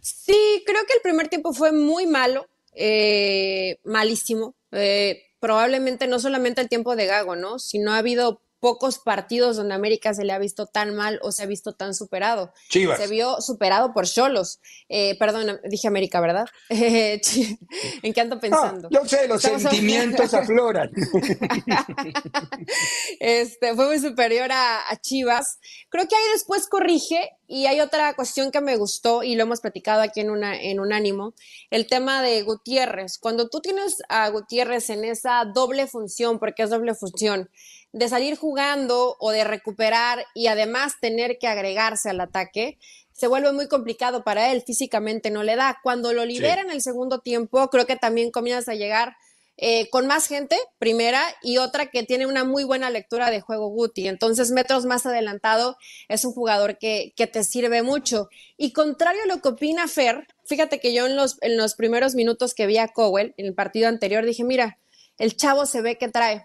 Sí, 0.00 0.62
creo 0.64 0.86
que 0.86 0.94
el 0.94 1.02
primer 1.02 1.28
tiempo 1.28 1.52
fue 1.52 1.70
muy 1.72 2.06
malo, 2.06 2.46
eh, 2.72 3.78
malísimo. 3.84 4.54
Eh, 4.72 5.24
probablemente 5.38 6.06
no 6.06 6.20
solamente 6.20 6.62
el 6.62 6.70
tiempo 6.70 6.96
de 6.96 7.04
Gago, 7.04 7.36
¿no? 7.36 7.58
Sino 7.58 7.92
ha 7.92 7.98
habido 7.98 8.40
pocos 8.64 8.98
partidos 8.98 9.58
donde 9.58 9.74
América 9.74 10.14
se 10.14 10.24
le 10.24 10.32
ha 10.32 10.38
visto 10.38 10.64
tan 10.64 10.94
mal 10.94 11.18
o 11.20 11.32
se 11.32 11.42
ha 11.42 11.46
visto 11.46 11.74
tan 11.74 11.92
superado. 11.92 12.54
Chivas. 12.70 12.98
Se 12.98 13.08
vio 13.08 13.42
superado 13.42 13.92
por 13.92 14.06
Cholos. 14.06 14.58
Eh, 14.88 15.18
perdón, 15.18 15.60
dije 15.68 15.86
América, 15.86 16.18
¿verdad? 16.18 16.46
¿En 16.70 18.12
qué 18.14 18.20
ando 18.22 18.40
pensando? 18.40 18.88
yo 18.90 19.06
sé, 19.06 19.28
los 19.28 19.42
sentimientos 19.42 20.32
afloran. 20.32 20.90
este, 23.20 23.74
fue 23.74 23.86
muy 23.86 23.98
superior 23.98 24.50
a, 24.50 24.90
a, 24.90 24.98
Chivas. 24.98 25.58
Creo 25.90 26.08
que 26.08 26.16
ahí 26.16 26.32
después 26.32 26.66
corrige 26.66 27.32
y 27.46 27.66
hay 27.66 27.80
otra 27.80 28.14
cuestión 28.14 28.50
que 28.50 28.62
me 28.62 28.76
gustó 28.76 29.22
y 29.22 29.36
lo 29.36 29.42
hemos 29.42 29.60
platicado 29.60 30.00
aquí 30.00 30.20
en, 30.20 30.30
una, 30.30 30.58
en 30.58 30.80
un 30.80 30.94
ánimo, 30.94 31.34
el 31.68 31.86
tema 31.86 32.22
de 32.22 32.42
Gutiérrez. 32.42 33.18
Cuando 33.18 33.50
tú 33.50 33.60
tienes 33.60 33.98
a 34.08 34.26
Gutiérrez 34.30 34.88
en 34.88 35.04
esa 35.04 35.44
doble 35.44 35.86
función, 35.86 36.38
porque 36.38 36.62
es 36.62 36.70
doble 36.70 36.94
función, 36.94 37.50
de 37.94 38.08
salir 38.08 38.36
jugando 38.36 39.16
o 39.20 39.30
de 39.30 39.44
recuperar 39.44 40.26
y 40.34 40.48
además 40.48 40.94
tener 41.00 41.38
que 41.38 41.46
agregarse 41.46 42.10
al 42.10 42.20
ataque, 42.20 42.76
se 43.12 43.28
vuelve 43.28 43.52
muy 43.52 43.68
complicado 43.68 44.24
para 44.24 44.50
él, 44.50 44.62
físicamente 44.66 45.30
no 45.30 45.44
le 45.44 45.54
da. 45.54 45.78
Cuando 45.80 46.12
lo 46.12 46.24
libera 46.24 46.60
en 46.60 46.72
el 46.72 46.82
segundo 46.82 47.20
tiempo, 47.20 47.70
creo 47.70 47.86
que 47.86 47.94
también 47.94 48.32
comienzas 48.32 48.68
a 48.68 48.74
llegar 48.74 49.14
eh, 49.56 49.88
con 49.90 50.08
más 50.08 50.26
gente, 50.26 50.56
primera, 50.80 51.22
y 51.40 51.58
otra 51.58 51.86
que 51.86 52.02
tiene 52.02 52.26
una 52.26 52.42
muy 52.42 52.64
buena 52.64 52.90
lectura 52.90 53.30
de 53.30 53.40
juego 53.40 53.68
Guti. 53.68 54.08
Entonces, 54.08 54.50
metros 54.50 54.86
más 54.86 55.06
adelantado, 55.06 55.76
es 56.08 56.24
un 56.24 56.32
jugador 56.32 56.78
que, 56.78 57.12
que 57.16 57.28
te 57.28 57.44
sirve 57.44 57.84
mucho. 57.84 58.28
Y 58.56 58.72
contrario 58.72 59.22
a 59.22 59.26
lo 59.26 59.40
que 59.40 59.50
opina 59.50 59.86
Fer, 59.86 60.26
fíjate 60.44 60.80
que 60.80 60.92
yo 60.92 61.06
en 61.06 61.14
los, 61.14 61.40
en 61.42 61.56
los 61.56 61.76
primeros 61.76 62.16
minutos 62.16 62.54
que 62.54 62.66
vi 62.66 62.78
a 62.78 62.88
Cowell, 62.88 63.34
en 63.36 63.46
el 63.46 63.54
partido 63.54 63.86
anterior, 63.86 64.26
dije, 64.26 64.42
mira, 64.42 64.78
el 65.16 65.36
chavo 65.36 65.64
se 65.64 65.80
ve 65.80 65.96
que 65.96 66.08
trae. 66.08 66.44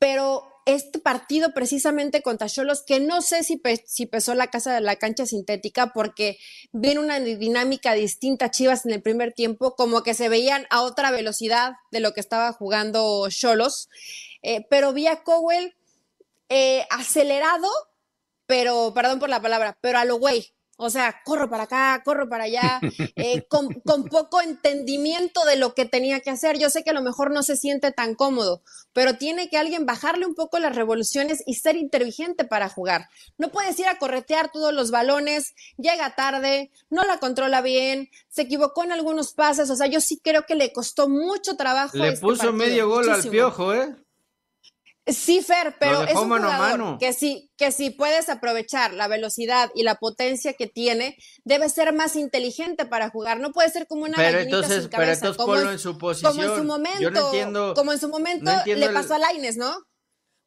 Pero 0.00 0.55
este 0.66 0.98
partido 0.98 1.54
precisamente 1.54 2.22
contra 2.22 2.48
Cholos, 2.48 2.82
que 2.84 2.98
no 2.98 3.22
sé 3.22 3.44
si, 3.44 3.62
si 3.86 4.06
pesó 4.06 4.34
la 4.34 4.48
casa 4.48 4.74
de 4.74 4.80
la 4.80 4.96
cancha 4.96 5.24
sintética, 5.24 5.92
porque 5.92 6.38
viene 6.72 7.00
una 7.00 7.20
dinámica 7.20 7.94
distinta 7.94 8.50
Chivas 8.50 8.84
en 8.84 8.92
el 8.92 9.00
primer 9.00 9.32
tiempo, 9.32 9.76
como 9.76 10.02
que 10.02 10.12
se 10.12 10.28
veían 10.28 10.66
a 10.70 10.82
otra 10.82 11.12
velocidad 11.12 11.74
de 11.92 12.00
lo 12.00 12.12
que 12.12 12.20
estaba 12.20 12.52
jugando 12.52 13.28
Cholos, 13.30 13.88
eh, 14.42 14.66
pero 14.68 14.92
vi 14.92 15.06
a 15.06 15.22
Cowell 15.22 15.74
eh, 16.48 16.84
acelerado, 16.90 17.68
pero, 18.46 18.92
perdón 18.92 19.20
por 19.20 19.28
la 19.28 19.40
palabra, 19.40 19.78
pero 19.80 19.98
a 19.98 20.04
lo 20.04 20.16
güey, 20.16 20.52
o 20.76 20.90
sea, 20.90 21.22
corro 21.24 21.48
para 21.48 21.64
acá, 21.64 22.02
corro 22.04 22.28
para 22.28 22.44
allá, 22.44 22.80
eh, 23.16 23.46
con, 23.48 23.68
poco 24.10 24.40
entendimiento 24.40 25.44
de 25.44 25.56
lo 25.56 25.74
que 25.74 25.86
tenía 25.86 26.20
que 26.20 26.30
hacer. 26.30 26.58
Yo 26.58 26.70
sé 26.70 26.84
que 26.84 26.90
a 26.90 26.94
lo 26.94 27.02
mejor 27.02 27.30
no 27.30 27.42
se 27.42 27.56
siente 27.56 27.92
tan 27.92 28.14
cómodo, 28.14 28.62
pero 28.92 29.16
tiene 29.16 29.48
que 29.48 29.58
alguien 29.58 29.86
bajarle 29.86 30.26
un 30.26 30.34
poco 30.34 30.58
las 30.58 30.76
revoluciones 30.76 31.42
y 31.46 31.54
ser 31.54 31.76
inteligente 31.76 32.44
para 32.44 32.68
jugar. 32.68 33.08
No 33.38 33.50
puedes 33.50 33.78
ir 33.78 33.86
a 33.88 33.98
corretear 33.98 34.50
todos 34.52 34.72
los 34.72 34.90
balones, 34.90 35.54
llega 35.78 36.14
tarde, 36.14 36.70
no 36.90 37.04
la 37.04 37.18
controla 37.18 37.62
bien, 37.62 38.10
se 38.28 38.42
equivocó 38.42 38.84
en 38.84 38.92
algunos 38.92 39.32
pases. 39.32 39.70
O 39.70 39.76
sea, 39.76 39.86
yo 39.86 40.00
sí 40.00 40.20
creo 40.22 40.44
que 40.46 40.54
le 40.54 40.72
costó 40.72 41.08
mucho 41.08 41.56
trabajo. 41.56 41.96
Le 41.96 42.08
este 42.08 42.20
puso 42.20 42.52
medio 42.52 42.88
gol 42.88 43.08
al 43.08 43.22
piojo, 43.28 43.74
¿eh? 43.74 43.96
Sí, 45.06 45.40
Fer, 45.40 45.76
pero 45.78 46.02
es 46.02 46.16
un 46.16 46.28
jugador 46.28 46.98
que 46.98 47.12
si, 47.12 47.48
que 47.56 47.70
si 47.70 47.90
puedes 47.90 48.28
aprovechar 48.28 48.92
la 48.92 49.06
velocidad 49.06 49.70
y 49.74 49.84
la 49.84 49.96
potencia 49.96 50.54
que 50.54 50.66
tiene, 50.66 51.16
debe 51.44 51.68
ser 51.68 51.92
más 51.92 52.16
inteligente 52.16 52.86
para 52.86 53.08
jugar. 53.10 53.38
No 53.38 53.52
puede 53.52 53.70
ser 53.70 53.86
como 53.86 54.04
una 54.04 54.16
pero 54.16 54.40
entonces, 54.40 54.82
sin 54.82 54.90
cabeza, 54.90 54.98
pero 54.98 55.12
entonces 55.12 55.36
como, 55.36 55.70
en 55.70 55.78
su 55.78 55.96
posición. 55.96 56.32
Como 56.32 56.42
en 56.42 56.56
su 56.56 56.64
momento, 56.64 57.74
como 57.76 57.92
en 57.92 58.00
su 58.00 58.08
momento 58.08 58.50
le 58.64 58.88
pasó 58.90 59.14
a 59.14 59.18
Laines, 59.18 59.56
¿no? 59.56 59.76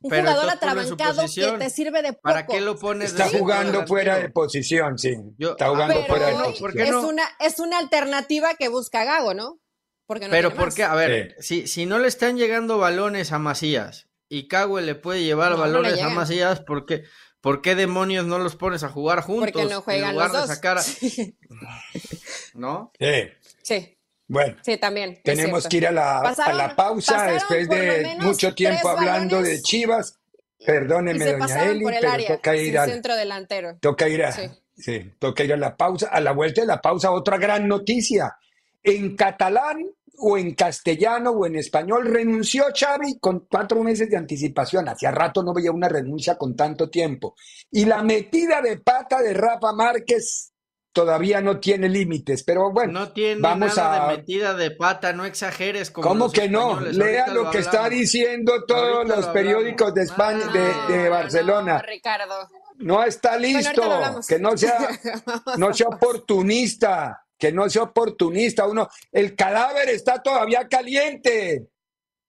Un 0.02 0.12
jugador 0.12 0.50
atrabancado 0.50 1.24
que 1.34 1.52
te 1.58 1.70
sirve 1.70 2.02
de 2.02 2.14
poco. 2.14 2.24
¿Para 2.24 2.46
qué 2.46 2.60
lo 2.60 2.78
pones? 2.78 3.12
Está 3.12 3.30
jugando 3.30 3.88
fuera 3.88 4.18
de 4.18 4.30
posición, 4.30 4.98
sí. 4.98 5.16
Está 5.38 5.70
jugando 5.70 6.06
fuera 6.06 6.28
de 6.28 6.34
posición. 6.34 6.88
Es 6.88 6.96
una, 6.96 7.24
es 7.40 7.60
una 7.60 7.78
alternativa 7.78 8.56
que 8.56 8.68
busca 8.68 9.06
Gago, 9.06 9.34
¿no? 9.34 9.60
Porque 10.06 10.26
no 10.26 10.32
pero 10.32 10.54
¿por 10.54 10.74
qué? 10.74 10.84
A 10.84 10.96
ver, 10.96 11.36
si, 11.40 11.68
si 11.68 11.86
no 11.86 12.00
le 12.00 12.08
están 12.08 12.38
llegando 12.38 12.78
balones 12.78 13.32
a 13.32 13.40
Macías 13.40 14.09
y 14.30 14.48
Cagüe 14.48 14.82
le 14.82 14.96
puede 14.96 15.24
llevar 15.24 15.58
balones 15.58 16.02
a 16.02 16.10
Macías, 16.10 16.62
¿por 16.62 16.86
qué, 16.86 17.04
¿por 17.42 17.62
qué 17.62 17.76
demonios 17.76 18.26
no 18.26 18.38
los 18.38 18.56
pones 18.56 18.84
a 18.84 18.90
jugar 18.90 19.22
juntos? 19.22 19.52
Porque 19.52 19.74
no 19.74 19.82
juegan 19.82 20.16
los 20.16 20.32
dos. 20.32 20.48
sacar 20.48 20.78
¿No? 22.54 22.92
Sí. 23.00 23.30
Sí. 23.64 23.96
Bueno, 24.28 24.58
sí, 24.62 24.78
también. 24.78 25.20
Tenemos 25.24 25.68
que 25.68 25.78
ir 25.78 25.88
a 25.88 25.92
la, 25.92 26.20
a 26.20 26.54
la 26.54 26.76
pausa 26.76 27.32
después 27.32 27.68
de 27.68 28.16
mucho 28.20 28.54
tiempo 28.54 28.88
hablando 28.88 29.42
de 29.42 29.60
Chivas. 29.62 30.20
Perdóneme, 30.64 31.34
doña 31.34 31.66
Eli, 31.66 31.86
pero 31.86 32.36
toca 32.36 32.56
ir 32.56 32.78
al 32.78 32.92
centro 32.92 33.16
delantero. 33.16 33.78
Toca 33.82 34.08
ir 34.08 34.24
a, 34.24 34.32
sí, 34.32 35.14
toca 35.18 35.44
ir 35.44 35.54
a 35.54 35.58
la 35.58 35.76
pausa. 35.76 36.10
A 36.10 36.20
la 36.20 36.34
vuelta 36.34 36.62
de 36.62 36.68
la 36.68 36.80
pausa, 36.80 37.12
otra 37.12 37.38
gran 37.38 37.68
noticia. 37.68 38.36
En 38.84 39.16
catalán 39.16 39.84
o 40.20 40.38
en 40.38 40.54
castellano 40.54 41.32
o 41.32 41.46
en 41.46 41.56
español, 41.56 42.06
renunció 42.06 42.66
Xavi 42.74 43.20
con 43.20 43.48
cuatro 43.50 43.84
meses 43.84 44.10
de 44.10 44.18
anticipación. 44.18 44.88
Hacía 44.90 45.12
rato 45.12 45.44
no 45.44 45.54
veía 45.54 45.72
una 45.72 45.90
renuncia 45.90 46.38
con 46.38 46.56
tanto 46.56 46.90
tiempo. 46.90 47.36
Y 47.72 47.86
la 47.86 48.04
metida 48.04 48.62
de 48.62 48.78
pata 48.78 49.22
de 49.22 49.34
Rafa 49.34 49.74
Márquez 49.74 50.54
todavía 50.92 51.40
no 51.42 51.60
tiene 51.60 51.88
límites, 51.88 52.44
pero 52.44 52.72
bueno, 52.72 52.92
no 52.92 53.12
tiene 53.12 53.42
vamos 53.42 53.78
nada 53.78 54.08
a... 54.08 54.12
de 54.12 54.18
metida 54.18 54.54
de 54.54 54.72
pata, 54.72 55.14
no 55.14 55.24
exageres 55.26 55.92
como 55.92 56.08
¿Cómo 56.08 56.32
que 56.32 56.50
no? 56.50 56.80
Lea 56.80 57.28
lo, 57.28 57.50
que 57.52 57.60
está 57.60 57.88
diciendo 57.88 58.66
todos 58.68 59.08
los 59.08 59.28
periódicos 59.28 59.94
de 59.94 60.04
España, 60.04 60.48
de, 60.48 60.94
de, 60.94 61.10
Barcelona. 61.10 61.80
Ricardo. 61.80 62.50
No 62.78 63.04
está 63.04 63.38
listo, 63.38 63.82
que 64.28 64.40
no 64.40 64.58
sea, 64.58 64.90
no 65.58 65.74
sea 65.74 65.88
oportunista 65.88 67.24
que 67.40 67.52
no 67.52 67.70
sea 67.70 67.84
oportunista. 67.84 68.68
Uno, 68.68 68.88
el 69.12 69.36
cadáver 69.36 69.90
está 69.90 70.22
todavía 70.22 70.68
caliente 70.68 71.70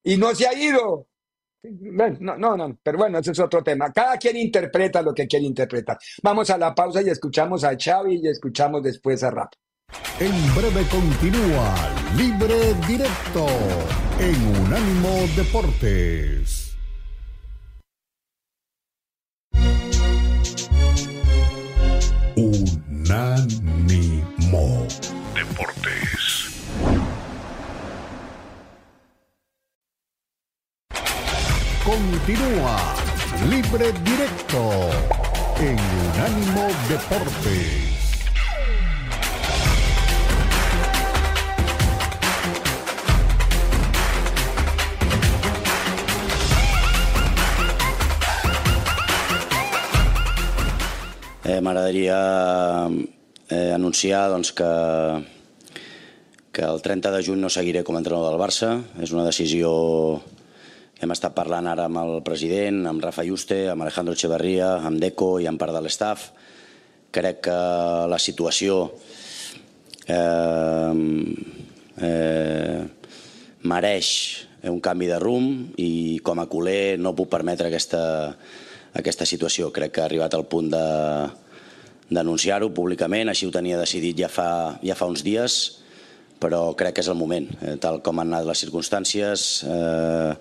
y 0.04 0.16
no 0.16 0.34
se 0.34 0.46
ha 0.46 0.54
ido. 0.54 1.08
Bueno, 1.62 2.16
no, 2.20 2.38
no, 2.38 2.56
no, 2.56 2.78
pero 2.82 2.96
bueno, 2.96 3.18
ese 3.18 3.32
es 3.32 3.38
otro 3.38 3.62
tema. 3.62 3.92
Cada 3.92 4.16
quien 4.16 4.38
interpreta 4.38 5.02
lo 5.02 5.12
que 5.12 5.26
quiere 5.26 5.44
interpretar. 5.44 5.98
Vamos 6.22 6.48
a 6.48 6.56
la 6.56 6.74
pausa 6.74 7.02
y 7.02 7.10
escuchamos 7.10 7.64
a 7.64 7.76
Xavi 7.76 8.20
y 8.22 8.28
escuchamos 8.28 8.82
después 8.82 9.22
a 9.22 9.30
Rap. 9.30 9.52
En 10.20 10.54
breve 10.54 10.86
continúa 10.88 11.74
Libre 12.16 12.74
Directo 12.86 13.46
en 14.18 14.36
Unánimo 14.62 15.26
Deportes. 15.36 16.76
Unánimo 22.36 23.60
Continúa 31.90 32.78
Libre 33.50 33.90
Directo 34.06 34.62
en 35.58 35.74
Unánimo 35.74 36.68
Deportes. 36.88 38.22
Eh, 51.42 51.60
M'agradaria 51.60 52.86
eh, 53.48 53.72
anunciar 53.74 54.30
doncs, 54.30 54.52
que, 54.54 54.72
que 56.54 56.62
el 56.62 56.82
30 56.86 57.10
de 57.10 57.24
juny 57.26 57.42
no 57.42 57.50
seguiré 57.50 57.82
com 57.82 57.98
a 57.98 58.04
entrenador 58.04 58.30
del 58.30 58.44
Barça. 58.46 58.76
És 59.02 59.10
una 59.10 59.26
decisió 59.26 59.74
hem 61.00 61.14
estat 61.14 61.32
parlant 61.36 61.68
ara 61.70 61.86
amb 61.88 62.00
el 62.02 62.18
president, 62.24 62.82
amb 62.90 63.00
Rafa 63.00 63.24
Juste, 63.24 63.62
amb 63.72 63.86
Alejandro 63.86 64.12
Echeverría, 64.16 64.74
amb 64.84 65.00
Deco 65.00 65.38
i 65.40 65.48
amb 65.48 65.60
part 65.60 65.72
de 65.72 65.80
l'estaf. 65.80 66.28
Crec 67.10 67.40
que 67.48 67.56
la 68.12 68.18
situació 68.20 68.82
eh, 70.06 70.92
eh, 72.04 72.80
mereix 73.64 74.10
un 74.68 74.80
canvi 74.84 75.08
de 75.08 75.18
rumb 75.18 75.78
i 75.80 76.20
com 76.24 76.40
a 76.42 76.48
culer 76.52 76.98
no 77.00 77.16
puc 77.16 77.30
permetre 77.32 77.70
aquesta, 77.70 78.02
aquesta 78.92 79.24
situació. 79.24 79.72
Crec 79.72 79.96
que 79.96 80.04
ha 80.04 80.08
arribat 80.10 80.36
al 80.36 80.48
punt 80.50 80.68
de 80.74 80.86
d'anunciar-ho 82.10 82.72
públicament, 82.74 83.28
així 83.30 83.46
ho 83.46 83.52
tenia 83.54 83.78
decidit 83.78 84.18
ja 84.18 84.26
fa, 84.26 84.74
ja 84.82 84.96
fa 84.98 85.06
uns 85.06 85.22
dies, 85.22 85.60
però 86.42 86.72
crec 86.74 86.96
que 86.96 87.04
és 87.04 87.10
el 87.12 87.14
moment. 87.14 87.46
Eh, 87.62 87.76
tal 87.78 88.00
com 88.02 88.18
han 88.18 88.32
anat 88.32 88.48
les 88.48 88.62
circumstàncies, 88.64 89.44
eh, 89.62 90.32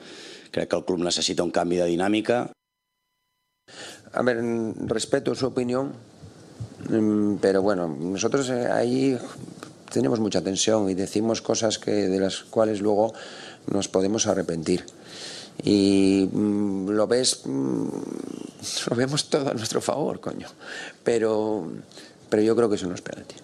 crec 0.51 0.69
que 0.69 0.75
el 0.75 0.85
club 0.85 0.99
necessita 0.99 1.43
un 1.43 1.51
canvi 1.51 1.77
de 1.77 1.85
dinàmica. 1.85 2.51
A 4.13 4.21
ver, 4.23 4.41
respeto 4.87 5.35
su 5.35 5.45
opinión, 5.47 5.93
mm, 6.89 7.35
pero 7.41 7.61
bueno, 7.61 7.87
nosotros 7.87 8.49
eh, 8.49 8.67
ahí 8.71 9.17
tenemos 9.91 10.19
mucha 10.19 10.41
tensión 10.41 10.89
y 10.89 10.95
decimos 10.95 11.41
cosas 11.41 11.77
que 11.77 11.91
de 11.91 12.19
las 12.19 12.41
cuales 12.43 12.81
luego 12.81 13.13
nos 13.71 13.87
podemos 13.87 14.25
arrepentir. 14.27 14.85
Y 15.63 16.27
mm, 16.31 16.89
lo 16.89 17.05
ves, 17.07 17.41
mm, 17.45 17.87
lo 18.89 18.95
vemos 18.95 19.29
todo 19.29 19.49
a 19.49 19.53
nuestro 19.53 19.81
favor, 19.81 20.19
coño. 20.19 20.47
Pero, 21.03 21.67
pero 22.29 22.41
yo 22.41 22.55
creo 22.55 22.69
que 22.69 22.75
eso 22.75 22.87
no 22.87 22.95
es 22.95 23.01
penalti. 23.01 23.35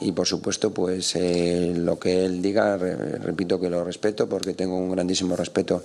Y 0.00 0.12
por 0.12 0.26
supuesto, 0.26 0.72
pues 0.74 1.16
eh, 1.16 1.72
lo 1.74 1.98
que 1.98 2.26
él 2.26 2.42
diga, 2.42 2.76
re- 2.76 3.16
repito 3.18 3.58
que 3.58 3.70
lo 3.70 3.82
respeto 3.82 4.28
porque 4.28 4.52
tengo 4.52 4.76
un 4.76 4.90
grandísimo 4.90 5.36
respeto 5.36 5.82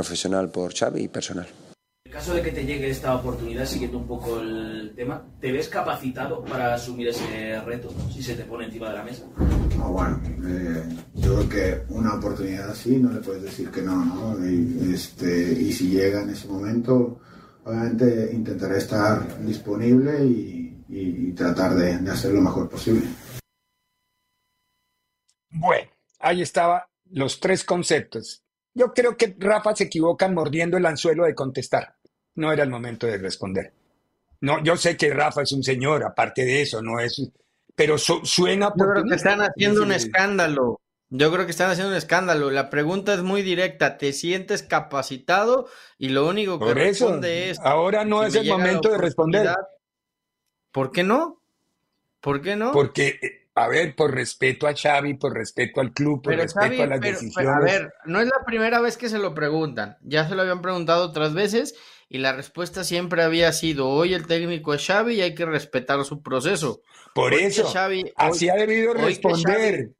profesional 0.00 0.50
por 0.50 0.74
Xavi 0.74 1.04
y 1.04 1.08
personal. 1.08 1.46
En 2.04 2.12
caso 2.12 2.34
de 2.34 2.42
que 2.42 2.50
te 2.52 2.64
llegue 2.64 2.88
esta 2.90 3.14
oportunidad, 3.16 3.66
siguiendo 3.66 3.98
un 3.98 4.06
poco 4.06 4.40
el 4.40 4.92
tema, 4.94 5.24
¿te 5.40 5.50
ves 5.50 5.68
capacitado 5.68 6.44
para 6.44 6.74
asumir 6.74 7.08
ese 7.08 7.60
reto 7.62 7.88
si 8.12 8.22
se 8.22 8.34
te 8.34 8.44
pone 8.44 8.66
encima 8.66 8.88
de 8.90 8.94
la 8.94 9.02
mesa? 9.02 9.24
Ah, 9.80 9.88
bueno, 9.88 10.20
eh, 10.48 10.82
yo 11.14 11.34
creo 11.34 11.48
que 11.48 11.92
una 11.94 12.14
oportunidad 12.14 12.70
así 12.70 12.96
no 12.98 13.10
le 13.12 13.20
puedes 13.20 13.42
decir 13.42 13.70
que 13.70 13.82
no, 13.82 14.04
¿no? 14.04 14.46
Y, 14.48 14.92
este, 14.94 15.52
y 15.52 15.72
si 15.72 15.90
llega 15.90 16.22
en 16.22 16.30
ese 16.30 16.46
momento, 16.48 17.20
obviamente 17.64 18.30
intentaré 18.32 18.78
estar 18.78 19.44
disponible 19.44 20.24
y, 20.24 20.84
y- 20.88 21.28
y 21.28 21.32
tratar 21.32 21.74
de, 21.74 21.98
de 21.98 22.10
hacer 22.10 22.32
lo 22.32 22.40
mejor 22.40 22.68
posible. 22.68 23.02
Bueno, 25.50 25.90
ahí 26.20 26.40
estaba 26.42 26.88
los 27.10 27.40
tres 27.40 27.64
conceptos. 27.64 28.42
Yo 28.76 28.92
creo 28.92 29.16
que 29.16 29.34
Rafa 29.38 29.74
se 29.74 29.84
equivoca 29.84 30.28
mordiendo 30.28 30.76
el 30.76 30.84
anzuelo 30.84 31.24
de 31.24 31.34
contestar. 31.34 31.96
No 32.34 32.52
era 32.52 32.62
el 32.62 32.68
momento 32.68 33.06
de 33.06 33.16
responder. 33.16 33.72
No, 34.42 34.62
yo 34.62 34.76
sé 34.76 34.98
que 34.98 35.08
Rafa 35.14 35.40
es 35.42 35.52
un 35.52 35.62
señor, 35.62 36.04
aparte 36.04 36.44
de 36.44 36.60
eso, 36.60 36.82
no 36.82 37.00
es. 37.00 37.30
Pero 37.74 37.96
su- 37.96 38.24
suena 38.24 38.70
Yo 38.76 38.86
creo 38.86 39.04
que 39.04 39.14
están 39.14 39.40
haciendo 39.40 39.82
un 39.82 39.92
escándalo. 39.92 40.78
Yo 41.08 41.32
creo 41.32 41.46
que 41.46 41.52
están 41.52 41.70
haciendo 41.70 41.92
un 41.92 41.96
escándalo. 41.96 42.50
La 42.50 42.68
pregunta 42.68 43.14
es 43.14 43.22
muy 43.22 43.40
directa. 43.40 43.96
¿Te 43.96 44.12
sientes 44.12 44.62
capacitado? 44.62 45.68
Y 45.96 46.10
lo 46.10 46.28
único 46.28 46.58
que 46.58 46.66
Por 46.66 46.78
eso, 46.78 47.06
responde 47.06 47.48
es... 47.50 47.58
ahora 47.60 48.04
no 48.04 48.22
si 48.22 48.28
es 48.28 48.34
el 48.34 48.48
momento 48.48 48.90
de 48.90 48.98
responder. 48.98 49.48
¿Por 50.70 50.92
qué 50.92 51.02
no? 51.02 51.40
¿Por 52.20 52.42
qué 52.42 52.56
no? 52.56 52.72
Porque, 52.72 53.18
eh, 53.22 53.45
a 53.58 53.68
ver, 53.68 53.96
por 53.96 54.14
respeto 54.14 54.66
a 54.68 54.74
Xavi, 54.76 55.14
por 55.14 55.32
respeto 55.34 55.80
al 55.80 55.92
club, 55.92 56.22
por 56.22 56.32
Pero 56.32 56.42
respeto 56.42 56.66
Xavi, 56.66 56.80
a 56.82 56.86
las 56.86 57.00
pero- 57.00 57.00
pero, 57.00 57.20
decisiones. 57.20 57.50
a 57.54 57.60
ver, 57.60 57.92
no 58.04 58.20
es 58.20 58.26
la 58.26 58.44
primera 58.44 58.80
vez 58.80 58.96
que 58.96 59.08
se 59.08 59.18
lo 59.18 59.34
preguntan. 59.34 59.96
Ya 60.02 60.28
se 60.28 60.34
lo 60.34 60.42
habían 60.42 60.60
preguntado 60.62 61.04
otras 61.06 61.32
veces 61.34 61.74
y 62.08 62.18
la 62.18 62.32
respuesta 62.34 62.84
siempre 62.84 63.22
había 63.22 63.50
sido, 63.52 63.88
hoy 63.88 64.14
el 64.14 64.26
técnico 64.26 64.74
es 64.74 64.86
Xavi 64.86 65.14
y 65.14 65.20
hay 65.22 65.34
que 65.34 65.46
respetar 65.46 66.04
su 66.04 66.22
proceso. 66.22 66.82
Por 67.14 67.32
Hoy 67.32 67.44
eso, 67.44 67.64
Xavi- 67.72 68.12
así 68.16 68.44
hoy- 68.44 68.50
ha 68.50 68.54
debido 68.56 68.92
hoy 68.92 68.98
responder. 69.00 69.90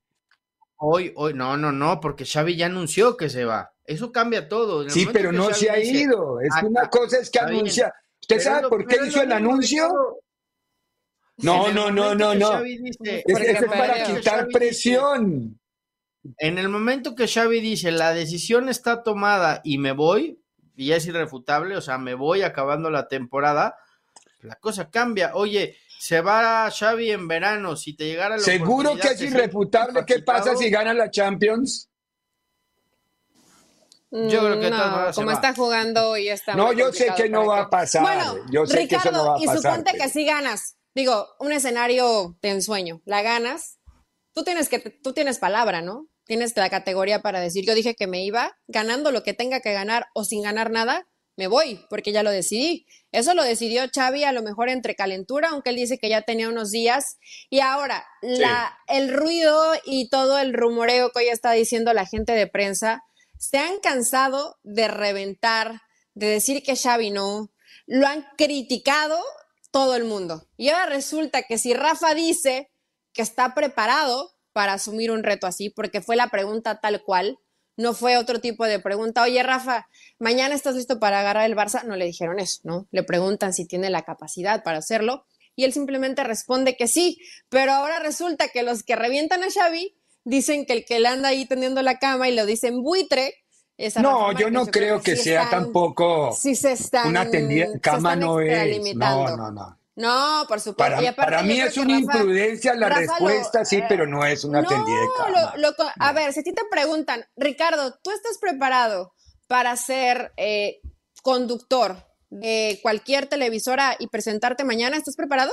Hoy, 0.78 1.12
hoy, 1.16 1.32
no, 1.32 1.56
no, 1.56 1.72
no, 1.72 2.00
porque 2.00 2.26
Xavi 2.26 2.54
ya 2.56 2.66
anunció 2.66 3.16
que 3.16 3.30
se 3.30 3.46
va. 3.46 3.72
Eso 3.86 4.12
cambia 4.12 4.48
todo. 4.48 4.86
Sí, 4.90 5.08
pero 5.10 5.32
no 5.32 5.44
Xavi 5.44 5.54
se 5.54 5.70
ha 5.70 5.74
dice, 5.76 5.92
ido. 6.02 6.40
Es 6.40 6.50
que 6.52 6.58
"Acá", 6.58 6.66
una 6.66 6.90
cosa 6.90 7.18
es 7.18 7.30
que 7.30 7.38
bien, 7.46 7.54
anuncia. 7.60 7.94
¿Usted 8.20 8.36
pero 8.36 8.42
sabe 8.42 8.68
por 8.68 8.86
qué 8.86 8.98
hizo 9.06 9.22
el 9.22 9.32
anuncio? 9.32 9.88
No, 11.38 11.70
no, 11.70 11.90
no, 11.90 12.14
no, 12.14 12.30
que 12.32 12.38
no. 12.38 12.62
Dice- 12.62 13.24
Es, 13.26 13.38
eso 13.38 13.38
es 13.42 13.58
Porque 13.58 13.66
para 13.78 13.94
que 14.04 14.14
quitar 14.14 14.46
dice- 14.46 14.58
presión. 14.58 15.60
En 16.38 16.58
el 16.58 16.68
momento 16.68 17.14
que 17.14 17.28
Xavi 17.28 17.60
dice 17.60 17.92
la 17.92 18.12
decisión 18.12 18.68
está 18.68 19.02
tomada 19.04 19.60
y 19.62 19.78
me 19.78 19.92
voy, 19.92 20.40
y 20.74 20.90
es 20.92 21.06
irrefutable, 21.06 21.76
o 21.76 21.80
sea, 21.80 21.98
me 21.98 22.14
voy 22.14 22.42
acabando 22.42 22.90
la 22.90 23.06
temporada, 23.06 23.76
la 24.42 24.56
cosa 24.56 24.90
cambia. 24.90 25.32
Oye, 25.34 25.76
se 25.98 26.20
va 26.22 26.68
Xavi 26.70 27.12
en 27.12 27.28
verano, 27.28 27.76
si 27.76 27.94
te 27.94 28.06
llegara 28.06 28.36
la 28.36 28.42
Seguro 28.42 28.96
que 28.96 29.08
es 29.08 29.18
¿te 29.18 29.26
irrefutable. 29.26 30.04
¿Qué 30.04 30.20
pasa 30.20 30.56
si 30.56 30.68
gana 30.68 30.92
la 30.94 31.10
Champions? 31.10 31.88
Yo 34.10 34.40
creo 34.40 34.60
que 34.60 34.70
todas 34.70 35.08
no, 35.16 35.22
como 35.22 35.30
está 35.32 35.54
jugando 35.54 36.10
hoy 36.10 36.28
está 36.28 36.54
No, 36.54 36.72
yo 36.72 36.92
sé 36.92 37.08
que 37.16 37.28
no 37.28 37.46
va 37.46 37.62
a 37.62 37.70
pasar. 37.70 38.02
Bueno, 38.02 38.36
Yo 38.50 38.64
sé 38.66 38.88
que 38.88 38.94
eso 38.96 39.08
Ricardo, 39.10 39.18
no 39.24 39.30
va 39.32 39.36
a 39.36 39.42
y 39.42 39.46
pasar. 39.46 39.62
suponte 39.62 39.90
pero- 39.92 40.04
que 40.04 40.10
sí 40.10 40.24
ganas. 40.24 40.75
Digo, 40.96 41.28
un 41.40 41.52
escenario 41.52 42.38
de 42.40 42.48
ensueño. 42.48 43.02
La 43.04 43.20
ganas. 43.20 43.80
Tú 44.32 44.44
tienes 44.44 44.70
que 44.70 44.78
tú 44.78 45.12
tienes 45.12 45.38
palabra, 45.38 45.82
¿no? 45.82 46.08
Tienes 46.24 46.56
la 46.56 46.70
categoría 46.70 47.20
para 47.20 47.38
decir, 47.38 47.66
yo 47.66 47.74
dije 47.74 47.94
que 47.94 48.06
me 48.06 48.24
iba 48.24 48.56
ganando 48.66 49.12
lo 49.12 49.22
que 49.22 49.34
tenga 49.34 49.60
que 49.60 49.74
ganar 49.74 50.06
o 50.14 50.24
sin 50.24 50.42
ganar 50.42 50.70
nada, 50.70 51.06
me 51.36 51.48
voy, 51.48 51.84
porque 51.90 52.12
ya 52.12 52.22
lo 52.22 52.30
decidí. 52.30 52.86
Eso 53.12 53.34
lo 53.34 53.44
decidió 53.44 53.82
Xavi 53.94 54.24
a 54.24 54.32
lo 54.32 54.42
mejor 54.42 54.70
entre 54.70 54.94
calentura, 54.94 55.50
aunque 55.50 55.68
él 55.68 55.76
dice 55.76 55.98
que 55.98 56.08
ya 56.08 56.22
tenía 56.22 56.48
unos 56.48 56.70
días. 56.70 57.18
Y 57.50 57.60
ahora, 57.60 58.06
la, 58.22 58.74
el 58.88 59.12
ruido 59.12 59.74
y 59.84 60.08
todo 60.08 60.38
el 60.38 60.54
rumoreo 60.54 61.10
que 61.10 61.18
hoy 61.18 61.28
está 61.28 61.52
diciendo 61.52 61.92
la 61.92 62.06
gente 62.06 62.32
de 62.32 62.46
prensa, 62.46 63.02
se 63.38 63.58
han 63.58 63.80
cansado 63.80 64.56
de 64.62 64.88
reventar, 64.88 65.82
de 66.14 66.28
decir 66.28 66.62
que 66.62 66.74
Xavi 66.74 67.10
no, 67.10 67.50
lo 67.84 68.06
han 68.06 68.26
criticado 68.38 69.18
todo 69.76 69.94
el 69.94 70.04
mundo. 70.04 70.48
Y 70.56 70.70
ahora 70.70 70.86
resulta 70.86 71.42
que 71.42 71.58
si 71.58 71.74
Rafa 71.74 72.14
dice 72.14 72.70
que 73.12 73.20
está 73.20 73.54
preparado 73.54 74.32
para 74.54 74.72
asumir 74.72 75.10
un 75.10 75.22
reto 75.22 75.46
así, 75.46 75.68
porque 75.68 76.00
fue 76.00 76.16
la 76.16 76.28
pregunta 76.28 76.80
tal 76.80 77.02
cual, 77.02 77.38
no 77.76 77.92
fue 77.92 78.16
otro 78.16 78.40
tipo 78.40 78.64
de 78.64 78.80
pregunta. 78.80 79.22
Oye, 79.22 79.42
Rafa, 79.42 79.86
mañana 80.18 80.54
estás 80.54 80.76
listo 80.76 80.98
para 80.98 81.20
agarrar 81.20 81.44
el 81.44 81.54
Barça. 81.54 81.84
No 81.84 81.94
le 81.94 82.06
dijeron 82.06 82.38
eso, 82.38 82.60
¿no? 82.64 82.88
Le 82.90 83.02
preguntan 83.02 83.52
si 83.52 83.66
tiene 83.66 83.90
la 83.90 84.00
capacidad 84.00 84.62
para 84.62 84.78
hacerlo 84.78 85.26
y 85.54 85.64
él 85.64 85.74
simplemente 85.74 86.24
responde 86.24 86.74
que 86.74 86.88
sí. 86.88 87.18
Pero 87.50 87.72
ahora 87.72 87.98
resulta 87.98 88.48
que 88.48 88.62
los 88.62 88.82
que 88.82 88.96
revientan 88.96 89.44
a 89.44 89.50
Xavi 89.50 89.94
dicen 90.24 90.64
que 90.64 90.72
el 90.72 90.84
que 90.86 91.00
le 91.00 91.08
anda 91.08 91.28
ahí 91.28 91.44
tendiendo 91.44 91.82
la 91.82 91.98
cama 91.98 92.30
y 92.30 92.34
lo 92.34 92.46
dicen 92.46 92.82
buitre. 92.82 93.34
No, 93.96 94.32
yo 94.32 94.50
no 94.50 94.66
creo 94.66 95.00
que 95.02 95.16
sí 95.16 95.24
sea 95.24 95.44
están- 95.44 95.64
tampoco 95.64 96.32
sí 96.32 96.54
se 96.54 96.72
están, 96.72 97.08
una 97.08 97.28
Cama 97.80 98.16
no 98.16 98.40
es. 98.40 98.94
No, 98.94 99.36
no, 99.36 99.50
no. 99.50 99.78
No, 99.96 100.44
por 100.46 100.60
supuesto. 100.60 100.76
Para, 100.76 100.98
aparte 101.08 101.30
para 101.32 101.42
mí 101.42 101.58
es 101.58 101.76
una 101.78 101.94
Rafa- 101.98 102.18
imprudencia 102.18 102.74
la 102.74 102.88
Rafa 102.90 103.00
lo- 103.00 103.06
respuesta, 103.28 103.64
sí, 103.64 103.76
eh, 103.76 103.84
pero 103.88 104.06
no 104.06 104.26
es 104.26 104.44
una 104.44 104.60
no, 104.60 104.68
tendida 104.68 105.00
de 105.00 105.06
cama. 105.16 105.52
lo- 105.56 105.70
lo 105.70 105.74
a 105.98 106.12
ver, 106.12 106.32
si 106.34 106.40
a 106.40 106.42
ti 106.42 106.52
te 106.52 106.62
preguntan, 106.70 107.24
Ricardo, 107.34 107.98
¿tú 108.02 108.10
estás 108.10 108.36
preparado 108.38 109.14
para 109.46 109.74
ser 109.76 110.32
eh, 110.36 110.80
conductor 111.22 111.96
de 112.28 112.78
cualquier 112.82 113.26
televisora 113.26 113.96
y 113.98 114.08
presentarte 114.08 114.64
mañana? 114.64 114.96
¿Estás 114.98 115.16
preparado? 115.16 115.52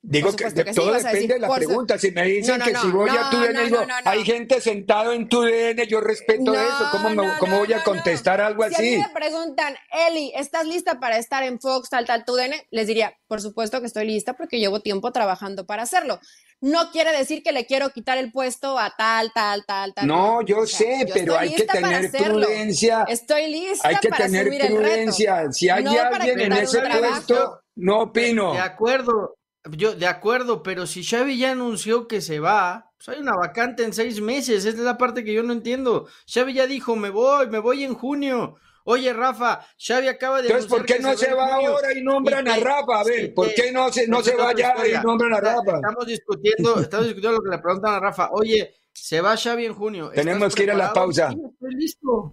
Digo 0.00 0.34
que, 0.34 0.44
que 0.54 0.72
todo 0.72 0.92
depende 0.92 1.12
decir, 1.12 1.28
de 1.32 1.38
la 1.40 1.48
su- 1.48 1.54
pregunta. 1.54 1.98
Si 1.98 2.10
me 2.12 2.22
dicen 2.24 2.52
No, 2.52 2.58
no, 2.58 2.64
que 2.66 2.72
no, 2.72 2.82
si 2.82 2.88
voy 2.88 3.10
a 3.10 3.30
tu 3.30 3.36
DN, 3.40 3.52
no, 3.52 3.64
digo, 3.64 3.80
no, 3.80 3.86
no, 3.86 4.00
no. 4.00 4.10
hay 4.10 4.24
gente 4.24 4.60
sentado 4.60 5.12
en 5.12 5.28
tu 5.28 5.42
DN, 5.42 5.86
yo 5.88 6.00
respeto 6.00 6.52
No, 6.52 6.54
eso. 6.54 6.88
¿Cómo, 6.92 7.10
me- 7.10 7.16
no, 7.16 7.32
cómo 7.40 7.52
no, 7.52 7.58
voy 7.58 7.72
a 7.72 7.78
no, 7.78 7.84
contestar 7.84 8.40
algo 8.40 8.62
Si 8.68 8.74
así? 8.74 8.96
me 8.96 9.08
preguntan, 9.12 9.74
Eli, 10.08 10.32
¿estás 10.36 10.66
lista 10.66 11.00
para 11.00 11.18
estar 11.18 11.42
en 11.42 11.58
Fox, 11.60 11.90
tal, 11.90 12.06
tal, 12.06 12.24
tu 12.24 12.36
DN? 12.36 12.54
Les 12.70 12.86
diría, 12.86 13.18
por 13.26 13.40
supuesto 13.42 13.80
que 13.80 13.86
estoy 13.88 14.06
lista 14.06 14.34
porque 14.34 14.60
llevo 14.60 14.80
tiempo 14.80 15.10
trabajando 15.10 15.66
para 15.66 15.82
hacerlo. 15.82 16.20
No 16.60 16.90
quiere 16.92 17.10
decir 17.16 17.42
que 17.42 17.52
le 17.52 17.66
quiero 17.66 17.90
quitar 17.90 18.18
el 18.18 18.30
puesto 18.32 18.78
a 18.78 18.94
tal, 18.96 19.32
tal, 19.34 19.64
tal, 19.66 19.94
tal. 19.94 20.06
No, 20.06 20.42
yo 20.42 20.60
O 20.60 20.66
sea, 20.66 20.78
sé, 20.78 21.06
yo 21.06 21.14
pero 21.14 21.36
hay 21.38 21.54
que 21.54 21.64
tener 21.64 22.10
prudencia. 22.12 23.04
Estoy 23.08 23.48
lista 23.48 23.88
Hay 23.88 23.96
que 23.96 24.08
para 24.08 24.24
tener 24.26 24.42
asumir 24.42 24.62
el 24.62 24.68
reto. 24.68 24.80
prudencia. 24.80 25.52
Si 25.52 25.68
hay 25.68 25.84
alguien 25.86 26.40
en 26.40 26.52
ese 26.52 26.78
trabajo. 26.80 27.10
puesto, 27.12 27.60
no 27.76 28.00
opino. 28.00 28.52
De 28.54 28.58
acuerdo, 28.60 29.37
yo 29.72 29.94
de 29.94 30.06
acuerdo, 30.06 30.62
pero 30.62 30.86
si 30.86 31.04
Xavi 31.04 31.38
ya 31.38 31.52
anunció 31.52 32.08
que 32.08 32.20
se 32.20 32.40
va, 32.40 32.92
pues 32.96 33.08
hay 33.08 33.20
una 33.22 33.36
vacante 33.36 33.84
en 33.84 33.92
seis 33.92 34.20
meses, 34.20 34.64
esa 34.64 34.76
es 34.76 34.84
la 34.84 34.98
parte 34.98 35.24
que 35.24 35.32
yo 35.32 35.42
no 35.42 35.52
entiendo. 35.52 36.08
Xavi 36.32 36.54
ya 36.54 36.66
dijo, 36.66 36.96
me 36.96 37.10
voy, 37.10 37.48
me 37.48 37.58
voy 37.58 37.84
en 37.84 37.94
junio. 37.94 38.56
Oye, 38.84 39.12
Rafa, 39.12 39.60
Xavi 39.76 40.08
acaba 40.08 40.40
de 40.40 40.48
Entonces, 40.48 40.70
¿por 40.70 40.86
qué 40.86 40.94
que 40.94 41.00
no 41.00 41.14
se 41.14 41.34
va 41.34 41.56
ahora 41.56 41.92
y 41.92 42.02
nombran 42.02 42.48
a 42.48 42.56
Rafa? 42.56 43.00
A 43.00 43.04
ver, 43.04 43.34
¿por 43.34 43.52
qué 43.52 43.70
no 43.70 43.92
se, 43.92 44.08
no 44.08 44.22
se 44.22 44.34
va 44.34 44.48
allá 44.48 44.74
y 44.86 45.04
nombran 45.04 45.34
a 45.34 45.40
Rafa? 45.40 45.76
Estamos 45.76 46.06
discutiendo, 46.06 46.80
estamos 46.80 47.06
discutiendo 47.06 47.38
lo 47.38 47.44
que 47.44 47.50
le 47.50 47.58
preguntan 47.58 47.94
a 47.94 48.00
Rafa. 48.00 48.30
Oye, 48.32 48.76
se 48.92 49.20
va 49.20 49.36
Xavi 49.36 49.66
en 49.66 49.74
junio. 49.74 50.10
¿estás 50.10 50.24
Tenemos 50.24 50.54
que 50.54 50.62
ir 50.62 50.70
a 50.70 50.74
la 50.74 50.92
pausa. 50.92 51.30
Sí, 51.30 51.36
estoy 51.52 51.74
listo. 51.74 52.32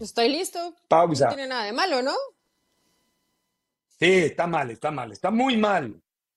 Estoy 0.00 0.28
listo. 0.30 0.76
Pausa. 0.88 1.26
No 1.26 1.34
tiene 1.34 1.48
nada 1.48 1.64
de 1.64 1.72
malo, 1.72 2.02
¿no? 2.02 2.14
Sí, 4.00 4.10
está 4.10 4.46
mal, 4.46 4.70
está 4.70 4.90
mal, 4.90 5.12
está 5.12 5.30
muy 5.30 5.56
mal. 5.56 6.00